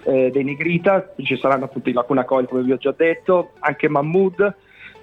eh, 0.05 0.31
dei 0.31 0.45
Negrita. 0.45 1.13
Ci 1.17 1.37
saranno 1.37 1.65
appunto 1.65 1.89
i 1.89 1.93
Lacuna 1.93 2.25
Coil, 2.25 2.47
come 2.47 2.63
vi 2.63 2.73
ho 2.73 2.77
già 2.77 2.95
detto, 2.97 3.53
anche 3.61 3.89
Mahmood. 3.89 4.55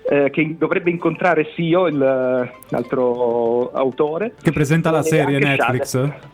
eh, 0.08 0.30
che 0.30 0.56
dovrebbe 0.58 0.92
incontrare 0.92 1.52
Sio, 1.56 1.88
il, 1.88 1.98
l'altro 1.98 3.72
autore. 3.72 4.34
Che 4.42 4.52
presenta 4.52 4.92
la 4.92 5.02
serie 5.02 5.40
Netflix? 5.40 5.84
Shade. 5.86 6.34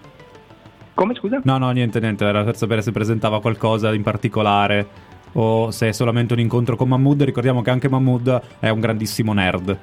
Come 0.94 1.16
scusa? 1.16 1.40
No, 1.44 1.58
no, 1.58 1.72
niente, 1.72 2.00
niente. 2.00 2.26
Era 2.26 2.44
per 2.44 2.58
sapere 2.58 2.82
se 2.82 2.92
presentava 2.92 3.40
qualcosa 3.40 3.94
in 3.94 4.04
particolare 4.04 5.10
o 5.34 5.72
se 5.72 5.88
è 5.88 5.92
solamente 5.94 6.34
un 6.34 6.40
incontro 6.40 6.76
con 6.76 6.90
Mahmood. 6.90 7.24
Ricordiamo 7.24 7.62
che 7.62 7.70
anche 7.70 7.90
Mahmood 7.90 8.42
è 8.60 8.70
un 8.70 8.80
grandissimo 8.82 9.34
nerd. 9.34 9.78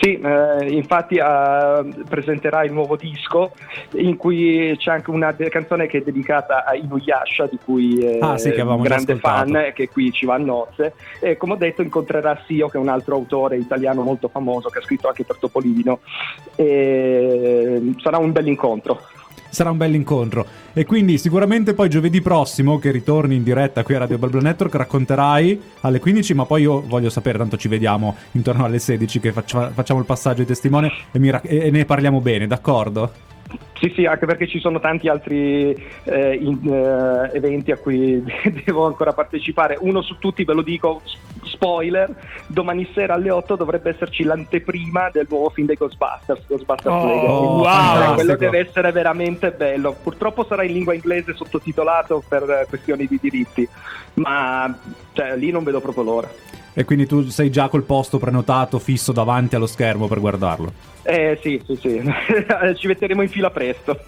Sì, 0.00 0.18
eh, 0.20 0.68
infatti 0.70 1.16
eh, 1.16 1.88
presenterà 2.08 2.62
il 2.64 2.72
nuovo 2.72 2.96
disco 2.96 3.52
in 3.94 4.16
cui 4.16 4.74
c'è 4.76 4.92
anche 4.92 5.10
una 5.10 5.32
de- 5.32 5.48
canzone 5.48 5.86
che 5.86 5.98
è 5.98 6.02
dedicata 6.02 6.64
a 6.64 6.74
Inuyasha 6.74 7.46
di 7.46 7.58
cui 7.64 7.98
è 8.04 8.18
Ah, 8.20 8.36
sì, 8.36 8.50
un 8.50 8.82
grande 8.82 9.16
fan 9.16 9.56
e 9.56 9.72
che 9.72 9.88
qui 9.88 10.12
ci 10.12 10.26
va 10.26 10.34
a 10.34 10.38
nozze. 10.38 10.94
E 11.20 11.36
come 11.36 11.54
ho 11.54 11.56
detto 11.56 11.82
incontrerà 11.82 12.40
Sio 12.46 12.68
che 12.68 12.76
è 12.76 12.80
un 12.80 12.88
altro 12.88 13.14
autore 13.16 13.56
italiano 13.56 14.02
molto 14.02 14.28
famoso 14.28 14.68
che 14.68 14.78
ha 14.78 14.82
scritto 14.82 15.08
anche 15.08 15.24
per 15.24 15.36
Topolino. 15.38 16.00
E 16.54 17.94
sarà 17.98 18.18
un 18.18 18.32
bel 18.32 18.46
incontro. 18.46 19.00
Sarà 19.50 19.70
un 19.70 19.76
bel 19.76 19.94
incontro. 19.94 20.46
E 20.72 20.84
quindi 20.84 21.18
sicuramente 21.18 21.74
poi 21.74 21.88
giovedì 21.88 22.20
prossimo, 22.20 22.78
che 22.78 22.90
ritorni 22.90 23.36
in 23.36 23.42
diretta 23.42 23.82
qui 23.82 23.94
a 23.94 23.98
Radio 23.98 24.18
Balblo 24.18 24.40
Network, 24.40 24.74
racconterai 24.74 25.60
alle 25.80 26.00
15, 26.00 26.34
ma 26.34 26.44
poi 26.44 26.62
io 26.62 26.82
voglio 26.86 27.10
sapere, 27.10 27.38
tanto 27.38 27.56
ci 27.56 27.68
vediamo 27.68 28.14
intorno 28.32 28.64
alle 28.64 28.78
16 28.78 29.20
che 29.20 29.32
faccia- 29.32 29.70
facciamo 29.70 30.00
il 30.00 30.06
passaggio 30.06 30.40
di 30.40 30.46
testimone 30.46 30.90
e, 31.10 31.30
ra- 31.30 31.40
e 31.42 31.70
ne 31.70 31.84
parliamo 31.84 32.20
bene, 32.20 32.46
d'accordo? 32.46 33.10
Sì, 33.78 33.92
sì, 33.94 34.04
anche 34.06 34.26
perché 34.26 34.48
ci 34.48 34.58
sono 34.58 34.80
tanti 34.80 35.08
altri 35.08 35.70
eh, 36.02 36.34
in- 36.34 36.68
eh, 36.68 37.36
eventi 37.36 37.70
a 37.70 37.76
cui 37.76 38.22
devo 38.64 38.86
ancora 38.86 39.12
partecipare. 39.12 39.76
Uno 39.80 40.02
su 40.02 40.18
tutti, 40.18 40.42
ve 40.44 40.52
lo 40.52 40.62
dico, 40.62 41.00
spoiler, 41.44 42.12
domani 42.48 42.88
sera 42.92 43.14
alle 43.14 43.30
8 43.30 43.54
dovrebbe 43.54 43.90
esserci 43.90 44.24
l'anteprima 44.24 45.10
del 45.12 45.26
nuovo 45.30 45.50
film 45.50 45.68
dei 45.68 45.76
Ghostbusters, 45.76 46.42
Ghostbusters 46.48 46.94
Oh, 46.94 47.06
Legacy. 47.06 47.44
wow. 47.44 47.62
Fantastico. 47.64 48.14
quello 48.14 48.36
deve 48.36 48.58
essere 48.58 48.90
veramente 48.90 49.50
bello. 49.52 49.96
Purtroppo 50.02 50.44
sarà 50.44 50.64
in 50.64 50.72
lingua 50.72 50.94
inglese 50.94 51.34
sottotitolato 51.34 52.22
per 52.28 52.42
eh, 52.50 52.66
questioni 52.68 53.06
di 53.06 53.18
diritti, 53.22 53.68
ma 54.14 54.76
cioè, 55.12 55.36
lì 55.36 55.52
non 55.52 55.62
vedo 55.62 55.80
proprio 55.80 56.02
l'ora 56.02 56.28
e 56.78 56.84
quindi 56.84 57.08
tu 57.08 57.28
sei 57.28 57.50
già 57.50 57.66
col 57.66 57.82
posto 57.82 58.18
prenotato 58.18 58.78
fisso 58.78 59.10
davanti 59.10 59.56
allo 59.56 59.66
schermo 59.66 60.06
per 60.06 60.20
guardarlo. 60.20 60.72
Eh 61.02 61.36
sì, 61.42 61.60
sì, 61.66 61.74
sì, 61.74 62.00
ci 62.78 62.86
metteremo 62.86 63.20
in 63.20 63.28
fila 63.28 63.50
presto. 63.50 63.98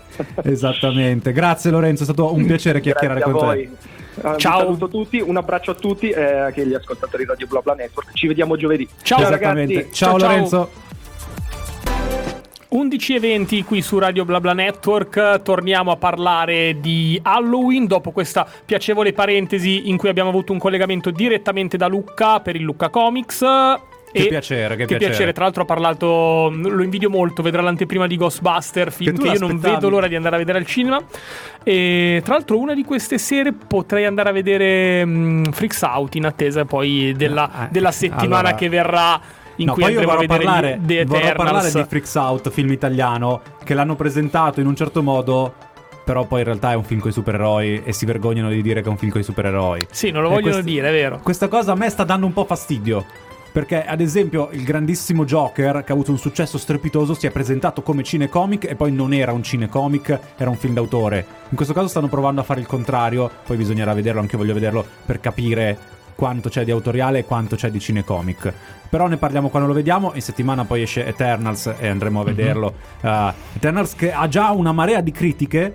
Esattamente, 0.45 1.33
grazie 1.33 1.73
Lorenzo, 1.73 2.03
è 2.03 2.05
stato 2.05 2.33
un 2.33 2.47
piacere 2.47 2.81
chiacchierare 2.81 3.23
con 3.23 3.33
voi. 3.33 3.63
Eh, 3.63 3.71
te. 4.21 4.37
Ciao. 4.37 4.79
A 4.81 4.87
tutti, 4.87 5.19
un 5.19 5.37
abbraccio 5.37 5.73
a 5.73 5.75
tutti, 5.75 6.11
eh, 6.11 6.23
anche 6.23 6.65
gli 6.65 6.75
ascoltatori 6.75 7.25
di 7.25 7.29
Radio 7.31 7.49
Bla 7.49 7.61
Bla 7.61 7.75
Network. 7.75 8.13
Ci 8.13 8.29
vediamo 8.29 8.57
giovedì. 8.57 8.89
Ciao, 9.03 9.19
ciao 9.19 9.31
ragazzi. 9.31 9.75
Ciao, 9.75 9.91
ciao 9.91 10.17
Lorenzo. 10.19 10.71
Ciao. 10.73 10.90
11.20 12.73 13.65
qui 13.65 13.83
su 13.83 13.99
Radio 13.99 14.25
BlaBla 14.25 14.53
Network, 14.53 15.43
torniamo 15.43 15.91
a 15.91 15.97
parlare 15.97 16.79
di 16.79 17.19
Halloween 17.21 17.89
dopo 17.89 18.13
questa 18.13 18.47
piacevole 18.65 19.13
parentesi 19.13 19.89
in 19.89 19.97
cui 19.97 20.09
abbiamo 20.09 20.29
avuto 20.29 20.53
un 20.53 20.61
collegamento 20.61 21.11
direttamente 21.11 21.77
da 21.77 21.89
Lucca 21.89 22.39
per 22.39 22.55
il 22.55 22.63
Lucca 22.63 22.89
Comics. 22.89 23.43
Eh, 24.13 24.23
che 24.23 24.29
piacere, 24.29 24.77
che, 24.77 24.83
che 24.83 24.87
piacere. 24.87 25.11
piacere. 25.11 25.33
Tra 25.33 25.45
l'altro 25.45 25.63
ha 25.63 25.67
parlato, 25.67 26.49
mm, 26.53 26.67
lo 26.67 26.83
invidio 26.85 27.11
molto, 27.11 27.43
vedrà 27.43 27.61
l'anteprima 27.61 28.07
di 28.07 28.17
Ghostbuster, 28.17 28.93
film 28.93 29.17
che, 29.17 29.23
che 29.23 29.29
io 29.31 29.41
non 29.41 29.59
vedo 29.59 29.89
l'ora 29.89 30.07
di 30.07 30.15
andare 30.15 30.37
a 30.37 30.39
vedere 30.39 30.59
al 30.59 30.67
cinema. 30.67 31.03
E 31.65 32.21
tra 32.25 32.35
l'altro 32.35 32.57
una 32.57 32.75
di 32.75 32.85
queste 32.85 33.19
sere 33.19 33.53
potrei 33.53 34.05
andare 34.05 34.29
a 34.29 34.33
vedere 34.33 35.03
um, 35.03 35.51
Freaks 35.51 35.83
Out 35.83 36.15
in 36.15 36.25
attesa 36.25 36.65
poi 36.65 37.15
della, 37.17 37.51
ah, 37.51 37.65
eh, 37.65 37.69
della 37.73 37.89
eh, 37.89 37.93
settimana 37.93 38.39
allora... 38.39 38.55
che 38.55 38.69
verrà 38.69 39.21
in 39.61 39.67
no, 39.67 39.73
cui 39.75 39.83
poi 39.83 39.93
io 39.93 39.99
andremo 39.99 40.19
a 40.19 40.21
vedere 40.21 40.45
parlare, 40.45 40.79
gli- 40.79 40.87
The 40.87 41.05
vorrò 41.05 41.33
parlare 41.35 41.71
di 41.71 41.85
Freaks 41.87 42.15
Out, 42.15 42.51
film 42.51 42.73
italiano, 42.73 43.41
che 43.63 43.75
l'hanno 43.75 43.95
presentato 43.95 44.61
in 44.61 44.67
un 44.67 44.75
certo 44.75 45.03
modo, 45.03 45.55
però 46.05 46.25
poi 46.25 46.41
in 46.41 46.47
realtà 46.47 46.73
è 46.73 46.75
un 46.75 46.85
film 46.85 47.01
con 47.01 47.11
i 47.11 47.13
supereroi 47.13 47.83
e 47.85 47.93
si 47.93 48.07
vergognano 48.07 48.49
di 48.49 48.63
dire 48.63 48.81
che 48.81 48.89
è 48.89 48.91
un 48.91 48.97
film 48.97 49.13
con 49.13 49.21
i 49.21 49.25
supereroi. 49.25 49.87
Sì, 49.91 50.11
non 50.11 50.23
lo 50.23 50.31
vogliono 50.31 50.53
quest- 50.53 50.67
dire, 50.67 50.89
è 50.89 50.93
vero. 50.93 51.21
Questa 51.23 51.49
cosa 51.49 51.73
a 51.73 51.75
me 51.75 51.89
sta 51.91 52.05
dando 52.05 52.27
un 52.27 52.33
po' 52.33 52.45
fastidio. 52.45 53.05
Perché, 53.53 53.85
ad 53.85 54.01
esempio, 54.01 54.49
il 54.53 54.63
grandissimo 54.63 55.25
Joker, 55.25 55.83
che 55.83 55.91
ha 55.91 55.95
avuto 55.95 56.13
un 56.13 56.19
successo 56.19 56.57
strepitoso, 56.57 57.15
si 57.15 57.27
è 57.27 57.33
presentato 57.33 57.83
come 57.83 58.05
cinecomic 58.05 58.65
e 58.65 58.77
poi 58.77 58.93
non 58.93 59.13
era 59.13 59.33
un 59.33 59.43
cinecomic, 59.43 60.19
era 60.37 60.49
un 60.49 60.57
film 60.57 60.75
d'autore. 60.75 61.27
In 61.49 61.57
questo 61.57 61.75
caso 61.75 61.89
stanno 61.89 62.07
provando 62.07 62.41
a 62.41 62.45
fare 62.45 62.61
il 62.61 62.67
contrario, 62.67 63.29
poi 63.45 63.57
bisognerà 63.57 63.93
vederlo, 63.93 64.21
anche 64.21 64.37
voglio 64.37 64.55
vederlo 64.55 64.87
per 65.05 65.19
capire 65.19 65.77
quanto 66.15 66.49
c'è 66.49 66.65
di 66.65 66.71
autoriale 66.71 67.21
e 67.21 67.25
quanto 67.25 67.57
c'è 67.57 67.71
di 67.71 67.81
cinecomic. 67.81 68.53
Però 68.89 69.07
ne 69.07 69.17
parliamo 69.17 69.49
quando 69.49 69.69
lo 69.69 69.75
vediamo. 69.75 70.13
In 70.15 70.23
settimana 70.23 70.65
poi 70.65 70.83
esce 70.83 71.07
Eternals 71.07 71.73
e 71.79 71.89
andremo 71.89 72.21
a 72.21 72.25
vederlo. 72.25 72.75
Uh, 73.01 73.33
Eternals 73.55 73.95
che 73.95 74.13
ha 74.13 74.27
già 74.29 74.51
una 74.51 74.73
marea 74.73 75.01
di 75.01 75.13
critiche 75.13 75.73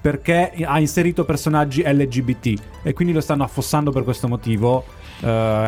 perché 0.00 0.52
ha 0.64 0.78
inserito 0.80 1.24
personaggi 1.24 1.82
LGBT 1.82 2.60
e 2.82 2.92
quindi 2.92 3.14
lo 3.14 3.20
stanno 3.22 3.42
affossando 3.42 3.90
per 3.90 4.04
questo 4.04 4.28
motivo. 4.28 4.84
Eh, 5.20 5.26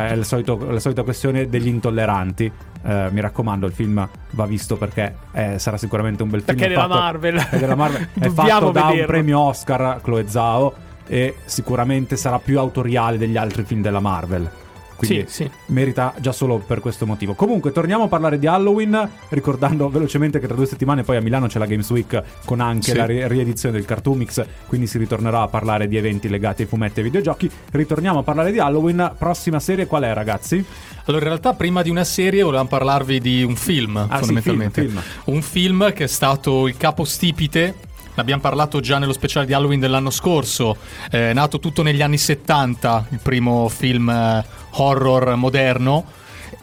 è 0.09 0.11
il 0.13 0.25
solito- 0.25 0.59
la 0.69 0.79
solita 0.79 1.01
questione 1.01 1.49
degli 1.49 1.67
intolleranti. 1.67 2.51
Eh, 2.83 3.07
mi 3.11 3.19
raccomando, 3.19 3.65
il 3.65 3.73
film 3.73 4.07
va 4.31 4.45
visto 4.45 4.77
perché 4.77 5.15
eh, 5.31 5.57
sarà 5.57 5.77
sicuramente 5.77 6.21
un 6.21 6.29
bel 6.29 6.41
film. 6.43 6.55
Perché 6.55 6.71
è 6.71 6.75
della 6.75 6.87
fatto- 6.87 6.99
Marvel. 6.99 7.47
È 7.49 7.57
della 7.57 7.75
Marvel. 7.75 8.09
è 8.19 8.29
fatto 8.29 8.69
da 8.71 8.81
un 8.81 8.87
vederlo. 8.89 9.05
premio 9.07 9.39
Oscar, 9.39 10.01
Chloe 10.03 10.27
Zhao, 10.27 10.73
e 11.07 11.35
sicuramente 11.45 12.15
sarà 12.17 12.39
più 12.39 12.59
autoriale 12.59 13.17
degli 13.17 13.37
altri 13.37 13.63
film 13.63 13.81
della 13.81 13.99
Marvel. 13.99 14.49
Quindi 14.97 15.25
Sì, 15.27 15.43
sì. 15.43 15.51
merita 15.67 16.15
già 16.17 16.31
solo 16.31 16.57
per 16.57 16.79
questo 16.79 17.05
motivo. 17.05 17.35
Comunque, 17.35 17.71
torniamo 17.71 18.05
a 18.05 18.07
parlare 18.07 18.39
di 18.39 18.47
Halloween, 18.47 19.07
ricordando 19.29 19.89
velocemente 19.93 20.39
che 20.39 20.47
tra 20.47 20.55
due 20.55 20.65
settimane 20.65 21.03
poi 21.03 21.17
a 21.17 21.21
Milano 21.21 21.45
c'è 21.45 21.59
la 21.59 21.67
Games 21.67 21.87
Week 21.91 22.19
con 22.45 22.61
anche 22.61 22.89
Sì. 22.93 22.97
la 22.97 23.05
ri- 23.05 23.27
riedizione 23.27 23.75
del 23.75 23.85
Cartoon 23.85 24.17
Mix, 24.17 24.43
quindi 24.65 24.87
si 24.87 24.97
ritornerà 24.97 25.41
a 25.43 25.47
parlare 25.49 25.87
di 25.87 25.97
eventi 25.97 26.27
legati 26.29 26.63
ai 26.63 26.67
fumetti 26.67 26.95
e 26.95 27.03
ai 27.03 27.09
videogiochi. 27.09 27.47
Ritorniamo 27.73 28.17
a 28.19 28.23
parlare 28.23 28.51
di 28.51 28.57
Halloween. 28.57 29.11
Prossima 29.19 29.59
serie 29.59 29.85
qual 29.85 30.01
è, 30.01 30.11
ragazzi? 30.15 30.65
Allora, 31.05 31.21
in 31.25 31.29
realtà, 31.29 31.53
prima 31.53 31.83
di 31.83 31.91
una 31.91 32.03
serie, 32.03 32.41
volevamo 32.41 32.67
parlarvi 32.67 33.19
di 33.19 33.43
un 33.43 33.55
film, 33.55 33.97
Ah, 33.97 34.17
sì, 34.17 34.23
fondamentalmente. 34.33 34.81
film, 34.81 34.99
Un 35.25 35.41
film 35.43 35.93
che 35.93 36.05
è 36.05 36.07
stato 36.07 36.67
il 36.67 36.75
capostipite. 36.75 37.75
Ne 38.17 38.23
abbiamo 38.23 38.41
parlato 38.41 38.79
già 38.79 38.97
nello 38.97 39.13
speciale 39.13 39.45
di 39.45 39.53
Halloween 39.53 39.79
dell'anno 39.79 40.09
scorso. 40.09 40.77
È 41.07 41.33
nato 41.33 41.59
tutto 41.59 41.83
negli 41.83 42.01
anni 42.01 42.17
70, 42.17 43.09
il 43.11 43.19
primo 43.21 43.69
film 43.69 44.09
eh, 44.09 44.43
horror 44.71 45.35
moderno. 45.35 46.03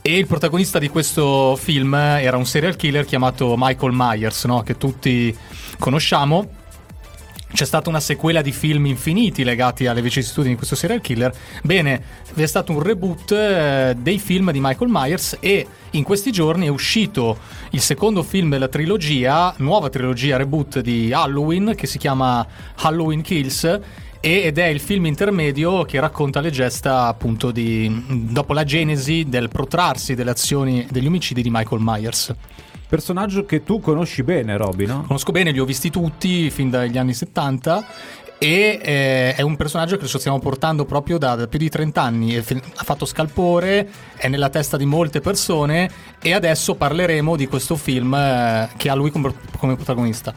E 0.03 0.19
il 0.19 0.27
protagonista 0.27 0.81
di 0.81 0.89
questo 0.89 1.55
film 1.55 1.95
era 1.95 2.37
un 2.37 2.45
serial 2.45 2.75
killer 2.75 3.05
chiamato 3.05 3.55
Michael 3.57 3.93
Myers, 3.95 4.47
no? 4.47 4.63
che 4.63 4.77
tutti 4.77 5.33
conosciamo. 5.79 6.64
C'è 7.55 7.67
stata 7.67 7.89
una 7.89 8.01
sequela 8.01 8.43
di 8.43 8.51
film 8.51 8.87
infiniti 8.87 9.45
legati 9.45 9.87
alle 9.87 10.03
vicissitudini 10.03 10.55
di 10.55 10.57
questo 10.57 10.75
serial 10.75 11.01
killer. 11.01 11.33
Bene, 11.63 12.03
vi 12.35 12.43
è 12.43 12.47
stato 12.47 12.73
un 12.73 12.83
reboot 12.83 13.31
eh, 13.31 13.95
dei 13.97 14.19
film 14.19 14.51
di 14.51 14.59
Michael 14.61 14.91
Myers 14.91 15.37
e 15.39 15.65
in 15.91 16.03
questi 16.03 16.33
giorni 16.33 16.67
è 16.67 16.69
uscito 16.69 17.39
il 17.71 17.81
secondo 17.81 18.25
film 18.25 18.51
della 18.51 18.67
trilogia, 18.67 19.55
nuova 19.59 19.89
trilogia 19.89 20.37
reboot 20.37 20.81
di 20.81 21.13
Halloween 21.13 21.75
che 21.77 21.87
si 21.87 21.97
chiama 21.97 22.45
Halloween 22.75 23.23
Kills 23.23 23.81
ed 24.19 24.59
è 24.59 24.67
il 24.67 24.81
film 24.81 25.07
intermedio 25.07 25.85
che 25.85 26.01
racconta 26.01 26.41
le 26.41 26.51
gesta 26.51 27.07
appunto 27.07 27.53
di 27.53 28.05
dopo 28.09 28.53
la 28.53 28.65
genesi 28.65 29.27
del 29.29 29.49
protrarsi 29.49 30.17
delle 30.17 30.31
azioni 30.31 30.89
degli 30.91 31.07
omicidi 31.07 31.41
di 31.41 31.51
Michael 31.51 31.83
Myers. 31.85 32.35
Personaggio 32.89 33.45
che 33.45 33.63
tu 33.63 33.81
conosci 33.81 34.23
bene, 34.23 34.57
Roby, 34.57 34.87
no? 34.87 35.05
Conosco 35.07 35.33
bene, 35.33 35.51
li 35.51 35.59
ho 35.59 35.65
visti 35.65 35.91
tutti 35.91 36.51
fin 36.51 36.71
dagli 36.71 36.99
anni 36.99 37.15
70 37.15 37.87
e 38.39 38.79
eh, 38.83 39.35
è 39.35 39.43
un 39.43 39.57
personaggio 39.57 39.97
che 39.97 40.03
lo 40.03 40.19
stiamo 40.19 40.39
portando 40.39 40.85
proprio 40.85 41.17
da, 41.17 41.35
da 41.35 41.47
più 41.47 41.59
di 41.59 41.69
30 41.69 42.03
anni. 42.03 42.35
È 42.35 42.45
Ha 42.77 42.85
fatto 42.85 43.07
scalpore, 43.07 43.89
è 44.17 44.29
nella 44.29 44.51
testa 44.51 44.77
di 44.77 44.85
molte 44.85 45.21
persone 45.21 45.91
e 46.21 46.33
adesso 46.33 46.75
parleremo 46.75 47.37
di 47.37 47.47
questo 47.47 47.77
film 47.77 48.15
eh, 48.15 48.69
che 48.77 48.91
ha 48.91 48.95
lui 48.95 49.11
come, 49.11 49.33
come 49.59 49.77
protagonista. 49.77 50.35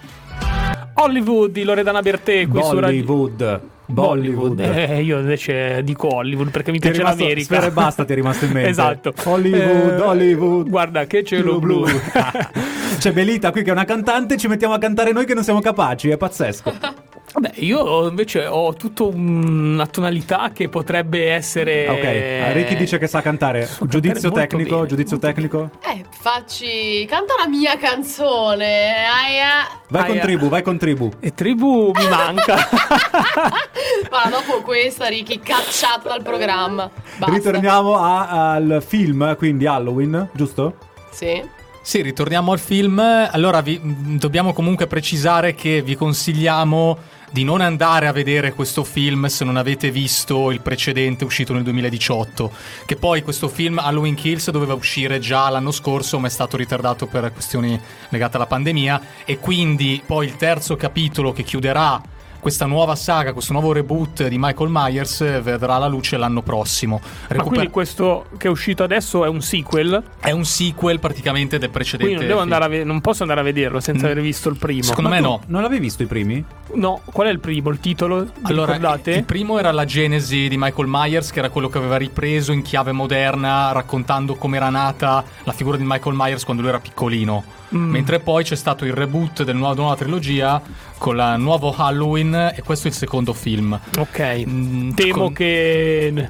Hollywood 0.99 1.51
di 1.51 1.63
Loredana 1.63 2.01
Bertè 2.01 2.47
qui 2.47 2.61
su 2.63 2.79
Radio 2.79 3.03
Bollywood. 3.03 3.59
Bollywood. 3.89 4.59
Eh, 4.59 5.01
io 5.01 5.19
invece 5.19 5.81
dico 5.83 6.13
Hollywood 6.13 6.49
perché 6.51 6.71
mi 6.71 6.79
Ti 6.79 6.87
piace 6.89 6.97
rimasto- 7.01 7.21
l'America. 7.23 7.45
Sfera 7.55 7.67
e 7.67 7.71
basta 7.71 8.03
ti 8.05 8.11
è 8.11 8.15
rimasto 8.15 8.45
in 8.45 8.51
mente. 8.51 8.69
esatto. 8.69 9.13
Hollywood, 9.23 9.99
Eh, 9.99 10.01
Hollywood. 10.01 10.69
Guarda 10.69 11.05
che 11.05 11.23
cielo 11.23 11.59
blu. 11.59 11.85
C'è 12.97 13.13
Belita 13.13 13.51
qui 13.51 13.61
che 13.63 13.69
è 13.69 13.73
una 13.73 13.85
cantante, 13.85 14.37
ci 14.37 14.47
mettiamo 14.47 14.73
a 14.73 14.77
cantare 14.79 15.11
noi 15.11 15.25
che 15.25 15.33
non 15.35 15.43
siamo 15.43 15.59
capaci, 15.61 16.09
è 16.09 16.17
pazzesco. 16.17 16.73
Vabbè, 17.39 17.51
io 17.59 18.07
invece 18.07 18.47
ho 18.47 18.73
tutta 18.73 19.03
una 19.03 19.85
tonalità 19.85 20.49
che 20.51 20.69
potrebbe 20.69 21.31
essere. 21.31 21.87
Ok, 21.87 22.53
Ricky 22.53 22.75
dice 22.75 22.97
che 22.97 23.05
sa 23.05 23.21
cantare. 23.21 23.67
So 23.67 23.85
Giudizio 23.85 24.31
cantare 24.31 24.47
tecnico, 24.47 24.75
bene, 24.77 24.87
giudizio 24.87 25.19
tecnico. 25.19 25.69
Eh, 25.87 26.03
facci. 26.09 27.05
Canta 27.07 27.35
la 27.37 27.47
mia 27.47 27.77
canzone. 27.77 29.05
Aia. 29.05 29.67
Vai 29.89 30.05
con 30.05 30.11
Aia. 30.13 30.21
tribù, 30.23 30.49
vai 30.49 30.63
con 30.63 30.77
tribù. 30.79 31.11
E 31.19 31.35
tribù 31.35 31.91
mi 31.93 32.07
manca. 32.09 32.55
Ma 34.09 34.29
dopo 34.31 34.63
questa, 34.63 35.05
Ricky, 35.05 35.37
cacciato 35.39 36.07
dal 36.07 36.23
programma. 36.23 36.89
Basta. 37.17 37.35
Ritorniamo 37.35 37.97
a- 37.99 38.53
al 38.53 38.83
film, 38.83 39.35
quindi 39.37 39.67
Halloween, 39.67 40.27
giusto? 40.33 40.75
Sì. 41.11 41.39
Sì, 41.87 42.01
ritorniamo 42.01 42.51
al 42.51 42.59
film. 42.59 42.99
Allora, 42.99 43.61
vi- 43.61 43.79
mh, 43.81 44.17
dobbiamo 44.17 44.51
comunque 44.51 44.87
precisare 44.87 45.55
che 45.55 45.81
vi 45.81 45.95
consigliamo 45.95 46.97
di 47.31 47.45
non 47.45 47.61
andare 47.61 48.07
a 48.07 48.11
vedere 48.11 48.51
questo 48.51 48.83
film 48.83 49.27
se 49.27 49.45
non 49.45 49.55
avete 49.55 49.89
visto 49.89 50.51
il 50.51 50.59
precedente 50.59 51.23
uscito 51.23 51.53
nel 51.53 51.63
2018. 51.63 52.51
Che 52.85 52.97
poi 52.97 53.21
questo 53.21 53.47
film 53.47 53.79
Halloween 53.79 54.15
Kills 54.15 54.51
doveva 54.51 54.73
uscire 54.73 55.19
già 55.19 55.47
l'anno 55.47 55.71
scorso, 55.71 56.19
ma 56.19 56.27
è 56.27 56.29
stato 56.29 56.57
ritardato 56.57 57.05
per 57.05 57.31
questioni 57.31 57.79
legate 58.09 58.35
alla 58.35 58.47
pandemia. 58.47 59.01
E 59.23 59.39
quindi 59.39 60.03
poi 60.05 60.25
il 60.25 60.35
terzo 60.35 60.75
capitolo 60.75 61.31
che 61.31 61.43
chiuderà 61.43 62.01
questa 62.39 62.65
nuova 62.65 62.95
saga, 62.95 63.33
questo 63.33 63.51
nuovo 63.53 63.71
reboot 63.73 64.27
di 64.27 64.37
Michael 64.37 64.69
Myers 64.71 65.21
eh, 65.21 65.41
vedrà 65.41 65.77
la 65.77 65.87
luce 65.87 66.17
l'anno 66.17 66.41
prossimo. 66.41 66.99
Ma 67.01 67.09
Recuper- 67.27 67.47
quindi 67.47 67.69
questo 67.69 68.25
che 68.37 68.47
è 68.47 68.49
uscito 68.49 68.83
adesso 68.83 69.25
è 69.25 69.27
un 69.27 69.41
sequel. 69.41 70.01
è 70.19 70.31
un 70.31 70.45
sequel 70.45 70.99
praticamente 70.99 71.57
del 71.57 71.69
precedente. 71.69 72.15
Quindi 72.15 72.25
non, 72.25 72.35
devo 72.35 72.41
film. 72.41 72.53
andare 72.53 72.65
a 72.65 72.77
ve- 72.77 72.83
non 72.85 73.01
posso 73.01 73.21
andare 73.23 73.39
a 73.41 73.43
vederlo 73.43 73.79
senza 73.79 74.07
Mm. 74.07 74.11
aver 74.11 74.21
visto 74.23 74.49
il 74.49 74.57
primo. 74.57 74.83
Secondo 74.83 75.09
Ma 75.09 75.15
me 75.15 75.21
no. 75.21 75.41
Non 75.47 75.61
l'avevi 75.61 75.81
visto 75.81 76.03
i 76.03 76.05
primi? 76.05 76.43
No, 76.73 77.01
qual 77.11 77.27
è 77.27 77.31
il 77.31 77.39
primo? 77.39 77.69
Il 77.69 77.79
titolo? 77.79 78.23
Vi 78.23 78.31
Allora, 78.43 78.73
ricordate? 78.73 79.11
il 79.11 79.23
primo 79.23 79.57
era 79.59 79.71
la 79.71 79.85
genesi 79.85 80.47
di 80.47 80.57
Michael 80.57 80.87
Myers, 80.89 81.31
che 81.31 81.39
era 81.39 81.49
quello 81.49 81.69
che 81.69 81.77
aveva 81.77 81.97
ripreso 81.97 82.51
in 82.51 82.61
chiave 82.61 82.91
moderna, 82.91 83.71
raccontando 83.71 84.35
come 84.35 84.57
era 84.57 84.69
nata 84.69 85.23
la 85.43 85.51
figura 85.53 85.77
di 85.77 85.83
Michael 85.85 86.15
Myers 86.15 86.43
quando 86.43 86.61
lui 86.61 86.71
era 86.71 86.79
piccolino. 86.79 87.43
Mm. 87.75 87.89
Mentre 87.89 88.19
poi 88.19 88.43
c'è 88.45 88.55
stato 88.55 88.85
il 88.85 88.93
reboot 88.93 89.43
del 89.43 89.55
nuovo, 89.55 89.75
nuova 89.75 89.95
trilogia 89.95 90.61
con 90.97 91.15
il 91.17 91.35
nuovo 91.37 91.73
Halloween, 91.75 92.53
e 92.55 92.61
questo 92.63 92.87
è 92.87 92.91
il 92.91 92.95
secondo 92.97 93.33
film. 93.33 93.79
Ok. 93.97 94.43
Mm, 94.47 94.91
Temo 94.91 95.13
con- 95.13 95.33
che 95.33 96.09
n- 96.11 96.29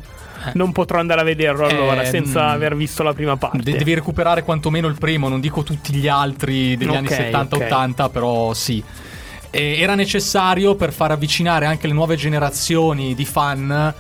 non 0.53 0.72
potrò 0.72 0.99
andare 0.99 1.22
a 1.22 1.24
vederlo 1.24 1.65
allora 1.68 2.01
Eh, 2.03 2.05
senza 2.05 2.45
mm. 2.45 2.49
aver 2.49 2.76
visto 2.76 3.03
la 3.03 3.13
prima 3.13 3.36
parte. 3.38 3.59
De- 3.59 3.78
devi 3.78 3.93
recuperare 3.93 4.43
quantomeno 4.43 4.88
il 4.88 4.95
primo, 4.97 5.28
non 5.30 5.39
dico 5.39 5.63
tutti 5.63 5.93
gli 5.93 6.07
altri 6.07 6.78
degli 6.78 6.93
anni 6.95 7.07
Ok, 7.07 7.13
70-80, 7.13 8.09
però 8.11 8.53
sì. 8.53 8.84
E 9.49 9.78
era 9.80 9.95
necessario 9.95 10.76
per 10.76 10.91
far 10.93 11.11
avvicinare 11.11 11.65
anche 11.65 11.88
le 11.88 11.93
nuove 11.93 12.15
generazioni 12.15 13.15
di 13.15 13.26
fan 13.26 13.93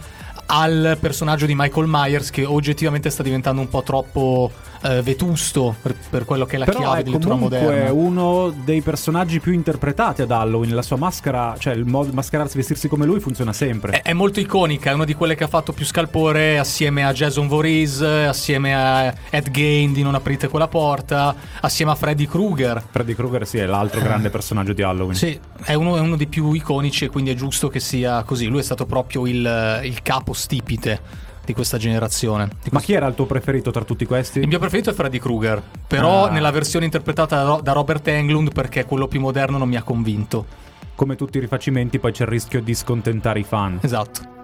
al 0.49 0.97
personaggio 0.99 1.45
di 1.45 1.55
Michael 1.55 1.87
Myers 1.89 2.29
che 2.29 2.45
oggettivamente 2.45 3.09
sta 3.09 3.23
diventando 3.23 3.59
un 3.61 3.67
po' 3.69 3.81
troppo 3.83 4.51
eh, 4.87 5.01
vetusto 5.01 5.75
per, 5.81 5.95
per 6.09 6.25
quello 6.25 6.45
che 6.45 6.55
è 6.55 6.59
la 6.59 6.65
Però 6.65 6.79
chiave 6.79 6.99
è 6.99 7.03
di 7.03 7.11
lettura 7.11 7.33
comunque 7.33 7.59
moderna. 7.59 7.91
uno 7.91 8.53
dei 8.63 8.81
personaggi 8.81 9.39
più 9.39 9.51
interpretati 9.51 10.21
ad 10.21 10.31
Halloween. 10.31 10.73
La 10.73 10.81
sua 10.81 10.97
maschera, 10.97 11.55
cioè 11.57 11.73
il 11.73 11.85
modo 11.85 12.09
di 12.09 12.15
mascherarsi, 12.15 12.57
vestirsi 12.57 12.87
come 12.87 13.05
lui 13.05 13.19
funziona 13.19 13.53
sempre. 13.53 14.01
È, 14.01 14.01
è 14.01 14.13
molto 14.13 14.39
iconica, 14.39 14.91
è 14.91 14.93
una 14.93 15.05
di 15.05 15.13
quelle 15.13 15.35
che 15.35 15.43
ha 15.43 15.47
fatto 15.47 15.73
più 15.73 15.85
scalpore 15.85 16.57
assieme 16.57 17.05
a 17.05 17.11
Jason 17.11 17.47
Voorhees, 17.47 18.01
assieme 18.01 18.75
a 18.75 19.13
Ed 19.29 19.49
Gein 19.51 19.93
di 19.93 20.01
Non 20.01 20.15
aprite 20.15 20.47
quella 20.47 20.67
porta, 20.67 21.35
assieme 21.61 21.91
a 21.91 21.95
Freddy 21.95 22.25
Krueger. 22.25 22.83
Freddy 22.89 23.13
Krueger 23.13 23.45
sì, 23.45 23.57
è 23.57 23.65
l'altro 23.65 24.01
grande 24.01 24.29
personaggio 24.29 24.73
di 24.73 24.81
Halloween. 24.81 25.15
Sì, 25.15 25.39
è 25.63 25.73
uno, 25.73 25.97
è 25.97 25.99
uno 25.99 26.15
dei 26.15 26.27
più 26.27 26.51
iconici 26.53 27.05
e 27.05 27.09
quindi 27.09 27.31
è 27.31 27.35
giusto 27.35 27.67
che 27.67 27.79
sia 27.79 28.23
così. 28.23 28.47
Lui 28.47 28.59
è 28.59 28.63
stato 28.63 28.85
proprio 28.85 29.27
il, 29.27 29.81
il 29.83 30.01
capo 30.01 30.33
stipite 30.33 31.25
di 31.47 31.53
questa 31.53 31.77
generazione. 31.77 32.45
Di 32.47 32.53
Ma 32.55 32.69
questo- 32.71 32.87
chi 32.87 32.93
era 32.93 33.07
il 33.07 33.15
tuo 33.15 33.25
preferito 33.25 33.71
tra 33.71 33.83
tutti 33.85 34.05
questi? 34.05 34.39
Il 34.39 34.47
mio 34.47 34.59
preferito 34.59 34.89
è 34.89 34.93
Freddy 34.93 35.17
Krueger, 35.17 35.63
però 35.87 36.25
Ah. 36.25 36.29
nella 36.29 36.51
versione 36.51 36.83
interpretata 36.85 37.37
da, 37.37 37.43
Ro- 37.43 37.61
da 37.61 37.71
Robert 37.71 38.05
Englund 38.09 38.51
perché 38.51 38.83
quello 38.85 39.07
più 39.07 39.21
moderno 39.21 39.57
non 39.57 39.69
mi 39.69 39.77
ha 39.77 39.81
convinto. 39.83 40.45
Come 40.93 41.15
tutti 41.15 41.37
i 41.37 41.39
rifacimenti, 41.39 41.99
poi 41.99 42.11
c'è 42.11 42.23
il 42.23 42.29
rischio 42.29 42.61
di 42.61 42.73
scontentare 42.75 43.39
i 43.39 43.43
fan. 43.43 43.79
Esatto. 43.81 44.35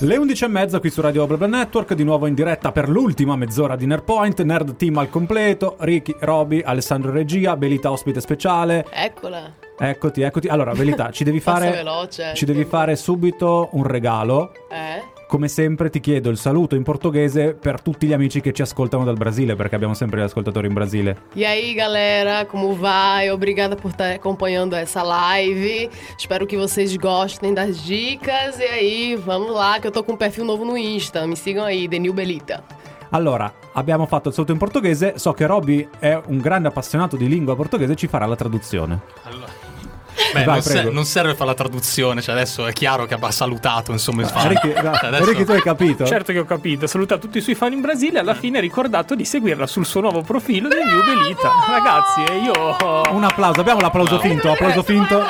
Le 0.00 0.16
11 0.16 0.44
e 0.44 0.48
mezza 0.48 0.80
qui 0.80 0.90
su 0.90 1.00
Radio 1.00 1.26
Blabla 1.26 1.46
Network, 1.46 1.94
di 1.94 2.04
nuovo 2.04 2.26
in 2.26 2.34
diretta 2.34 2.72
per 2.72 2.88
l'ultima 2.88 3.36
mezz'ora 3.36 3.74
di 3.76 3.86
Nerdpoint, 3.86 4.42
Nerd 4.42 4.76
Team 4.76 4.98
al 4.98 5.08
completo, 5.08 5.76
Ricky, 5.80 6.14
Roby, 6.20 6.60
Alessandro 6.62 7.10
Regia, 7.12 7.56
Belita 7.56 7.90
ospite 7.90 8.20
speciale. 8.20 8.84
Eccola. 8.92 9.52
Eccoti, 9.78 10.20
eccoti. 10.22 10.48
Allora, 10.48 10.72
Belita, 10.72 11.10
ci 11.10 11.24
devi 11.24 11.40
fare 11.40 11.70
veloce. 11.70 12.32
ci 12.34 12.44
devi 12.44 12.64
fare 12.64 12.96
subito 12.96 13.68
un 13.72 13.84
regalo. 13.84 14.52
Eh? 14.70 15.02
Come 15.26 15.48
sempre 15.48 15.90
ti 15.90 16.00
chiedo 16.00 16.30
il 16.30 16.36
saluto 16.36 16.76
in 16.76 16.82
portoghese 16.82 17.54
per 17.54 17.80
tutti 17.80 18.06
gli 18.06 18.12
amici 18.12 18.40
che 18.40 18.52
ci 18.52 18.62
ascoltano 18.62 19.04
dal 19.04 19.16
Brasile, 19.16 19.56
perché 19.56 19.74
abbiamo 19.74 19.94
sempre 19.94 20.20
gli 20.20 20.24
ascoltatori 20.24 20.68
in 20.68 20.74
Brasile. 20.74 21.16
E 21.34 21.44
aí, 21.44 21.74
galera, 21.74 22.44
como 22.46 22.76
vai? 22.76 23.30
Obrigada 23.30 23.74
por 23.74 23.90
estar 23.90 24.12
acompanhando 24.12 24.76
essa 24.76 25.02
live. 25.02 25.88
Espero 26.16 26.46
que 26.46 26.56
vocês 26.56 26.96
gostem 26.96 27.54
das 27.54 27.82
dicas. 27.82 28.58
E 28.58 28.64
aí, 28.64 29.16
vamos 29.16 29.52
lá, 29.52 29.80
que 29.80 29.86
eu 29.86 29.90
tô 29.90 30.04
com 30.04 30.12
um 30.12 30.16
perfil 30.16 30.44
novo 30.44 30.64
no 30.64 30.76
Insta. 30.76 31.26
Me 31.26 31.36
sigam 31.36 31.64
aí, 31.64 31.88
Denil 31.88 32.12
Belita. 32.12 32.62
Allora, 33.10 33.52
abbiamo 33.72 34.06
fatto 34.06 34.28
il 34.28 34.34
saluto 34.34 34.52
in 34.52 34.58
portoghese, 34.58 35.14
so 35.18 35.32
che 35.32 35.46
Robby 35.46 35.88
è 35.98 36.20
un 36.26 36.38
grande 36.38 36.68
appassionato 36.68 37.16
di 37.16 37.28
lingua 37.28 37.56
portoghese 37.56 37.92
e 37.92 37.96
ci 37.96 38.08
farà 38.08 38.26
la 38.26 38.36
traduzione. 38.36 39.00
Allora. 39.22 39.63
Beh, 40.32 40.44
Vai, 40.44 40.54
non, 40.54 40.62
se- 40.62 40.82
non 40.90 41.04
serve 41.04 41.34
fare 41.34 41.50
la 41.50 41.54
traduzione, 41.54 42.20
cioè 42.22 42.34
adesso 42.34 42.66
è 42.66 42.72
chiaro 42.72 43.04
che 43.06 43.14
ha 43.18 43.30
salutato 43.30 43.92
insomma 43.92 44.22
i 44.22 44.26
fan. 44.26 44.48
Ricky, 44.48 44.68
no, 44.74 44.94
Cioè, 44.94 45.06
adesso- 45.06 45.24
Ricky, 45.24 45.44
tu 45.44 45.52
hai 45.52 45.60
capito? 45.62 46.04
Certo 46.06 46.32
che 46.32 46.38
ho 46.38 46.44
capito, 46.44 46.86
saluta 46.86 47.18
tutti 47.18 47.38
i 47.38 47.40
suoi 47.40 47.54
fan 47.54 47.72
in 47.72 47.80
Brasile 47.80 48.18
e 48.18 48.20
alla 48.20 48.34
fine 48.34 48.58
ha 48.58 48.60
ricordato 48.60 49.14
di 49.14 49.24
seguirla 49.24 49.66
sul 49.66 49.84
suo 49.86 50.00
nuovo 50.00 50.22
profilo 50.22 50.68
del 50.68 50.80
New 50.86 51.02
Belita. 51.02 51.50
Ragazzi, 51.68 52.20
e 52.32 52.38
io... 52.38 53.12
Un 53.14 53.24
applauso, 53.24 53.60
abbiamo 53.60 53.80
l'applauso 53.80 54.18
finto, 54.18 54.50
applauso 54.50 54.82
finto. 54.84 55.22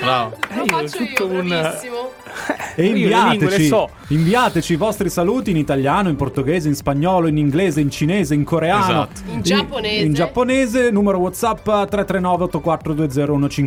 Bravo. 0.00 0.36
Lo 0.54 0.64
io 0.64 0.90
tutto 0.90 1.30
io, 1.30 1.40
un-. 1.40 1.76
E 2.76 2.84
Io 2.86 2.92
le 2.92 2.98
lingue 2.98 3.08
le 3.08 3.32
inviateci, 3.34 3.66
so. 3.66 3.90
inviateci 4.08 4.72
i 4.74 4.76
vostri 4.76 5.10
saluti 5.10 5.50
in 5.50 5.56
italiano, 5.56 6.08
in 6.08 6.14
portoghese, 6.16 6.68
in 6.68 6.74
spagnolo, 6.76 7.26
in 7.26 7.36
inglese, 7.36 7.80
in 7.80 7.90
cinese, 7.90 8.34
in 8.34 8.44
coreano, 8.44 9.08
Esatto. 9.10 9.20
In 9.32 9.42
giapponese. 9.42 10.04
in 10.04 10.12
giapponese, 10.14 10.90
numero 10.90 11.18
WhatsApp 11.18 11.64
339 11.64 12.48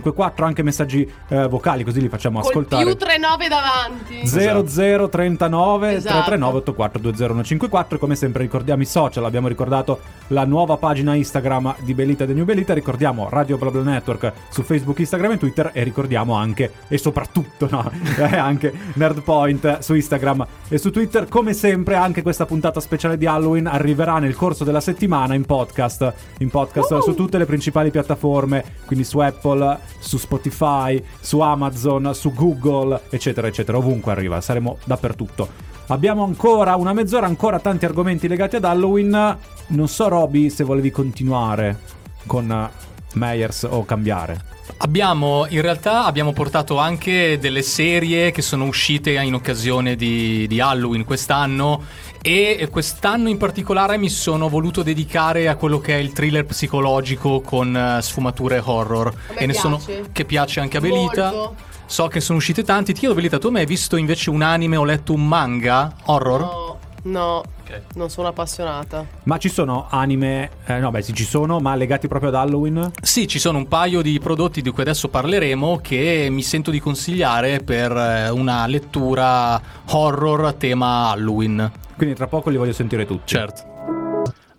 8420154, 0.04 0.44
anche 0.44 0.64
messaggi 0.64 1.12
eh, 1.30 1.48
vocali 1.48 1.84
così 1.84 2.02
li 2.02 2.10
facciamo 2.10 2.40
Col 2.40 2.50
ascoltare. 2.50 2.84
più 2.84 2.96
39 2.96 3.48
davanti. 3.48 4.28
0039 4.28 5.94
Esatto. 5.94 6.24
339 6.26 6.64
8420154 7.12 7.98
come 7.98 8.16
sempre 8.16 8.42
ricordiamo 8.44 8.82
i 8.82 8.86
social 8.86 9.26
abbiamo 9.26 9.48
ricordato 9.48 10.00
la 10.28 10.46
nuova 10.46 10.78
pagina 10.78 11.14
Instagram 11.16 11.76
di 11.80 11.94
Belita 11.94 12.26
The 12.26 12.34
New 12.34 12.46
Belita 12.46 12.74
ricordiamo 12.74 13.28
Radio 13.30 13.58
Bla 13.58 13.70
Bla 13.72 13.82
Network 13.82 14.32
su 14.50 14.64
Facebook 14.64 15.00
Instagram 15.00 15.34
e 15.34 15.38
Twitter 15.38 15.70
e 15.74 15.84
ricordiamo 15.84 16.34
anche 16.36 16.72
e 16.88 16.98
soprattutto 16.98 17.68
no, 17.70 17.92
eh, 18.18 18.36
anche 18.38 18.74
Nerdpoint 18.94 19.80
su 19.80 19.94
Instagram 19.94 20.46
e 20.68 20.78
su 20.78 20.92
Twitter 20.92 21.28
come 21.28 21.54
sempre 21.54 21.96
anche 21.96 22.22
questa 22.22 22.46
puntata 22.46 22.80
speciale 22.80 23.18
di 23.18 23.26
Halloween 23.26 23.68
arriverà 23.68 24.20
nel 24.20 24.36
corso 24.36 24.64
della 24.64 24.82
settimana 24.82 25.34
in 25.34 25.46
podcast 25.46 26.14
in 26.40 26.50
podcast 26.50 27.00
su 27.00 27.14
tutte 27.16 27.38
le 27.38 27.46
principali 27.46 27.92
piattaforme 27.92 28.64
quindi 28.86 29.06
su 29.06 29.20
Apple 29.20 29.80
su 30.00 30.18
Spotify 30.18 31.04
su 31.20 31.40
Amazon 31.40 32.12
su 32.14 32.34
Google 32.34 33.02
eccetera 33.10 33.48
eccetera 33.48 33.78
ovunque 33.78 34.12
arriva 34.12 34.42
saremo 34.42 34.78
dappertutto 34.86 35.70
Abbiamo 35.92 36.24
ancora 36.24 36.76
una 36.76 36.94
mezz'ora, 36.94 37.26
ancora 37.26 37.60
tanti 37.60 37.84
argomenti 37.84 38.30
legati 38.30 38.56
ad 38.56 38.64
Halloween. 38.64 39.38
Non 39.68 39.88
so, 39.90 40.08
Roby, 40.08 40.50
se 40.50 40.64
volevi 40.64 40.90
continuare 40.90 41.80
con 42.26 42.70
Meyers 43.16 43.64
o 43.70 43.84
cambiare. 43.84 44.40
Abbiamo, 44.78 45.46
in 45.50 45.62
realtà 45.62 46.06
abbiamo 46.06 46.34
portato 46.34 46.78
anche 46.78 47.38
delle 47.40 47.62
serie 47.62 48.32
che 48.32 48.42
sono 48.42 48.66
uscite 48.66 49.12
in 49.12 49.34
occasione 49.34 49.96
di, 49.96 50.48
di 50.48 50.60
Halloween 50.60 51.06
quest'anno 51.06 51.84
e 52.22 52.68
quest'anno 52.72 53.30
in 53.30 53.38
particolare 53.38 53.98
mi 53.98 54.10
sono 54.10 54.48
voluto 54.50 54.84
dedicare 54.84 55.48
a 55.48 55.56
quello 55.56 55.80
che 55.80 55.96
è 55.96 55.98
il 55.98 56.12
thriller 56.14 56.46
psicologico 56.46 57.42
con 57.42 57.76
eh, 57.76 58.02
sfumature 58.02 58.62
horror. 58.64 59.14
E 59.36 59.46
ne 59.46 59.54
sono 59.54 59.82
che 60.12 60.26
piace 60.26 60.60
anche 60.60 60.78
a 60.78 60.82
Belita. 60.82 61.32
Molto. 61.32 61.56
So 61.86 62.08
che 62.08 62.22
sono 62.22 62.38
uscite 62.38 62.64
tanti. 62.64 62.94
Ti 62.94 63.00
chiedo, 63.00 63.16
Belita, 63.16 63.38
tu 63.38 63.48
hai 63.48 63.54
mai 63.54 63.66
visto 63.66 63.98
invece 63.98 64.30
un 64.30 64.42
anime 64.42 64.78
o 64.78 64.84
letto 64.84 65.14
un 65.14 65.28
manga 65.28 65.94
horror? 66.06 66.40
No, 66.40 66.80
no, 67.04 67.38
Ok. 67.64 67.82
non 67.96 68.10
sono 68.10 68.28
appassionata. 68.28 69.06
Ma 69.24 69.38
ci 69.38 69.50
sono 69.50 69.88
anime, 69.90 70.50
eh, 70.66 70.80
no, 70.80 70.92
beh, 70.92 71.02
sì, 71.02 71.14
ci 71.14 71.24
sono, 71.24 71.60
ma 71.60 71.76
legati 71.76 72.08
proprio 72.08 72.30
ad 72.30 72.36
Halloween? 72.36 72.92
Sì, 73.02 73.28
ci 73.28 73.40
sono 73.40 73.58
un 73.58 73.68
paio 73.68 74.02
di 74.02 74.20
prodotti 74.20 74.62
di 74.62 74.70
cui 74.72 74.82
adesso 74.84 75.08
parleremo 75.08 75.80
che 75.82 76.28
mi 76.30 76.42
sento 76.42 76.72
di 76.72 76.80
consigliare 76.80 77.60
per 77.60 77.92
eh, 77.96 78.30
una 78.30 78.66
lettura 78.68 79.62
horror 79.90 80.46
a 80.46 80.54
tema 80.54 81.10
Halloween. 81.12 81.72
Quindi 81.96 82.16
tra 82.16 82.28
poco 82.28 82.50
li 82.50 82.58
voglio 82.58 82.74
sentire 82.74 83.06
tutti. 83.06 83.28
Certo. 83.28 83.70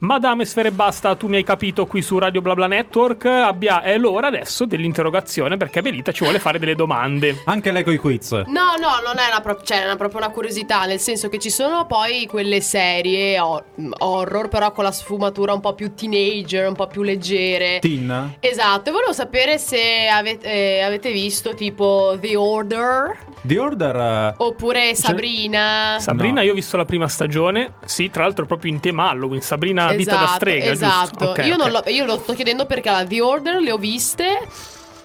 Madame 0.03 0.45
Sfere 0.45 0.71
e 0.71 0.73
Basta, 0.73 1.15
tu 1.15 1.29
mi 1.29 1.37
hai 1.37 1.45
capito 1.45 1.87
qui 1.87 2.03
su 2.03 2.19
Radio 2.19 2.41
BlaBla 2.43 2.67
Network. 2.67 3.25
Abbia- 3.25 3.83
è 3.83 3.97
l'ora 3.99 4.27
adesso 4.27 4.65
dell'interrogazione 4.65 5.57
perché 5.57 5.81
Belita 5.81 6.11
ci 6.11 6.25
vuole 6.25 6.41
fare 6.41 6.59
delle 6.59 6.75
domande. 6.75 7.41
Anche 7.45 7.71
lei 7.71 7.85
con 7.85 7.93
i 7.93 7.99
quiz. 7.99 8.33
No, 8.33 8.43
no, 8.81 8.99
non 9.05 9.17
è 9.19 9.29
una, 9.31 9.41
pro- 9.41 9.63
cioè, 9.63 9.83
è 9.83 9.85
una- 9.85 9.95
proprio 9.95 10.19
una 10.19 10.31
curiosità, 10.31 10.87
nel 10.87 10.99
senso 10.99 11.29
che 11.29 11.39
ci 11.39 11.51
sono 11.51 11.87
poi 11.87 12.27
quelle 12.27 12.61
serie 12.61 13.39
ho- 13.39 13.63
horror, 13.99 14.49
però 14.49 14.73
con 14.73 14.83
la 14.83 14.91
sfumatura 14.91 15.53
un 15.53 15.61
po' 15.61 15.75
più 15.75 15.95
teenager, 15.95 16.67
un 16.67 16.75
po' 16.75 16.89
più 16.89 17.03
leggere. 17.03 17.79
Tin? 17.79 18.39
Esatto, 18.41 18.89
e 18.89 18.93
volevo 18.93 19.13
sapere 19.13 19.57
se 19.59 20.09
avete, 20.13 20.49
eh, 20.79 20.81
avete 20.81 21.13
visto 21.13 21.55
tipo 21.55 22.17
The 22.21 22.35
Order 22.35 23.19
The 23.45 23.59
Order... 23.59 23.97
eh, 23.97 24.35
oppure 24.39 24.95
Sabrina. 24.97 25.97
Sabrina, 26.01 26.41
No. 26.41 26.47
io 26.47 26.53
ho 26.53 26.55
visto 26.57 26.77
la 26.77 26.85
prima 26.85 27.07
stagione. 27.07 27.75
Sì, 27.85 28.11
tra 28.11 28.25
l'altro 28.25 28.47
proprio 28.47 28.73
in 28.73 28.81
tema 28.81 29.09
Halloween. 29.11 29.41
Sabrina 29.43 29.91
Vita 29.97 30.17
da 30.17 30.27
strega. 30.35 30.71
Esatto, 30.71 31.19
giusto? 31.19 31.31
Ok, 31.31 31.47
io, 31.47 31.57
non 31.57 31.75
ok. 31.75 31.85
lo, 31.85 31.91
io 31.91 32.05
lo 32.05 32.19
sto 32.19 32.33
chiedendo 32.35 32.67
perché 32.67 32.91
la 32.91 33.05
The 33.05 33.21
Order 33.21 33.61
le 33.61 33.73
ho 33.73 33.79
viste. 33.79 34.39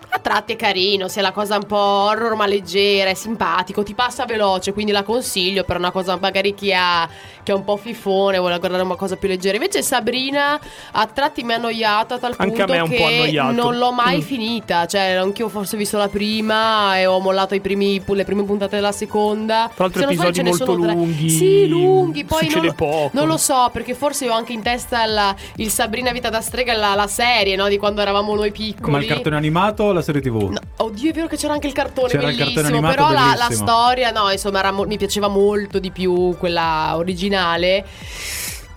A 0.10 0.20
tratti 0.20 0.54
è 0.54 0.56
carino, 0.56 1.08
se 1.10 1.20
è 1.20 1.22
la 1.22 1.32
cosa 1.32 1.58
un 1.58 1.66
po' 1.66 1.76
horror 1.76 2.36
ma 2.36 2.48
leggera, 2.48 3.10
è 3.10 3.14
simpatico, 3.14 3.84
ti 3.84 3.94
passa 3.94 4.26
veloce, 4.26 4.72
quindi 4.74 4.92
la 4.94 5.04
consiglio 5.04 5.64
per 5.64 5.78
una 5.78 5.92
cosa 5.92 6.18
magari 6.20 6.54
chi 6.56 6.74
ha, 6.74 7.08
che 7.44 7.52
è 7.52 7.56
un 7.56 7.64
po' 7.66 7.76
fifone, 7.78 8.38
vuole 8.40 8.58
guardare 8.58 8.84
una 8.84 8.96
cosa 8.96 9.18
più 9.18 9.28
leggera. 9.28 9.56
Invece 9.56 9.82
Sabrina 9.84 10.60
a 10.92 11.06
tratti 11.08 11.44
mi 11.44 11.52
ha 11.54 11.56
annoiato 11.56 12.14
a 12.14 12.20
tal 12.20 12.34
Anche 12.38 12.62
a 12.62 12.66
punto 12.66 12.72
me 12.72 12.78
è 12.78 12.82
un 12.82 12.90
che 12.90 12.98
po' 12.98 13.06
annoiato. 13.06 13.52
non 13.54 13.78
l'ho 13.78 13.92
mai 13.92 14.18
Mm. 14.18 14.22
finita, 14.22 14.86
cioè 14.86 15.02
anch'io 15.12 15.50
forse 15.50 15.76
ho 15.76 15.78
visto 15.78 15.98
la 15.98 16.08
prima 16.08 16.98
e 16.98 17.06
ho 17.06 17.20
mollato 17.20 17.54
i 17.54 17.60
primi- 17.60 18.02
le 18.06 18.24
prime 18.24 18.44
puntate 18.44 18.76
della 18.78 18.94
seconda. 18.94 19.70
Tra 19.74 19.84
l'altro 19.86 20.02
Se 20.02 20.08
episodi 20.08 20.34
ce 20.34 20.42
ne 20.42 20.50
molto 20.50 20.66
sono 20.66 20.84
tre. 20.86 20.94
lunghi, 20.94 21.30
Sì, 21.30 21.68
lunghi, 21.68 22.24
poi 22.26 22.48
non, 22.50 22.74
poco. 22.76 23.10
non 23.14 23.28
lo 23.28 23.38
so, 23.38 23.70
perché 23.74 23.94
forse 23.94 24.30
ho 24.30 24.34
anche 24.34 24.54
in 24.54 24.62
testa 24.64 25.06
la- 25.06 25.36
il 25.58 25.70
Sabrina 25.70 26.12
Vita 26.12 26.30
da 26.30 26.42
strega, 26.42 26.74
la, 26.76 26.96
la 26.96 27.08
serie, 27.08 27.56
no? 27.58 27.68
Di 27.68 27.78
quando 27.78 28.02
eravamo 28.02 28.34
noi 28.36 28.52
piccoli. 28.52 28.92
Ma 28.92 29.00
il 29.00 29.06
cartone 29.06 29.36
animato 29.36 29.92
la 29.98 30.04
serie 30.04 30.22
TV? 30.22 30.50
No, 30.50 30.60
oddio, 30.78 31.10
è 31.10 31.14
vero 31.14 31.28
che 31.28 31.38
c'era 31.38 31.54
anche 31.54 31.68
il 31.68 31.74
cartone 31.74 32.10
C'era 32.10 32.30
il 32.30 32.36
bellissimo. 32.36 32.54
cartone 32.62 32.68
animato 32.76 32.96
però 32.96 33.10
la, 33.12 33.26
la 33.36 33.46
bellissimo. 33.48 33.68
storia, 33.68 34.12
no, 34.12 34.32
insomma, 34.32 34.60
era 34.60 34.72
mi 34.72 34.98
piaceva 34.98 35.28
molto 35.28 35.80
di 35.80 35.92
più 35.92 36.36
quella 36.38 36.94
originale. 36.96 37.86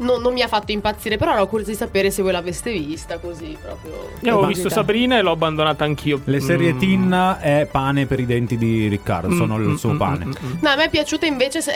Non, 0.00 0.20
non 0.22 0.32
mi 0.32 0.42
ha 0.42 0.48
fatto 0.48 0.72
impazzire, 0.72 1.16
però 1.16 1.32
ero 1.34 1.46
curiosa 1.46 1.70
di 1.72 1.76
sapere 1.76 2.10
se 2.10 2.22
voi 2.22 2.32
l'aveste 2.32 2.72
vista 2.72 3.18
così 3.18 3.56
proprio. 3.60 3.90
Io 3.92 4.06
Curiosità. 4.20 4.46
visto 4.46 4.68
Sabrina 4.68 5.18
e 5.18 5.22
l'ho 5.22 5.32
abbandonata 5.32 5.84
anch'io. 5.84 6.20
Le 6.24 6.40
serie 6.40 6.72
Mm. 6.72 6.78
Tin 6.78 7.36
è 7.40 7.68
pane 7.70 8.06
per 8.06 8.18
i 8.20 8.26
denti 8.26 8.56
di 8.56 8.88
Riccardo, 8.88 9.34
sono 9.34 9.56
Mm, 9.58 9.70
il 9.72 9.78
suo 9.78 9.92
mm, 9.92 9.96
pane. 9.98 10.24
mm, 10.24 10.28
mm, 10.28 10.32
mm. 10.46 10.56
No, 10.62 10.68
a 10.70 10.76
me 10.76 10.84
è 10.84 10.90
piaciuta 10.90 11.26
invece, 11.26 11.60
se, 11.60 11.72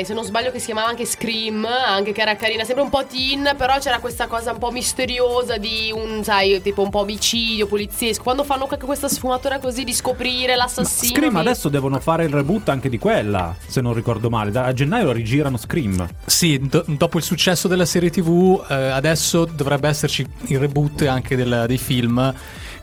eh, 0.00 0.04
se 0.04 0.12
non 0.14 0.24
sbaglio, 0.24 0.50
che 0.50 0.58
si 0.58 0.66
chiamava 0.66 0.88
anche 0.88 1.04
Scream, 1.04 1.64
anche 1.64 2.12
che 2.12 2.20
era 2.20 2.34
carina, 2.36 2.64
sempre 2.64 2.82
un 2.82 2.90
po' 2.90 3.04
teen, 3.04 3.54
però 3.56 3.78
c'era 3.78 3.98
questa 4.00 4.26
cosa 4.26 4.52
un 4.52 4.58
po' 4.58 4.70
misteriosa 4.72 5.56
di 5.56 5.92
un, 5.94 6.22
sai, 6.24 6.60
tipo 6.62 6.82
un 6.82 6.90
po' 6.90 7.00
omicidio, 7.00 7.66
poliziesco. 7.66 8.22
Quando 8.22 8.42
fanno 8.44 8.66
questa 8.66 9.08
sfumatura 9.08 9.58
così 9.60 9.84
di 9.84 9.92
scoprire 9.92 10.56
l'assassino. 10.56 11.14
Scream 11.14 11.34
mi- 11.34 11.40
adesso 11.40 11.68
devono 11.68 12.00
fare 12.00 12.24
il 12.24 12.30
reboot 12.30 12.68
anche 12.70 12.88
di 12.88 12.98
quella, 12.98 13.54
se 13.66 13.80
non 13.80 13.92
ricordo 13.94 14.28
male. 14.30 14.50
Da- 14.50 14.64
a 14.64 14.72
gennaio 14.72 15.12
rigirano 15.12 15.56
Scream. 15.56 16.06
Sì, 16.26 16.58
do- 16.58 16.84
dopo 16.86 17.18
il 17.18 17.22
successo 17.24 17.67
della 17.68 17.84
serie 17.84 18.10
TV, 18.10 18.64
eh, 18.68 18.74
adesso 18.74 19.44
dovrebbe 19.44 19.88
esserci 19.88 20.26
il 20.46 20.58
reboot 20.58 21.02
anche 21.02 21.36
del- 21.36 21.64
dei 21.66 21.78
film. 21.78 22.34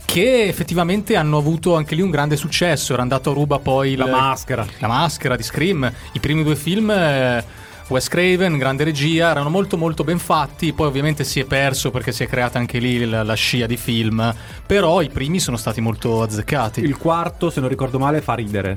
Che 0.05 0.43
effettivamente 0.47 1.15
hanno 1.15 1.37
avuto 1.37 1.75
anche 1.75 1.95
lì 1.95 2.01
un 2.01 2.11
grande 2.11 2.37
successo. 2.37 2.93
Era 2.93 3.01
andato 3.01 3.31
a 3.31 3.33
ruba 3.33 3.57
poi 3.59 3.91
il- 3.93 3.97
La 3.97 4.05
maschera. 4.05 4.65
La 4.79 4.87
maschera 4.87 5.35
di 5.35 5.43
Scream. 5.43 5.91
I 6.13 6.19
primi 6.19 6.43
due 6.43 6.55
film. 6.55 6.89
eh, 6.91 7.43
Wes 7.87 8.07
Craven, 8.07 8.57
grande 8.57 8.83
regia, 8.83 9.29
erano 9.29 9.49
molto 9.51 9.77
molto 9.77 10.03
ben 10.03 10.17
fatti, 10.17 10.73
poi 10.73 10.87
ovviamente 10.87 11.23
si 11.23 11.39
è 11.39 11.43
perso 11.45 11.91
perché 11.91 12.11
si 12.11 12.23
è 12.23 12.27
creata 12.27 12.57
anche 12.57 12.79
lì 12.79 13.05
la, 13.05 13.21
la 13.21 13.35
scia 13.35 13.67
di 13.67 13.77
film, 13.77 14.33
però 14.65 15.01
i 15.03 15.09
primi 15.09 15.39
sono 15.39 15.55
stati 15.55 15.81
molto 15.81 16.23
azzeccati. 16.23 16.79
Il 16.79 16.97
quarto, 16.97 17.51
se 17.51 17.59
non 17.59 17.69
ricordo 17.69 17.99
male, 17.99 18.21
fa 18.21 18.33
ridere. 18.33 18.75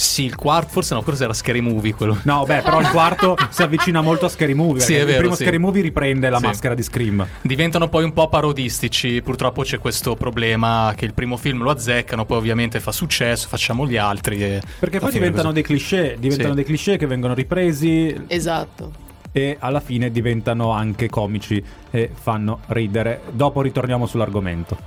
Sì, 0.00 0.24
il 0.24 0.34
quarto, 0.34 0.70
forse 0.70 0.94
no, 0.94 1.02
forse 1.02 1.24
era 1.24 1.34
Scary 1.34 1.60
Movie 1.60 1.92
quello. 1.92 2.16
No, 2.22 2.44
beh, 2.46 2.62
però 2.62 2.80
il 2.80 2.88
quarto 2.88 3.36
si 3.50 3.60
avvicina 3.62 4.00
molto 4.00 4.24
a 4.24 4.28
Scary 4.30 4.54
Movie. 4.54 4.80
Sì, 4.80 4.94
è 4.94 5.00
vero, 5.00 5.10
il 5.10 5.16
primo 5.18 5.34
sì. 5.34 5.42
Scary 5.42 5.58
Movie 5.58 5.82
riprende 5.82 6.30
la 6.30 6.38
Sì. 6.38 6.46
maschera 6.46 6.74
di 6.74 6.82
Scream. 6.82 7.26
Diventano 7.42 7.88
poi 7.90 8.04
un 8.04 8.12
po' 8.14 8.28
parodistici, 8.28 9.20
purtroppo 9.22 9.62
c'è 9.62 9.78
questo 9.78 10.16
problema 10.16 10.94
che 10.96 11.04
il 11.04 11.12
primo 11.12 11.36
film 11.36 11.62
lo 11.62 11.70
azzeccano, 11.70 12.24
poi 12.24 12.38
ovviamente 12.38 12.80
fa 12.80 12.92
successo, 12.92 13.46
facciamo 13.48 13.86
gli 13.86 13.98
altri. 13.98 14.42
E 14.42 14.62
Perché 14.78 14.98
poi 15.00 15.10
diventano 15.12 15.50
così. 15.50 15.54
dei 15.54 15.62
cliché, 15.62 16.16
diventano 16.18 16.48
Sì. 16.50 16.54
dei 16.54 16.64
cliché 16.64 16.96
che 16.96 17.06
vengono 17.06 17.34
ripresi 17.34 18.18
Esatto. 18.26 19.08
E 19.32 19.56
alla 19.58 19.80
fine 19.80 20.10
diventano 20.10 20.70
anche 20.70 21.08
comici 21.08 21.62
e 21.90 22.10
fanno 22.12 22.60
ridere. 22.68 23.20
Dopo 23.30 23.62
ritorniamo 23.62 24.06
sull'argomento. 24.06 24.78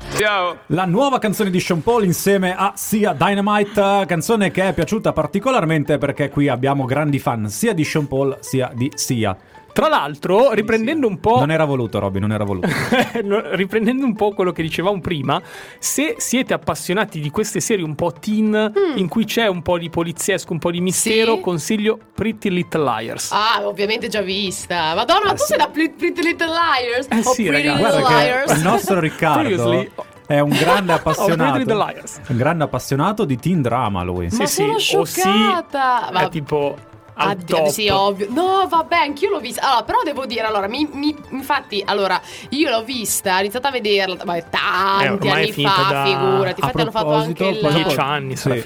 La 0.67 0.85
nuova 0.85 1.19
canzone 1.19 1.49
di 1.49 1.59
Sean 1.59 1.81
Paul 1.81 2.03
insieme 2.03 2.55
a 2.55 2.73
Sia 2.75 3.13
Dynamite, 3.13 4.05
canzone 4.07 4.51
che 4.51 4.67
è 4.69 4.73
piaciuta 4.73 5.13
particolarmente 5.13 5.97
perché 5.97 6.29
qui 6.29 6.47
abbiamo 6.47 6.85
grandi 6.85 7.19
fan 7.19 7.49
sia 7.49 7.73
di 7.73 7.83
Sean 7.83 8.07
Paul 8.07 8.37
sia 8.41 8.71
di 8.73 8.91
Sia. 8.93 9.35
Tra 9.73 9.87
l'altro, 9.87 10.51
riprendendo 10.53 11.07
un 11.07 11.19
po'. 11.19 11.39
Non 11.39 11.49
era 11.51 11.65
voluto, 11.65 11.97
Robby, 11.99 12.19
non 12.19 12.31
era 12.31 12.43
voluto. 12.43 12.67
Riprendendo 13.53 14.05
un 14.05 14.15
po' 14.15 14.31
quello 14.31 14.51
che 14.51 14.61
dicevamo 14.61 14.99
prima, 15.01 15.41
se 15.79 16.15
siete 16.19 16.53
appassionati 16.53 17.19
di 17.19 17.29
queste 17.31 17.59
serie 17.59 17.83
un 17.83 17.95
po' 17.95 18.11
teen, 18.13 18.71
in 18.95 19.07
cui 19.07 19.25
c'è 19.25 19.47
un 19.47 19.61
po' 19.61 19.77
di 19.77 19.89
poliziesco, 19.89 20.53
un 20.53 20.59
po' 20.59 20.69
di 20.71 20.79
mistero, 20.79 21.35
Sì? 21.35 21.41
consiglio 21.41 21.97
Pretty 22.13 22.49
Little 22.49 22.83
Liars. 22.83 23.31
Ah, 23.31 23.65
ovviamente 23.67 24.07
già 24.09 24.21
vista. 24.21 24.93
Madonna, 24.95 25.21
ma 25.25 25.33
tu 25.33 25.43
sei 25.43 25.57
da 25.57 25.67
Pretty 25.67 26.13
Little 26.21 26.47
Liars? 26.47 27.07
Eh 27.09 27.17
o 27.27 27.33
sì, 27.33 27.43
Pretty 27.45 27.67
ragazzi. 27.67 27.83
Little 27.83 27.99
Guarda 27.99 28.07
che 28.07 28.23
Liars? 28.23 28.55
il 28.57 28.61
nostro 28.63 28.99
Riccardo 28.99 29.85
è 30.27 30.39
un 30.39 30.49
grande 30.49 30.93
Oh, 30.93 30.99
Pretty 30.99 31.09
appassionato. 31.09 31.57
Little 31.57 31.75
Liars. 31.77 32.21
un 32.27 32.37
grande 32.37 32.63
appassionato 32.63 33.25
di 33.25 33.37
teen 33.37 33.61
drama 33.61 34.03
lui. 34.03 34.27
Ma 34.37 34.45
sono 34.45 34.73
o 34.73 34.77
scioccata. 34.77 36.05
Sì, 36.07 36.13
Va- 36.13 36.21
è 36.21 36.29
tipo 36.29 36.75
al 37.15 37.29
Addio, 37.29 37.55
top. 37.57 37.67
sì, 37.67 37.87
ovvio. 37.89 38.27
No, 38.29 38.65
vabbè, 38.69 38.95
anch'io 38.95 39.29
l'ho 39.29 39.39
vista. 39.39 39.61
Allora, 39.67 39.83
però 39.83 39.99
devo 40.03 40.25
dire, 40.25 40.41
allora, 40.41 40.67
mi, 40.67 40.87
mi- 40.91 41.15
infatti, 41.29 41.81
allora, 41.85 42.19
io 42.49 42.69
l'ho 42.69 42.83
vista, 42.83 43.37
ho 43.37 43.39
iniziato 43.39 43.67
a 43.67 43.71
vederla 43.71 44.15
vabbè, 44.23 44.37
Eh, 44.37 44.45
tanti 44.49 45.27
è 45.27 45.31
anni 45.31 45.51
fa, 45.51 45.85
da- 45.89 46.03
figurati. 46.05 46.61
a 46.61 46.65
Infatti 46.65 46.81
hanno 46.81 46.91
fatto 46.91 47.05
proposito, 47.05 47.43
anche 47.45 47.55
il... 47.55 47.59
poi 47.61 47.71
dopo- 47.71 47.83
10 47.85 47.99
anni 47.99 48.35
Sì. 48.35 48.63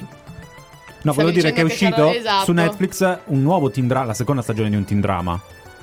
No, 1.03 1.13
volevo 1.13 1.31
dire 1.31 1.53
che 1.53 1.61
è 1.61 1.63
uscito 1.63 1.95
c'era- 1.95 2.11
su 2.11 2.17
esatto. 2.17 2.51
Netflix 2.53 3.19
un 3.25 3.41
nuovo 3.41 3.69
teen 3.69 3.87
drama, 3.87 4.07
la 4.07 4.13
seconda 4.13 4.41
stagione 4.41 4.69
di 4.69 4.75
un 4.75 4.83
teen 4.83 4.99
drama. 4.99 5.39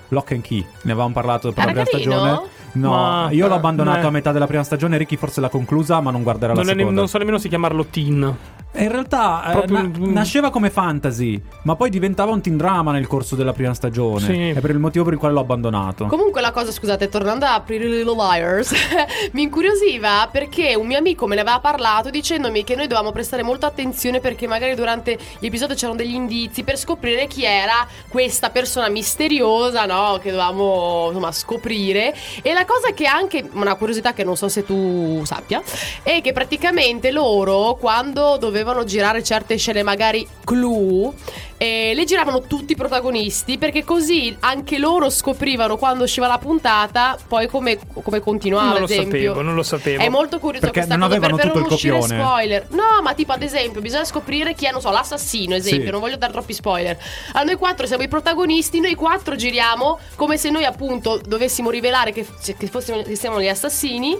Lock 0.08 0.32
and 0.32 0.42
Key, 0.42 0.58
ne 0.82 0.92
avevamo 0.92 1.14
parlato 1.14 1.50
per 1.52 1.62
Era 1.68 1.72
la 1.72 1.82
prima 1.84 1.98
carino? 2.04 2.12
stagione. 2.24 2.48
No, 2.72 2.90
Ma- 2.90 3.28
io 3.30 3.46
l'ho 3.46 3.54
abbandonato 3.54 4.00
eh. 4.00 4.06
a 4.06 4.10
metà 4.10 4.32
della 4.32 4.46
prima 4.46 4.64
stagione, 4.64 4.96
Ricky 4.98 5.16
forse 5.16 5.40
l'ha 5.40 5.48
conclusa, 5.48 6.00
ma 6.00 6.10
non 6.10 6.22
guarderà 6.22 6.52
la 6.52 6.58
Non, 6.62 6.68
ne- 6.72 6.76
seconda. 6.78 7.00
non 7.00 7.08
so 7.08 7.18
nemmeno 7.18 7.38
se 7.38 7.48
chiamarlo 7.48 7.84
teen. 7.86 8.36
E 8.76 8.82
In 8.82 8.90
realtà 8.90 9.44
eh, 9.46 9.52
Proprio 9.52 9.82
na- 9.82 9.90
un- 9.98 10.12
nasceva 10.12 10.50
come 10.50 10.68
fantasy, 10.68 11.40
ma 11.62 11.76
poi 11.76 11.90
diventava 11.90 12.32
un 12.32 12.40
teen 12.40 12.56
drama 12.56 12.90
nel 12.90 13.06
corso 13.06 13.36
della 13.36 13.52
prima 13.52 13.72
stagione. 13.72 14.20
Sì. 14.20 14.48
È 14.48 14.58
per 14.58 14.70
il 14.70 14.80
motivo 14.80 15.04
per 15.04 15.12
il 15.12 15.18
quale 15.20 15.32
l'ho 15.32 15.40
abbandonato. 15.40 16.06
Comunque 16.06 16.40
la 16.40 16.50
cosa, 16.50 16.72
scusate, 16.72 17.08
tornando 17.08 17.46
a 17.46 17.60
Pretty 17.60 17.86
Little 17.88 18.16
Liars, 18.16 18.74
mi 19.30 19.42
incuriosiva 19.42 20.28
perché 20.30 20.74
un 20.74 20.88
mio 20.88 20.98
amico 20.98 21.28
me 21.28 21.36
ne 21.36 21.42
aveva 21.42 21.60
parlato 21.60 22.10
dicendomi 22.10 22.64
che 22.64 22.74
noi 22.74 22.88
dovevamo 22.88 23.12
prestare 23.12 23.44
molta 23.44 23.68
attenzione 23.68 24.18
perché 24.18 24.48
magari 24.48 24.74
durante 24.74 25.16
gli 25.38 25.46
episodi 25.46 25.74
c'erano 25.74 25.96
degli 25.96 26.14
indizi 26.14 26.64
per 26.64 26.76
scoprire 26.76 27.28
chi 27.28 27.44
era 27.44 27.86
questa 28.08 28.50
persona 28.50 28.88
misteriosa, 28.88 29.86
no? 29.86 30.18
Che 30.20 30.30
dovevamo 30.30 31.06
insomma 31.10 31.30
scoprire. 31.30 32.12
E 32.42 32.52
la 32.52 32.64
cosa 32.64 32.92
che 32.92 33.06
anche, 33.06 33.48
una 33.52 33.76
curiosità 33.76 34.12
che 34.12 34.24
non 34.24 34.36
so 34.36 34.48
se 34.48 34.64
tu 34.64 35.22
sappia, 35.24 35.62
è 36.02 36.20
che 36.20 36.32
praticamente 36.32 37.12
loro 37.12 37.76
quando 37.78 38.36
dovevano 38.36 38.62
girare 38.84 39.22
certe 39.22 39.56
scene 39.58 39.82
magari 39.82 40.26
clou 40.44 41.12
eh, 41.56 41.92
le 41.94 42.04
giravano 42.04 42.40
tutti 42.42 42.72
i 42.72 42.76
protagonisti 42.76 43.58
perché 43.58 43.84
così 43.84 44.34
anche 44.40 44.78
loro 44.78 45.08
scoprivano 45.10 45.76
quando 45.76 46.04
usciva 46.04 46.26
la 46.26 46.38
puntata 46.38 47.16
poi 47.28 47.46
come, 47.46 47.78
come 48.02 48.20
continuava 48.20 48.70
non 48.70 48.78
lo 48.80 48.84
esempio 48.86 49.18
sapevo, 49.18 49.42
non 49.42 49.54
lo 49.54 49.62
sapevo. 49.62 50.02
è 50.02 50.08
molto 50.08 50.38
curioso 50.38 50.60
Perché 50.66 50.80
questa 50.86 50.96
non 50.96 51.08
cosa 51.08 51.20
per, 51.20 51.30
per 51.34 51.40
tutto 51.46 51.58
non 51.58 51.66
il 51.66 51.72
uscire 51.72 51.98
copione. 51.98 52.22
spoiler 52.22 52.66
no 52.70 53.02
ma 53.02 53.14
tipo 53.14 53.32
ad 53.32 53.42
esempio 53.42 53.80
bisogna 53.80 54.04
scoprire 54.04 54.54
chi 54.54 54.66
è 54.66 54.72
non 54.72 54.80
so 54.80 54.90
l'assassino 54.90 55.54
esempio 55.54 55.84
Sì. 55.84 55.90
non 55.90 56.00
voglio 56.00 56.16
dare 56.16 56.32
troppi 56.32 56.52
spoiler 56.52 56.98
allora 57.32 57.44
noi 57.44 57.56
quattro 57.56 57.86
siamo 57.86 58.02
i 58.02 58.08
protagonisti 58.08 58.80
noi 58.80 58.94
quattro 58.94 59.36
giriamo 59.36 59.98
come 60.16 60.36
se 60.36 60.50
noi 60.50 60.64
appunto 60.64 61.20
dovessimo 61.24 61.70
rivelare 61.70 62.12
che, 62.12 62.26
che, 62.56 62.66
fossimo, 62.66 63.02
che 63.02 63.14
siamo 63.16 63.40
gli 63.40 63.48
assassini 63.48 64.18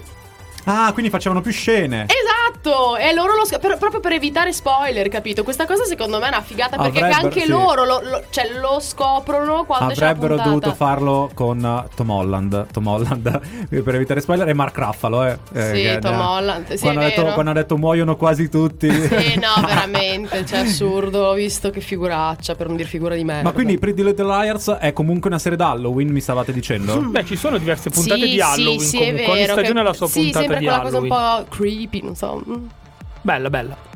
Ah, 0.64 0.90
quindi 0.92 1.10
facevano 1.10 1.40
più 1.40 1.52
scene. 1.52 2.06
Esatto, 2.06 2.96
e 2.96 3.12
loro 3.14 3.36
lo 3.36 3.44
sc- 3.44 3.58
per- 3.58 3.76
proprio 3.78 4.00
per 4.00 4.12
evitare 4.12 4.52
spoiler, 4.52 5.08
capito? 5.08 5.42
Questa 5.44 5.66
cosa 5.66 5.84
secondo 5.84 6.18
me 6.18 6.24
è 6.26 6.28
una 6.28 6.42
figata 6.42 6.76
perché 6.76 6.98
Avrebbero- 7.00 7.24
anche 7.26 7.40
sì. 7.42 7.48
loro 7.48 7.84
lo, 7.84 8.00
lo- 8.02 8.22
cioè, 8.30 8.48
lo 8.58 8.78
scoprono 8.80 9.64
quando 9.64 9.90
esce 9.92 10.00
la 10.04 10.10
Avrebbero 10.10 10.34
puntata. 10.36 10.48
dovuto 10.50 10.74
farlo 10.74 11.30
con 11.34 11.58
uh, 11.62 11.94
Tom 11.94 12.10
Holland. 12.10 12.66
Tom 12.72 12.86
Holland, 12.86 13.40
per 13.82 13.94
evitare 13.94 14.20
spoiler, 14.20 14.48
e 14.48 14.54
Mark 14.54 14.76
Ruffalo. 14.78 15.24
Eh, 15.26 15.38
eh, 15.52 15.62
Sì, 15.74 15.82
che- 15.82 15.98
Tom 16.00 16.14
eh, 16.14 16.18
Holland, 16.22 16.72
sì, 16.72 16.78
quando, 16.78 17.00
è 17.00 17.04
ha 17.04 17.08
detto, 17.08 17.22
vero. 17.22 17.32
quando 17.34 17.50
ha 17.50 17.54
detto 17.54 17.76
muoiono 17.76 18.16
quasi 18.16 18.48
tutti. 18.48 18.90
Sì, 18.90 19.38
no, 19.38 19.60
veramente, 19.66 20.44
cioè 20.46 20.60
assurdo, 20.60 21.24
ho 21.26 21.34
visto 21.34 21.70
che 21.70 21.80
figuraccia, 21.80 22.54
per 22.54 22.68
non 22.68 22.76
dire 22.76 22.88
figura 22.88 23.14
di 23.14 23.24
merda. 23.24 23.42
Ma 23.42 23.52
quindi 23.52 23.78
Pretty 23.78 24.02
Little 24.02 24.26
Liars 24.26 24.70
è 24.80 24.92
comunque 24.92 25.28
una 25.28 25.38
serie 25.38 25.58
da 25.58 25.70
Halloween, 25.70 26.08
mi 26.08 26.20
stavate 26.20 26.52
dicendo? 26.52 26.98
Beh, 27.00 27.24
ci 27.24 27.36
sono 27.36 27.58
diverse 27.58 27.90
puntate 27.90 28.20
Sì, 28.22 28.30
di 28.30 28.40
Halloween. 28.40 28.80
Sì, 28.80 28.86
sì, 28.86 28.96
comunque. 28.98 29.22
è 29.22 29.26
vero. 29.26 29.32
Ogni 29.34 29.44
stagione 29.44 29.72
che- 29.74 29.78
ha 29.80 29.82
la 29.82 29.92
sua 29.92 30.06
sì, 30.08 30.20
puntata 30.22 30.53
sembra 30.54 30.58
di 30.58 30.66
quella 30.66 30.80
cosa 30.80 30.98
un 30.98 31.08
po' 31.08 31.56
creepy, 31.56 32.02
non 32.02 32.14
so. 32.14 32.42
mm. 32.48 32.66
Bella, 33.22 33.50
bella. 33.50 33.92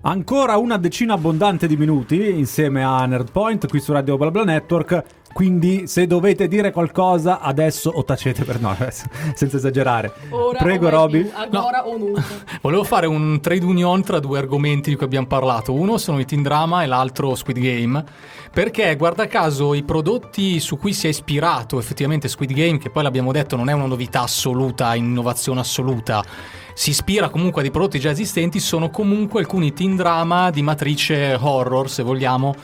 Ancora 0.00 0.56
una 0.56 0.78
decina 0.78 1.14
abbondante 1.14 1.66
di 1.66 1.76
minuti 1.76 2.30
insieme 2.30 2.82
a 2.84 3.04
Nerdpoint 3.04 3.66
qui 3.68 3.80
su 3.80 3.92
Radio 3.92 4.16
BlaBla 4.16 4.44
Network. 4.44 5.04
Quindi, 5.32 5.86
se 5.86 6.06
dovete 6.06 6.48
dire 6.48 6.72
qualcosa 6.72 7.40
adesso 7.40 7.90
o 7.90 8.02
tacete 8.02 8.44
per 8.44 8.60
no, 8.60 8.74
senza 9.34 9.56
esagerare. 9.56 10.12
Ora 10.30 10.58
Prego, 10.58 10.88
Roby. 10.88 11.30
Agora 11.34 11.86
o 11.86 11.96
nunca. 11.98 12.24
Volevo 12.62 12.84
fare 12.84 13.06
un 13.06 13.38
trade 13.40 13.64
union 13.64 14.02
tra 14.02 14.20
due 14.20 14.38
argomenti 14.38 14.90
di 14.90 14.96
cui 14.96 15.04
abbiamo 15.04 15.26
parlato. 15.26 15.74
Uno 15.74 15.98
sono 15.98 16.18
i 16.18 16.24
teen 16.24 16.42
drama 16.42 16.82
e 16.82 16.86
l'altro 16.86 17.34
Squid 17.34 17.58
Game. 17.58 18.04
Perché, 18.52 18.96
guarda 18.96 19.26
caso, 19.26 19.74
i 19.74 19.82
prodotti 19.82 20.58
su 20.60 20.76
cui 20.78 20.92
si 20.92 21.06
è 21.06 21.10
ispirato 21.10 21.78
effettivamente 21.78 22.28
Squid 22.28 22.52
Game, 22.52 22.78
che 22.78 22.90
poi 22.90 23.02
l'abbiamo 23.02 23.30
detto 23.32 23.56
non 23.56 23.68
è 23.68 23.72
una 23.72 23.86
novità 23.86 24.22
assoluta, 24.22 24.94
innovazione 24.94 25.60
assoluta, 25.60 26.24
si 26.74 26.90
ispira 26.90 27.28
comunque 27.28 27.60
a 27.60 27.62
dei 27.62 27.72
prodotti 27.72 27.98
già 28.00 28.10
esistenti, 28.10 28.58
sono 28.60 28.90
comunque 28.90 29.40
alcuni 29.40 29.72
teen 29.72 29.96
drama 29.96 30.50
di 30.50 30.62
matrice 30.62 31.36
horror, 31.40 31.90
se 31.90 32.02
vogliamo. 32.02 32.54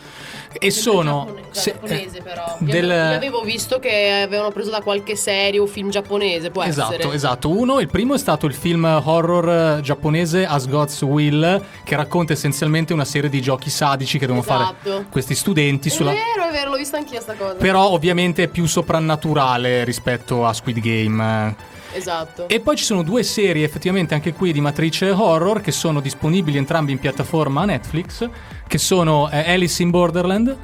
E 0.56 0.70
sono... 0.70 1.34
Se- 1.50 1.72
giapponese 1.72 2.18
eh, 2.18 2.22
però. 2.22 2.56
del- 2.60 2.84
Io, 2.84 2.92
io 2.94 3.16
avevo 3.16 3.40
visto 3.42 3.80
che 3.80 4.22
avevano 4.24 4.52
preso 4.52 4.70
da 4.70 4.82
qualche 4.82 5.16
serie 5.16 5.58
o 5.58 5.66
film 5.66 5.90
giapponese, 5.90 6.50
può 6.50 6.62
Esatto, 6.62 6.94
essere. 6.94 7.12
esatto. 7.14 7.48
Uno, 7.48 7.80
il 7.80 7.88
primo 7.88 8.14
è 8.14 8.18
stato 8.18 8.46
il 8.46 8.54
film 8.54 8.84
horror 8.84 9.78
eh, 9.78 9.80
giapponese 9.82 10.46
As 10.46 10.68
God's 10.68 11.02
Will, 11.02 11.60
che 11.82 11.96
racconta 11.96 12.34
essenzialmente 12.34 12.92
una 12.92 13.04
serie 13.04 13.28
di 13.28 13.40
giochi 13.42 13.68
sadici 13.68 14.16
che 14.18 14.26
devono 14.26 14.44
Esatto. 14.44 14.90
fare 14.90 15.06
questi 15.10 15.34
studenti 15.34 15.72
È 15.80 15.90
sulla... 15.90 16.12
vero, 16.12 16.48
è 16.48 16.52
vero, 16.52 16.70
l'ho 16.70 16.76
vista 16.76 16.96
anch'io 16.96 17.20
sta 17.20 17.34
cosa. 17.34 17.54
Però 17.54 17.88
ovviamente 17.90 18.44
è 18.44 18.48
più 18.48 18.66
soprannaturale 18.66 19.84
rispetto 19.84 20.46
a 20.46 20.52
Squid 20.52 20.80
Game. 20.80 21.56
Esatto. 21.92 22.48
E 22.48 22.60
poi 22.60 22.76
ci 22.76 22.84
sono 22.84 23.02
due 23.02 23.22
serie 23.22 23.64
effettivamente 23.64 24.14
anche 24.14 24.32
qui 24.32 24.52
di 24.52 24.60
matrice 24.60 25.10
horror 25.10 25.60
che 25.60 25.70
sono 25.70 26.00
disponibili 26.00 26.58
entrambi 26.58 26.90
in 26.92 26.98
piattaforma 26.98 27.64
Netflix, 27.64 28.28
che 28.66 28.78
sono 28.78 29.30
eh, 29.30 29.52
Alice 29.52 29.80
in 29.80 29.90
Borderland 29.90 30.56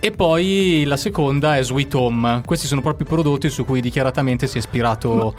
e 0.00 0.10
poi 0.12 0.84
la 0.86 0.96
seconda 0.96 1.58
è 1.58 1.62
Sweet 1.62 1.94
Home. 1.94 2.40
Questi 2.46 2.66
sono 2.66 2.80
proprio 2.80 3.06
i 3.06 3.08
prodotti 3.10 3.50
su 3.50 3.66
cui 3.66 3.82
dichiaratamente 3.82 4.46
si 4.46 4.56
è 4.56 4.58
ispirato 4.58 5.34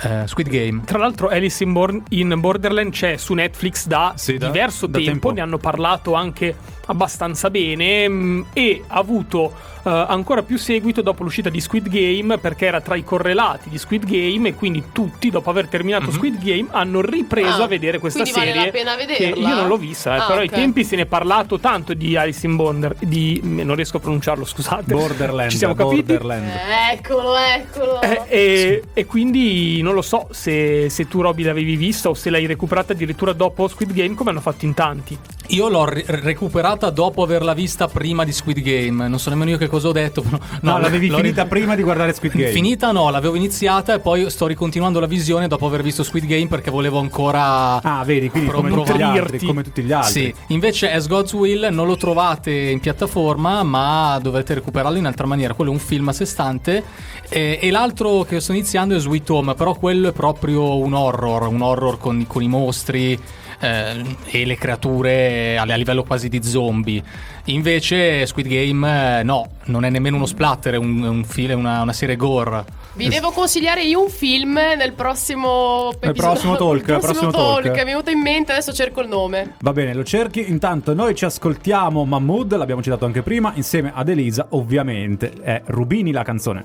eh, 0.00 0.26
Squid 0.26 0.48
Game. 0.48 0.80
Tra 0.86 0.96
l'altro, 0.96 1.28
Alice 1.28 1.62
in, 1.62 1.72
Bor- 1.74 2.02
in 2.08 2.34
Borderland 2.40 2.90
c'è 2.90 3.18
su 3.18 3.34
Netflix 3.34 3.86
da 3.86 4.14
Sì, 4.16 4.38
da- 4.38 4.46
diverso 4.46 4.86
da 4.86 4.96
tempo. 4.96 5.10
tempo. 5.10 5.30
Ne 5.32 5.40
hanno 5.42 5.58
parlato 5.58 6.14
anche 6.14 6.56
abbastanza 6.88 7.48
bene. 7.50 8.08
mh, 8.08 8.46
e 8.52 8.82
ha 8.86 8.98
avuto 8.98 9.52
eh, 9.84 9.90
ancora 10.08 10.42
più 10.42 10.58
seguito 10.58 11.00
dopo 11.00 11.22
l'uscita 11.22 11.48
di 11.48 11.60
Squid 11.60 11.88
Game, 11.88 12.36
perché 12.38 12.66
era 12.66 12.80
tra 12.80 12.94
i 12.96 13.04
correlati 13.04 13.68
di 13.70 13.78
Squid 13.78 14.04
Game. 14.04 14.48
E 14.48 14.54
quindi 14.54 14.84
tutti, 14.92 15.30
dopo 15.30 15.48
aver 15.50 15.68
terminato 15.68 16.10
Squid 16.10 16.42
Game, 16.42 16.66
hanno 16.70 17.00
ripreso 17.00 17.62
Ah, 17.62 17.64
a 17.64 17.68
vedere 17.68 17.98
questa 17.98 18.22
quindi 18.22 18.38
vale 18.40 18.52
serie. 18.52 18.64
la 18.66 18.70
pena 18.72 18.96
che 18.96 19.06
vederla? 19.06 19.48
io 19.48 19.54
non 19.54 19.66
l'ho 19.68 19.76
vista, 19.76 20.14
eh, 20.16 20.18
Ah, 20.18 20.26
però 20.26 20.40
ai 20.40 20.46
ok. 20.48 20.52
tempi 20.54 20.84
se 20.84 20.96
ne 20.96 21.02
è 21.02 21.06
parlato 21.06 21.58
tanto 21.58 21.94
di 21.94 22.16
Alice 22.16 22.44
in 22.46 22.56
Border. 22.56 22.96
Di, 22.98 23.40
non 23.42 23.74
riesco 23.76 23.96
a 23.98 24.00
pronunciarlo, 24.00 24.44
scusate. 24.44 24.92
Borderland. 24.92 25.50
Ci 25.50 25.56
siamo 25.58 25.74
capiti? 25.74 26.02
Borderland. 26.12 26.50
Eccolo, 26.92 27.36
eccolo. 27.36 28.00
Eh, 28.02 28.22
e, 28.28 28.82
e 28.92 29.06
quindi 29.06 29.80
non 29.82 29.94
lo 29.94 30.02
so 30.02 30.28
se, 30.30 30.88
se 30.90 31.06
tu 31.08 31.20
Roby 31.20 31.42
l'avevi 31.44 31.76
vista 31.76 32.08
o 32.08 32.14
se 32.14 32.30
l'hai 32.30 32.46
recuperata 32.46 32.92
addirittura 32.92 33.32
dopo 33.32 33.68
Squid 33.68 33.92
Game 33.92 34.14
come 34.14 34.30
hanno 34.30 34.40
fatto 34.40 34.64
in 34.64 34.74
tanti. 34.74 35.16
Io 35.50 35.68
l'ho 35.68 35.88
ri- 35.88 36.04
recuperata 36.06 36.90
dopo 36.90 37.22
averla 37.22 37.54
vista 37.54 37.88
prima 37.88 38.24
di 38.24 38.32
Squid 38.32 38.60
Game. 38.60 39.08
Non 39.08 39.18
so 39.18 39.30
nemmeno 39.30 39.50
io 39.50 39.56
che 39.56 39.66
cosa 39.66 39.88
ho 39.88 39.92
detto. 39.92 40.20
Però, 40.20 40.38
No, 40.60 40.78
l'avevi 40.78 41.08
finita 41.10 41.42
ri- 41.44 41.48
prima 41.48 41.74
di 41.74 41.82
guardare 41.82 42.12
Squid 42.12 42.32
Game. 42.34 42.50
Finita 42.50 42.92
no, 42.92 43.08
l'avevo 43.08 43.34
iniziata 43.34 43.94
e 43.94 43.98
poi 44.00 44.28
sto 44.30 44.46
ricontinuando 44.46 45.00
la 45.00 45.06
visione 45.06 45.48
dopo 45.48 45.64
aver 45.66 45.82
visto 45.82 46.02
Squid 46.02 46.26
Game 46.26 46.48
perché 46.48 46.70
volevo 46.70 46.98
ancora 46.98 47.80
Ah, 47.80 48.04
vedi, 48.04 48.28
quindi 48.28 48.48
Pro- 48.50 48.58
come 48.60 48.70
tutti, 48.72 48.92
gli 48.94 49.02
altri, 49.02 49.46
come 49.46 49.62
tutti 49.62 49.82
gli 49.82 49.92
altri. 49.92 50.12
Sì, 50.12 50.34
invece 50.48 50.92
As 50.92 51.06
God's 51.08 51.32
Will 51.32 51.68
non 51.70 51.86
lo 51.86 51.96
trovate 51.96 52.50
in 52.52 52.80
piattaforma, 52.80 53.62
ma 53.62 54.18
dovete 54.20 54.52
recuperarlo 54.54 54.98
in 54.98 55.06
altra 55.06 55.26
maniera. 55.26 55.54
Quello 55.54 55.70
è 55.70 55.74
un 55.74 55.80
film 55.80 56.08
a 56.08 56.12
sé 56.12 56.26
stante. 56.26 56.82
E, 57.30 57.58
e 57.62 57.70
l'altro 57.70 58.22
che 58.24 58.40
sto 58.40 58.52
iniziando 58.52 58.94
è 58.94 58.98
Sweet 58.98 59.28
Home, 59.30 59.54
però 59.54 59.74
quello 59.74 60.08
è 60.08 60.12
proprio 60.12 60.76
un 60.76 60.92
horror, 60.92 61.46
un 61.48 61.62
horror 61.62 61.96
con, 61.98 62.26
con 62.26 62.42
i 62.42 62.48
mostri. 62.48 63.18
Eh, 63.60 64.04
e 64.26 64.44
le 64.44 64.56
creature 64.56 65.56
a, 65.58 65.62
a 65.62 65.76
livello 65.76 66.04
quasi 66.04 66.28
di 66.28 66.42
zombie. 66.42 67.02
Invece 67.46 68.26
Squid 68.26 68.46
Game 68.46 69.20
eh, 69.20 69.22
no, 69.22 69.48
non 69.66 69.84
è 69.84 69.90
nemmeno 69.90 70.16
uno 70.16 70.26
splatter, 70.26 70.74
è 70.74 70.76
un, 70.76 71.02
un 71.02 71.24
film, 71.24 71.58
una, 71.60 71.80
una 71.82 71.92
serie 71.92 72.16
gore. 72.16 72.64
Vi 72.94 73.08
devo 73.08 73.30
consigliare 73.30 73.84
io 73.84 74.02
un 74.02 74.10
film 74.10 74.54
nel 74.76 74.92
prossimo 74.92 75.90
Nel 76.00 76.10
episodio- 76.10 76.22
prossimo 76.32 76.56
talk, 76.56 76.86
nel 76.88 76.98
prossimo 76.98 77.30
prossimo 77.30 77.30
talk. 77.52 77.62
talk. 77.62 77.74
Mi 77.76 77.80
è 77.80 77.84
venuto 77.84 78.10
in 78.10 78.20
mente, 78.20 78.52
adesso 78.52 78.72
cerco 78.72 79.00
il 79.00 79.08
nome. 79.08 79.54
Va 79.60 79.72
bene, 79.72 79.94
lo 79.94 80.02
cerchi. 80.04 80.50
Intanto 80.50 80.94
noi 80.94 81.14
ci 81.14 81.24
ascoltiamo 81.24 82.04
Mahmood, 82.04 82.56
l'abbiamo 82.56 82.82
citato 82.82 83.04
anche 83.04 83.22
prima, 83.22 83.52
insieme 83.54 83.92
ad 83.94 84.08
Elisa, 84.08 84.46
ovviamente. 84.50 85.32
È 85.40 85.62
Rubini 85.66 86.10
la 86.12 86.22
canzone. 86.24 86.64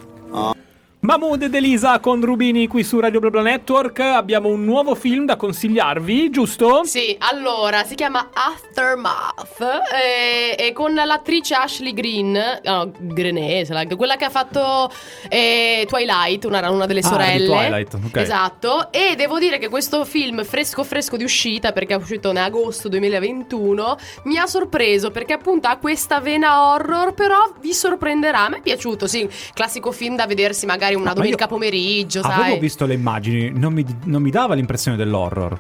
Mahmood 1.03 1.41
ed 1.41 1.53
Elisa 1.53 1.99
con 1.99 2.21
Rubini 2.23 2.65
qui 2.67 2.81
su 2.81 2.97
Radio 2.97 3.19
BlaBla 3.19 3.41
Network. 3.41 3.99
Abbiamo 3.99 4.47
un 4.47 4.63
nuovo 4.63 4.95
film 4.95 5.25
da 5.25 5.35
consigliarvi, 5.35 6.29
giusto? 6.29 6.85
Sì, 6.85 7.13
allora 7.19 7.83
si 7.83 7.93
chiama 7.95 8.29
Aftermath 8.31 9.59
eh, 9.93 10.55
e 10.57 10.71
con 10.71 10.93
l'attrice 10.93 11.55
Ashley 11.55 11.91
Green, 11.93 12.39
no, 12.63 12.89
Grenet, 12.99 13.65
se 13.65 13.73
la- 13.73 13.85
quella 13.97 14.15
che 14.15 14.23
ha 14.23 14.29
fatto 14.29 14.89
eh, 15.27 15.85
Twilight, 15.89 16.45
una, 16.45 16.69
una 16.71 16.85
delle 16.85 17.01
Ah, 17.01 17.07
sorelle. 17.07 17.47
Twilight, 17.47 17.93
ok. 17.95 18.15
Esatto. 18.15 18.89
E 18.93 19.15
devo 19.17 19.39
dire 19.39 19.57
che 19.57 19.67
questo 19.67 20.05
film 20.05 20.45
fresco 20.45 20.85
fresco 20.85 21.17
di 21.17 21.25
uscita, 21.25 21.73
perché 21.73 21.95
è 21.95 21.97
uscito 21.97 22.29
in 22.29 22.37
agosto 22.37 22.87
2021, 22.87 23.97
mi 24.23 24.37
ha 24.37 24.45
sorpreso 24.47 25.11
perché 25.11 25.33
appunto 25.33 25.67
ha 25.67 25.75
questa 25.75 26.21
vena 26.21 26.69
horror, 26.71 27.13
però 27.13 27.51
vi 27.59 27.73
sorprenderà. 27.73 28.45
A 28.45 28.49
me 28.49 28.57
è 28.59 28.61
piaciuto, 28.61 29.05
sì, 29.05 29.27
classico 29.53 29.91
film 29.91 30.15
da 30.15 30.25
vedersi 30.27 30.65
magari 30.65 30.91
una 30.95 31.09
Ma 31.09 31.13
domenica 31.13 31.43
io 31.43 31.49
pomeriggio, 31.49 32.19
Avevo 32.21 32.41
sai. 32.41 32.59
visto 32.59 32.85
le 32.85 32.93
immagini, 32.93 33.51
non 33.51 33.73
mi, 33.73 33.85
non 34.05 34.21
mi 34.21 34.29
dava 34.31 34.53
l'impressione 34.53 34.97
dell'horror. 34.97 35.59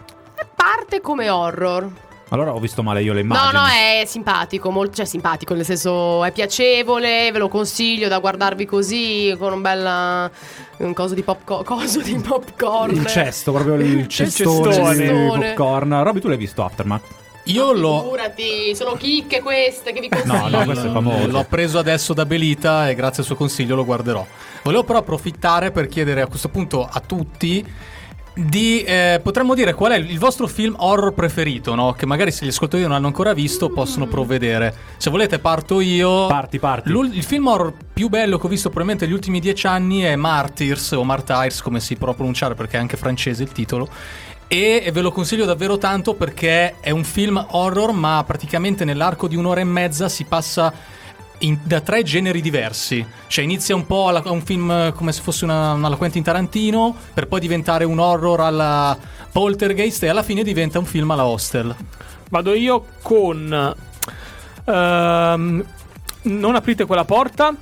Parte 0.55 1.01
come 1.01 1.29
horror. 1.29 1.89
Allora 2.29 2.53
ho 2.53 2.59
visto 2.59 2.81
male 2.81 3.03
io 3.03 3.13
le 3.13 3.21
immagini. 3.21 3.51
No, 3.53 3.59
no, 3.59 3.67
è 3.67 4.03
simpatico, 4.05 4.71
molto, 4.71 4.95
cioè 4.95 5.05
simpatico, 5.05 5.53
nel 5.53 5.65
senso 5.65 6.23
è 6.23 6.31
piacevole, 6.31 7.31
ve 7.31 7.37
lo 7.37 7.47
consiglio 7.47 8.07
da 8.07 8.17
guardarvi 8.17 8.65
così 8.65 9.35
con 9.37 9.53
un 9.53 9.61
bel 9.61 10.31
un 10.77 10.93
coso 10.93 11.13
di 11.13 11.21
popcorn, 11.21 11.63
coso 11.65 12.01
di 12.01 12.15
popcorn. 12.15 12.95
Il 12.95 13.05
cesto, 13.05 13.51
proprio 13.51 13.75
il 13.75 14.07
cestone, 14.07 14.73
cestone. 14.73 14.95
di 14.95 15.47
popcorn. 15.53 16.03
Roby, 16.03 16.19
tu 16.19 16.27
l'hai 16.27 16.37
visto 16.37 16.63
Aftermath? 16.63 17.21
Io 17.45 17.73
l'ho, 17.73 18.01
Figurati, 18.03 18.75
sono 18.75 18.93
chicche 18.93 19.41
queste 19.41 19.91
che 19.91 19.99
vi 19.99 20.09
consiglio. 20.09 20.47
No, 20.47 20.47
no, 20.47 20.63
questo 20.63 20.87
è 20.87 20.91
famoso. 20.91 21.27
l'ho 21.27 21.45
preso 21.49 21.77
adesso 21.77 22.13
da 22.13 22.25
Belita 22.25 22.89
e 22.89 22.95
grazie 22.95 23.19
al 23.19 23.25
suo 23.25 23.35
consiglio 23.35 23.75
lo 23.75 23.83
guarderò. 23.83 24.25
Volevo 24.63 24.83
però 24.83 24.99
approfittare 24.99 25.71
per 25.71 25.87
chiedere 25.87 26.21
a 26.21 26.27
questo 26.27 26.47
punto 26.49 26.87
a 26.89 26.99
tutti 27.01 27.65
di 28.35 28.81
eh, 28.81 29.19
potremmo 29.21 29.53
dire 29.53 29.75
qual 29.75 29.91
è 29.91 29.97
il 29.97 30.17
vostro 30.17 30.47
film 30.47 30.75
horror 30.79 31.13
preferito, 31.13 31.75
no? 31.75 31.93
Che 31.93 32.07
magari 32.07 32.31
se 32.31 32.45
gli 32.45 32.49
ascoltatori 32.49 32.81
non 32.83 32.93
hanno 32.93 33.07
ancora 33.07 33.33
visto 33.33 33.69
possono 33.69 34.07
provvedere. 34.07 34.73
Se 34.97 35.09
volete 35.09 35.37
parto 35.37 35.79
io. 35.81 36.25
Parti, 36.27 36.57
parti. 36.57 36.89
L'ul- 36.89 37.13
il 37.13 37.23
film 37.23 37.47
horror 37.47 37.73
più 37.93 38.09
bello 38.09 38.39
che 38.39 38.45
ho 38.47 38.49
visto 38.49 38.69
probabilmente 38.69 39.05
negli 39.05 39.13
ultimi 39.13 39.39
dieci 39.39 39.67
anni 39.67 40.01
è 40.01 40.15
Martyrs 40.15 40.93
o 40.93 41.03
Martyrs, 41.03 41.61
come 41.61 41.79
si 41.79 41.95
può 41.95 42.13
pronunciare 42.13 42.55
perché 42.55 42.77
è 42.77 42.79
anche 42.79 42.97
francese 42.97 43.43
il 43.43 43.51
titolo. 43.51 43.87
E 44.53 44.91
ve 44.93 45.01
lo 45.01 45.11
consiglio 45.11 45.45
davvero 45.45 45.79
tanto 45.79 46.13
perché 46.13 46.79
è 46.79 46.91
un 46.91 47.03
film 47.03 47.43
horror, 47.49 47.91
ma 47.91 48.23
praticamente 48.23 48.85
nell'arco 48.85 49.27
di 49.27 49.35
un'ora 49.35 49.61
e 49.61 49.63
mezza 49.63 50.07
si 50.09 50.25
passa 50.25 50.71
in- 51.39 51.57
da 51.63 51.81
tre 51.81 52.03
generi 52.03 52.39
diversi. 52.39 53.03
Cioè 53.25 53.43
inizia 53.43 53.73
un 53.73 53.87
po' 53.87 54.09
alla- 54.09 54.21
a 54.23 54.29
un 54.29 54.43
film 54.43 54.69
eh, 54.69 54.93
come 54.95 55.11
se 55.11 55.21
fosse 55.23 55.43
una, 55.45 55.71
una 55.71 55.95
Quentin 55.95 56.21
Tarantino, 56.21 56.95
per 57.15 57.27
poi 57.27 57.39
diventare 57.39 57.83
un 57.83 57.97
horror 57.97 58.41
alla 58.41 58.95
Poltergeist 59.31 60.03
e 60.03 60.09
alla 60.09 60.21
fine 60.21 60.43
diventa 60.43 60.77
un 60.77 60.85
film 60.85 61.09
alla 61.09 61.25
Hostel. 61.25 61.75
Vado 62.29 62.53
io 62.53 62.85
con. 63.01 63.75
ehm, 64.65 65.65
non 66.21 66.55
aprite 66.55 66.85
quella 66.85 67.05
porta. 67.05 67.55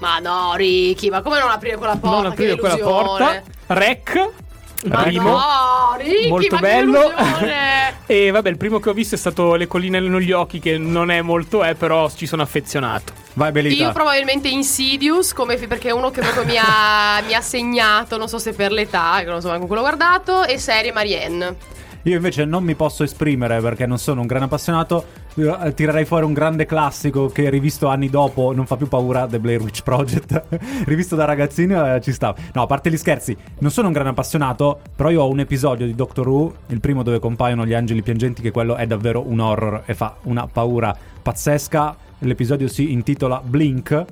Ma 0.00 0.18
no, 0.18 0.52
Ricky, 0.54 1.08
ma 1.08 1.22
come 1.22 1.38
non 1.38 1.48
aprire 1.48 1.78
quella 1.78 1.96
porta? 1.96 2.16
non 2.16 2.26
aprire 2.26 2.56
quella 2.58 2.76
porta. 2.76 3.42
Rec. 3.68 4.42
Primo. 4.88 5.30
no, 5.30 5.96
Ricky, 5.98 6.28
molto 6.28 6.58
bello. 6.58 7.12
e 8.06 8.30
vabbè, 8.30 8.48
il 8.48 8.56
primo 8.56 8.78
che 8.80 8.90
ho 8.90 8.92
visto 8.92 9.14
è 9.14 9.18
stato 9.18 9.54
Le 9.54 9.66
colline 9.66 10.00
negli 10.00 10.32
occhi, 10.32 10.60
che 10.60 10.78
non 10.78 11.10
è 11.10 11.22
molto, 11.22 11.64
eh, 11.64 11.74
però 11.74 12.10
ci 12.10 12.26
sono 12.26 12.42
affezionato. 12.42 13.12
Vai 13.34 13.50
Belita. 13.50 13.82
Io 13.82 13.92
probabilmente 13.92 14.48
Insidious, 14.48 15.32
come 15.32 15.56
perché 15.56 15.88
è 15.88 15.92
uno 15.92 16.10
che 16.10 16.20
proprio 16.20 16.44
mi 16.44 16.56
ha, 16.56 17.20
mi 17.26 17.34
ha 17.34 17.40
segnato, 17.40 18.16
non 18.16 18.28
so 18.28 18.38
se 18.38 18.52
per 18.52 18.70
l'età, 18.70 19.16
che 19.20 19.24
non 19.24 19.40
so 19.40 19.48
manco 19.48 19.66
quello 19.66 19.82
guardato, 19.82 20.44
e 20.44 20.58
serie 20.58 20.92
Marianne. 20.92 21.56
Io 22.02 22.16
invece 22.16 22.44
non 22.44 22.62
mi 22.62 22.74
posso 22.74 23.02
esprimere 23.02 23.60
perché 23.60 23.86
non 23.86 23.98
sono 23.98 24.20
un 24.20 24.26
gran 24.26 24.42
appassionato. 24.42 25.22
Eh, 25.36 25.74
Tirerei 25.74 26.04
fuori 26.04 26.24
un 26.24 26.32
grande 26.32 26.64
classico 26.64 27.28
che 27.28 27.50
rivisto 27.50 27.88
anni 27.88 28.08
dopo 28.08 28.52
non 28.54 28.66
fa 28.66 28.76
più 28.76 28.86
paura, 28.86 29.26
The 29.26 29.40
Blair 29.40 29.60
Witch 29.60 29.82
Project. 29.82 30.42
rivisto 30.86 31.16
da 31.16 31.24
ragazzino 31.24 31.94
eh, 31.94 32.00
ci 32.00 32.12
sta. 32.12 32.34
No, 32.52 32.62
a 32.62 32.66
parte 32.66 32.90
gli 32.90 32.96
scherzi, 32.96 33.36
non 33.58 33.70
sono 33.70 33.88
un 33.88 33.92
gran 33.92 34.06
appassionato, 34.06 34.80
però 34.94 35.10
io 35.10 35.22
ho 35.22 35.28
un 35.28 35.40
episodio 35.40 35.86
di 35.86 35.94
Doctor 35.94 36.28
Who, 36.28 36.54
il 36.68 36.80
primo 36.80 37.02
dove 37.02 37.18
compaiono 37.18 37.66
gli 37.66 37.74
angeli 37.74 38.02
piangenti, 38.02 38.42
che 38.42 38.52
quello 38.52 38.76
è 38.76 38.86
davvero 38.86 39.26
un 39.26 39.40
horror 39.40 39.82
e 39.86 39.94
fa 39.94 40.16
una 40.22 40.46
paura 40.46 40.96
pazzesca. 41.22 41.96
L'episodio 42.20 42.68
si 42.68 42.92
intitola 42.92 43.42
Blink 43.44 44.04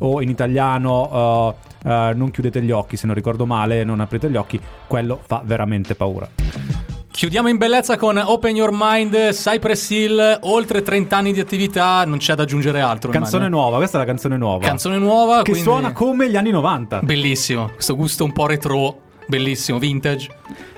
o 0.00 0.20
in 0.20 0.28
italiano 0.28 1.54
eh, 1.82 1.88
eh, 1.88 2.12
Non 2.14 2.30
chiudete 2.30 2.60
gli 2.62 2.70
occhi, 2.70 2.96
se 2.96 3.06
non 3.06 3.14
ricordo 3.14 3.46
male, 3.46 3.82
non 3.82 4.00
aprite 4.00 4.30
gli 4.30 4.36
occhi. 4.36 4.60
Quello 4.86 5.20
fa 5.24 5.40
veramente 5.42 5.94
paura. 5.94 6.28
Chiudiamo 7.16 7.48
in 7.48 7.56
bellezza 7.56 7.96
con 7.96 8.18
Open 8.18 8.54
Your 8.54 8.68
Mind, 8.74 9.30
Cypress 9.30 9.88
Hill, 9.88 10.38
oltre 10.42 10.82
30 10.82 11.16
anni 11.16 11.32
di 11.32 11.40
attività, 11.40 12.04
non 12.04 12.18
c'è 12.18 12.34
da 12.34 12.42
aggiungere 12.42 12.82
altro. 12.82 13.10
Canzone 13.10 13.46
immagino. 13.46 13.62
nuova, 13.62 13.78
questa 13.78 13.96
è 13.96 14.00
la 14.00 14.06
canzone 14.06 14.36
nuova. 14.36 14.66
Canzone 14.66 14.98
nuova, 14.98 15.36
che 15.38 15.52
quindi- 15.52 15.62
suona 15.62 15.92
come 15.92 16.28
gli 16.28 16.36
anni 16.36 16.50
90. 16.50 17.00
Bellissimo, 17.00 17.70
questo 17.70 17.96
gusto 17.96 18.22
un 18.22 18.32
po' 18.32 18.46
retro, 18.46 18.98
bellissimo, 19.28 19.78
vintage. 19.78 20.28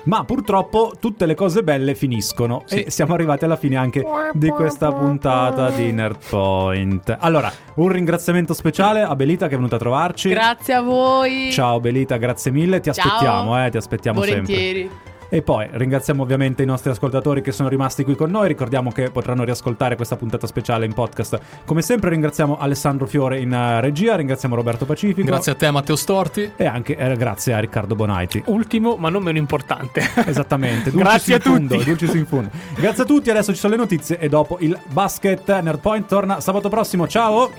Ma 0.05 0.23
purtroppo 0.23 0.93
tutte 0.97 1.25
le 1.25 1.35
cose 1.35 1.61
belle 1.61 1.93
finiscono. 1.93 2.63
Sì. 2.67 2.83
E 2.83 2.89
siamo 2.89 3.15
arrivati 3.15 3.43
alla 3.43 3.57
fine 3.57 3.75
anche 3.75 4.01
di 4.31 4.47
questa 4.47 4.93
puntata 4.93 5.71
di 5.71 5.91
Nerd 5.91 6.19
Point. 6.29 7.17
Allora, 7.19 7.51
un 7.75 7.89
ringraziamento 7.89 8.53
speciale 8.53 9.01
a 9.01 9.13
Belita 9.13 9.47
che 9.47 9.55
è 9.55 9.57
venuta 9.57 9.75
a 9.75 9.79
trovarci. 9.79 10.29
Grazie 10.29 10.73
a 10.73 10.81
voi. 10.81 11.51
Ciao 11.51 11.81
Belita, 11.81 12.15
grazie 12.15 12.49
mille. 12.49 12.79
Ti 12.79 12.93
Ciao. 12.93 13.03
aspettiamo, 13.05 13.65
eh, 13.65 13.69
ti 13.69 13.77
aspettiamo 13.77 14.21
sempre. 14.21 15.08
E 15.31 15.43
poi 15.43 15.67
ringraziamo 15.71 16.23
ovviamente 16.23 16.63
i 16.63 16.65
nostri 16.65 16.89
ascoltatori 16.89 17.41
che 17.41 17.51
sono 17.51 17.69
rimasti 17.69 18.03
qui 18.03 18.15
con 18.15 18.31
noi. 18.31 18.47
Ricordiamo 18.47 18.91
che 18.91 19.11
potranno 19.11 19.43
riascoltare 19.43 19.95
questa 19.95 20.15
puntata 20.15 20.47
speciale 20.47 20.85
in 20.85 20.93
podcast. 20.93 21.39
Come 21.65 21.83
sempre 21.83 22.09
ringraziamo 22.09 22.57
Alessandro 22.57 23.05
Fiore 23.05 23.39
in 23.39 23.53
eh, 23.53 23.79
regia, 23.79 24.15
ringraziamo 24.15 24.55
Roberto 24.55 24.85
Pacifico. 24.85 25.27
Grazie 25.27 25.51
a 25.51 25.55
te 25.55 25.69
Matteo 25.69 25.95
Storti. 25.95 26.53
E 26.55 26.65
anche 26.65 26.97
eh, 26.97 27.15
grazie 27.15 27.53
a 27.53 27.59
Riccardo 27.59 27.93
Bonaiti. 27.93 28.41
Ultimo, 28.47 28.95
ma 28.95 29.09
non 29.09 29.21
meno 29.21 29.37
importante. 29.37 30.01
Esattamente, 30.25 30.89
Grazie 30.89 31.35
a 31.35 31.39
fundo, 31.39 31.75
tutti. 31.75 31.85
dulcis 31.85 32.13
in 32.15 32.25
fundo. 32.25 32.49
Grazie 32.75 33.03
a 33.03 33.05
tutti, 33.05 33.29
adesso 33.29 33.53
ci 33.53 33.59
sono 33.59 33.73
le 33.73 33.79
notizie 33.79 34.17
e 34.17 34.29
dopo 34.29 34.57
il 34.61 34.77
basket. 34.87 35.59
Nerdpoint 35.59 36.07
torna 36.07 36.39
sabato 36.39 36.69
prossimo, 36.69 37.07
ciao! 37.07 37.51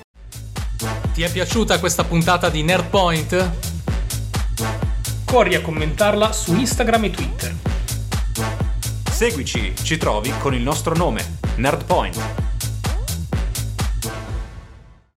Ti 1.15 1.23
è 1.23 1.31
piaciuta 1.31 1.79
questa 1.79 2.03
puntata 2.03 2.49
di 2.49 2.63
Nerdpoint? 2.63 3.80
Corri 5.31 5.55
a 5.55 5.61
commentarla 5.61 6.33
su 6.33 6.57
Instagram 6.57 7.05
e 7.05 7.11
Twitter. 7.11 7.55
Seguici, 9.09 9.73
ci 9.81 9.97
trovi 9.97 10.33
con 10.41 10.55
il 10.55 10.61
nostro 10.61 10.97
nome, 10.97 11.39
Nerdpoint. 11.55 12.50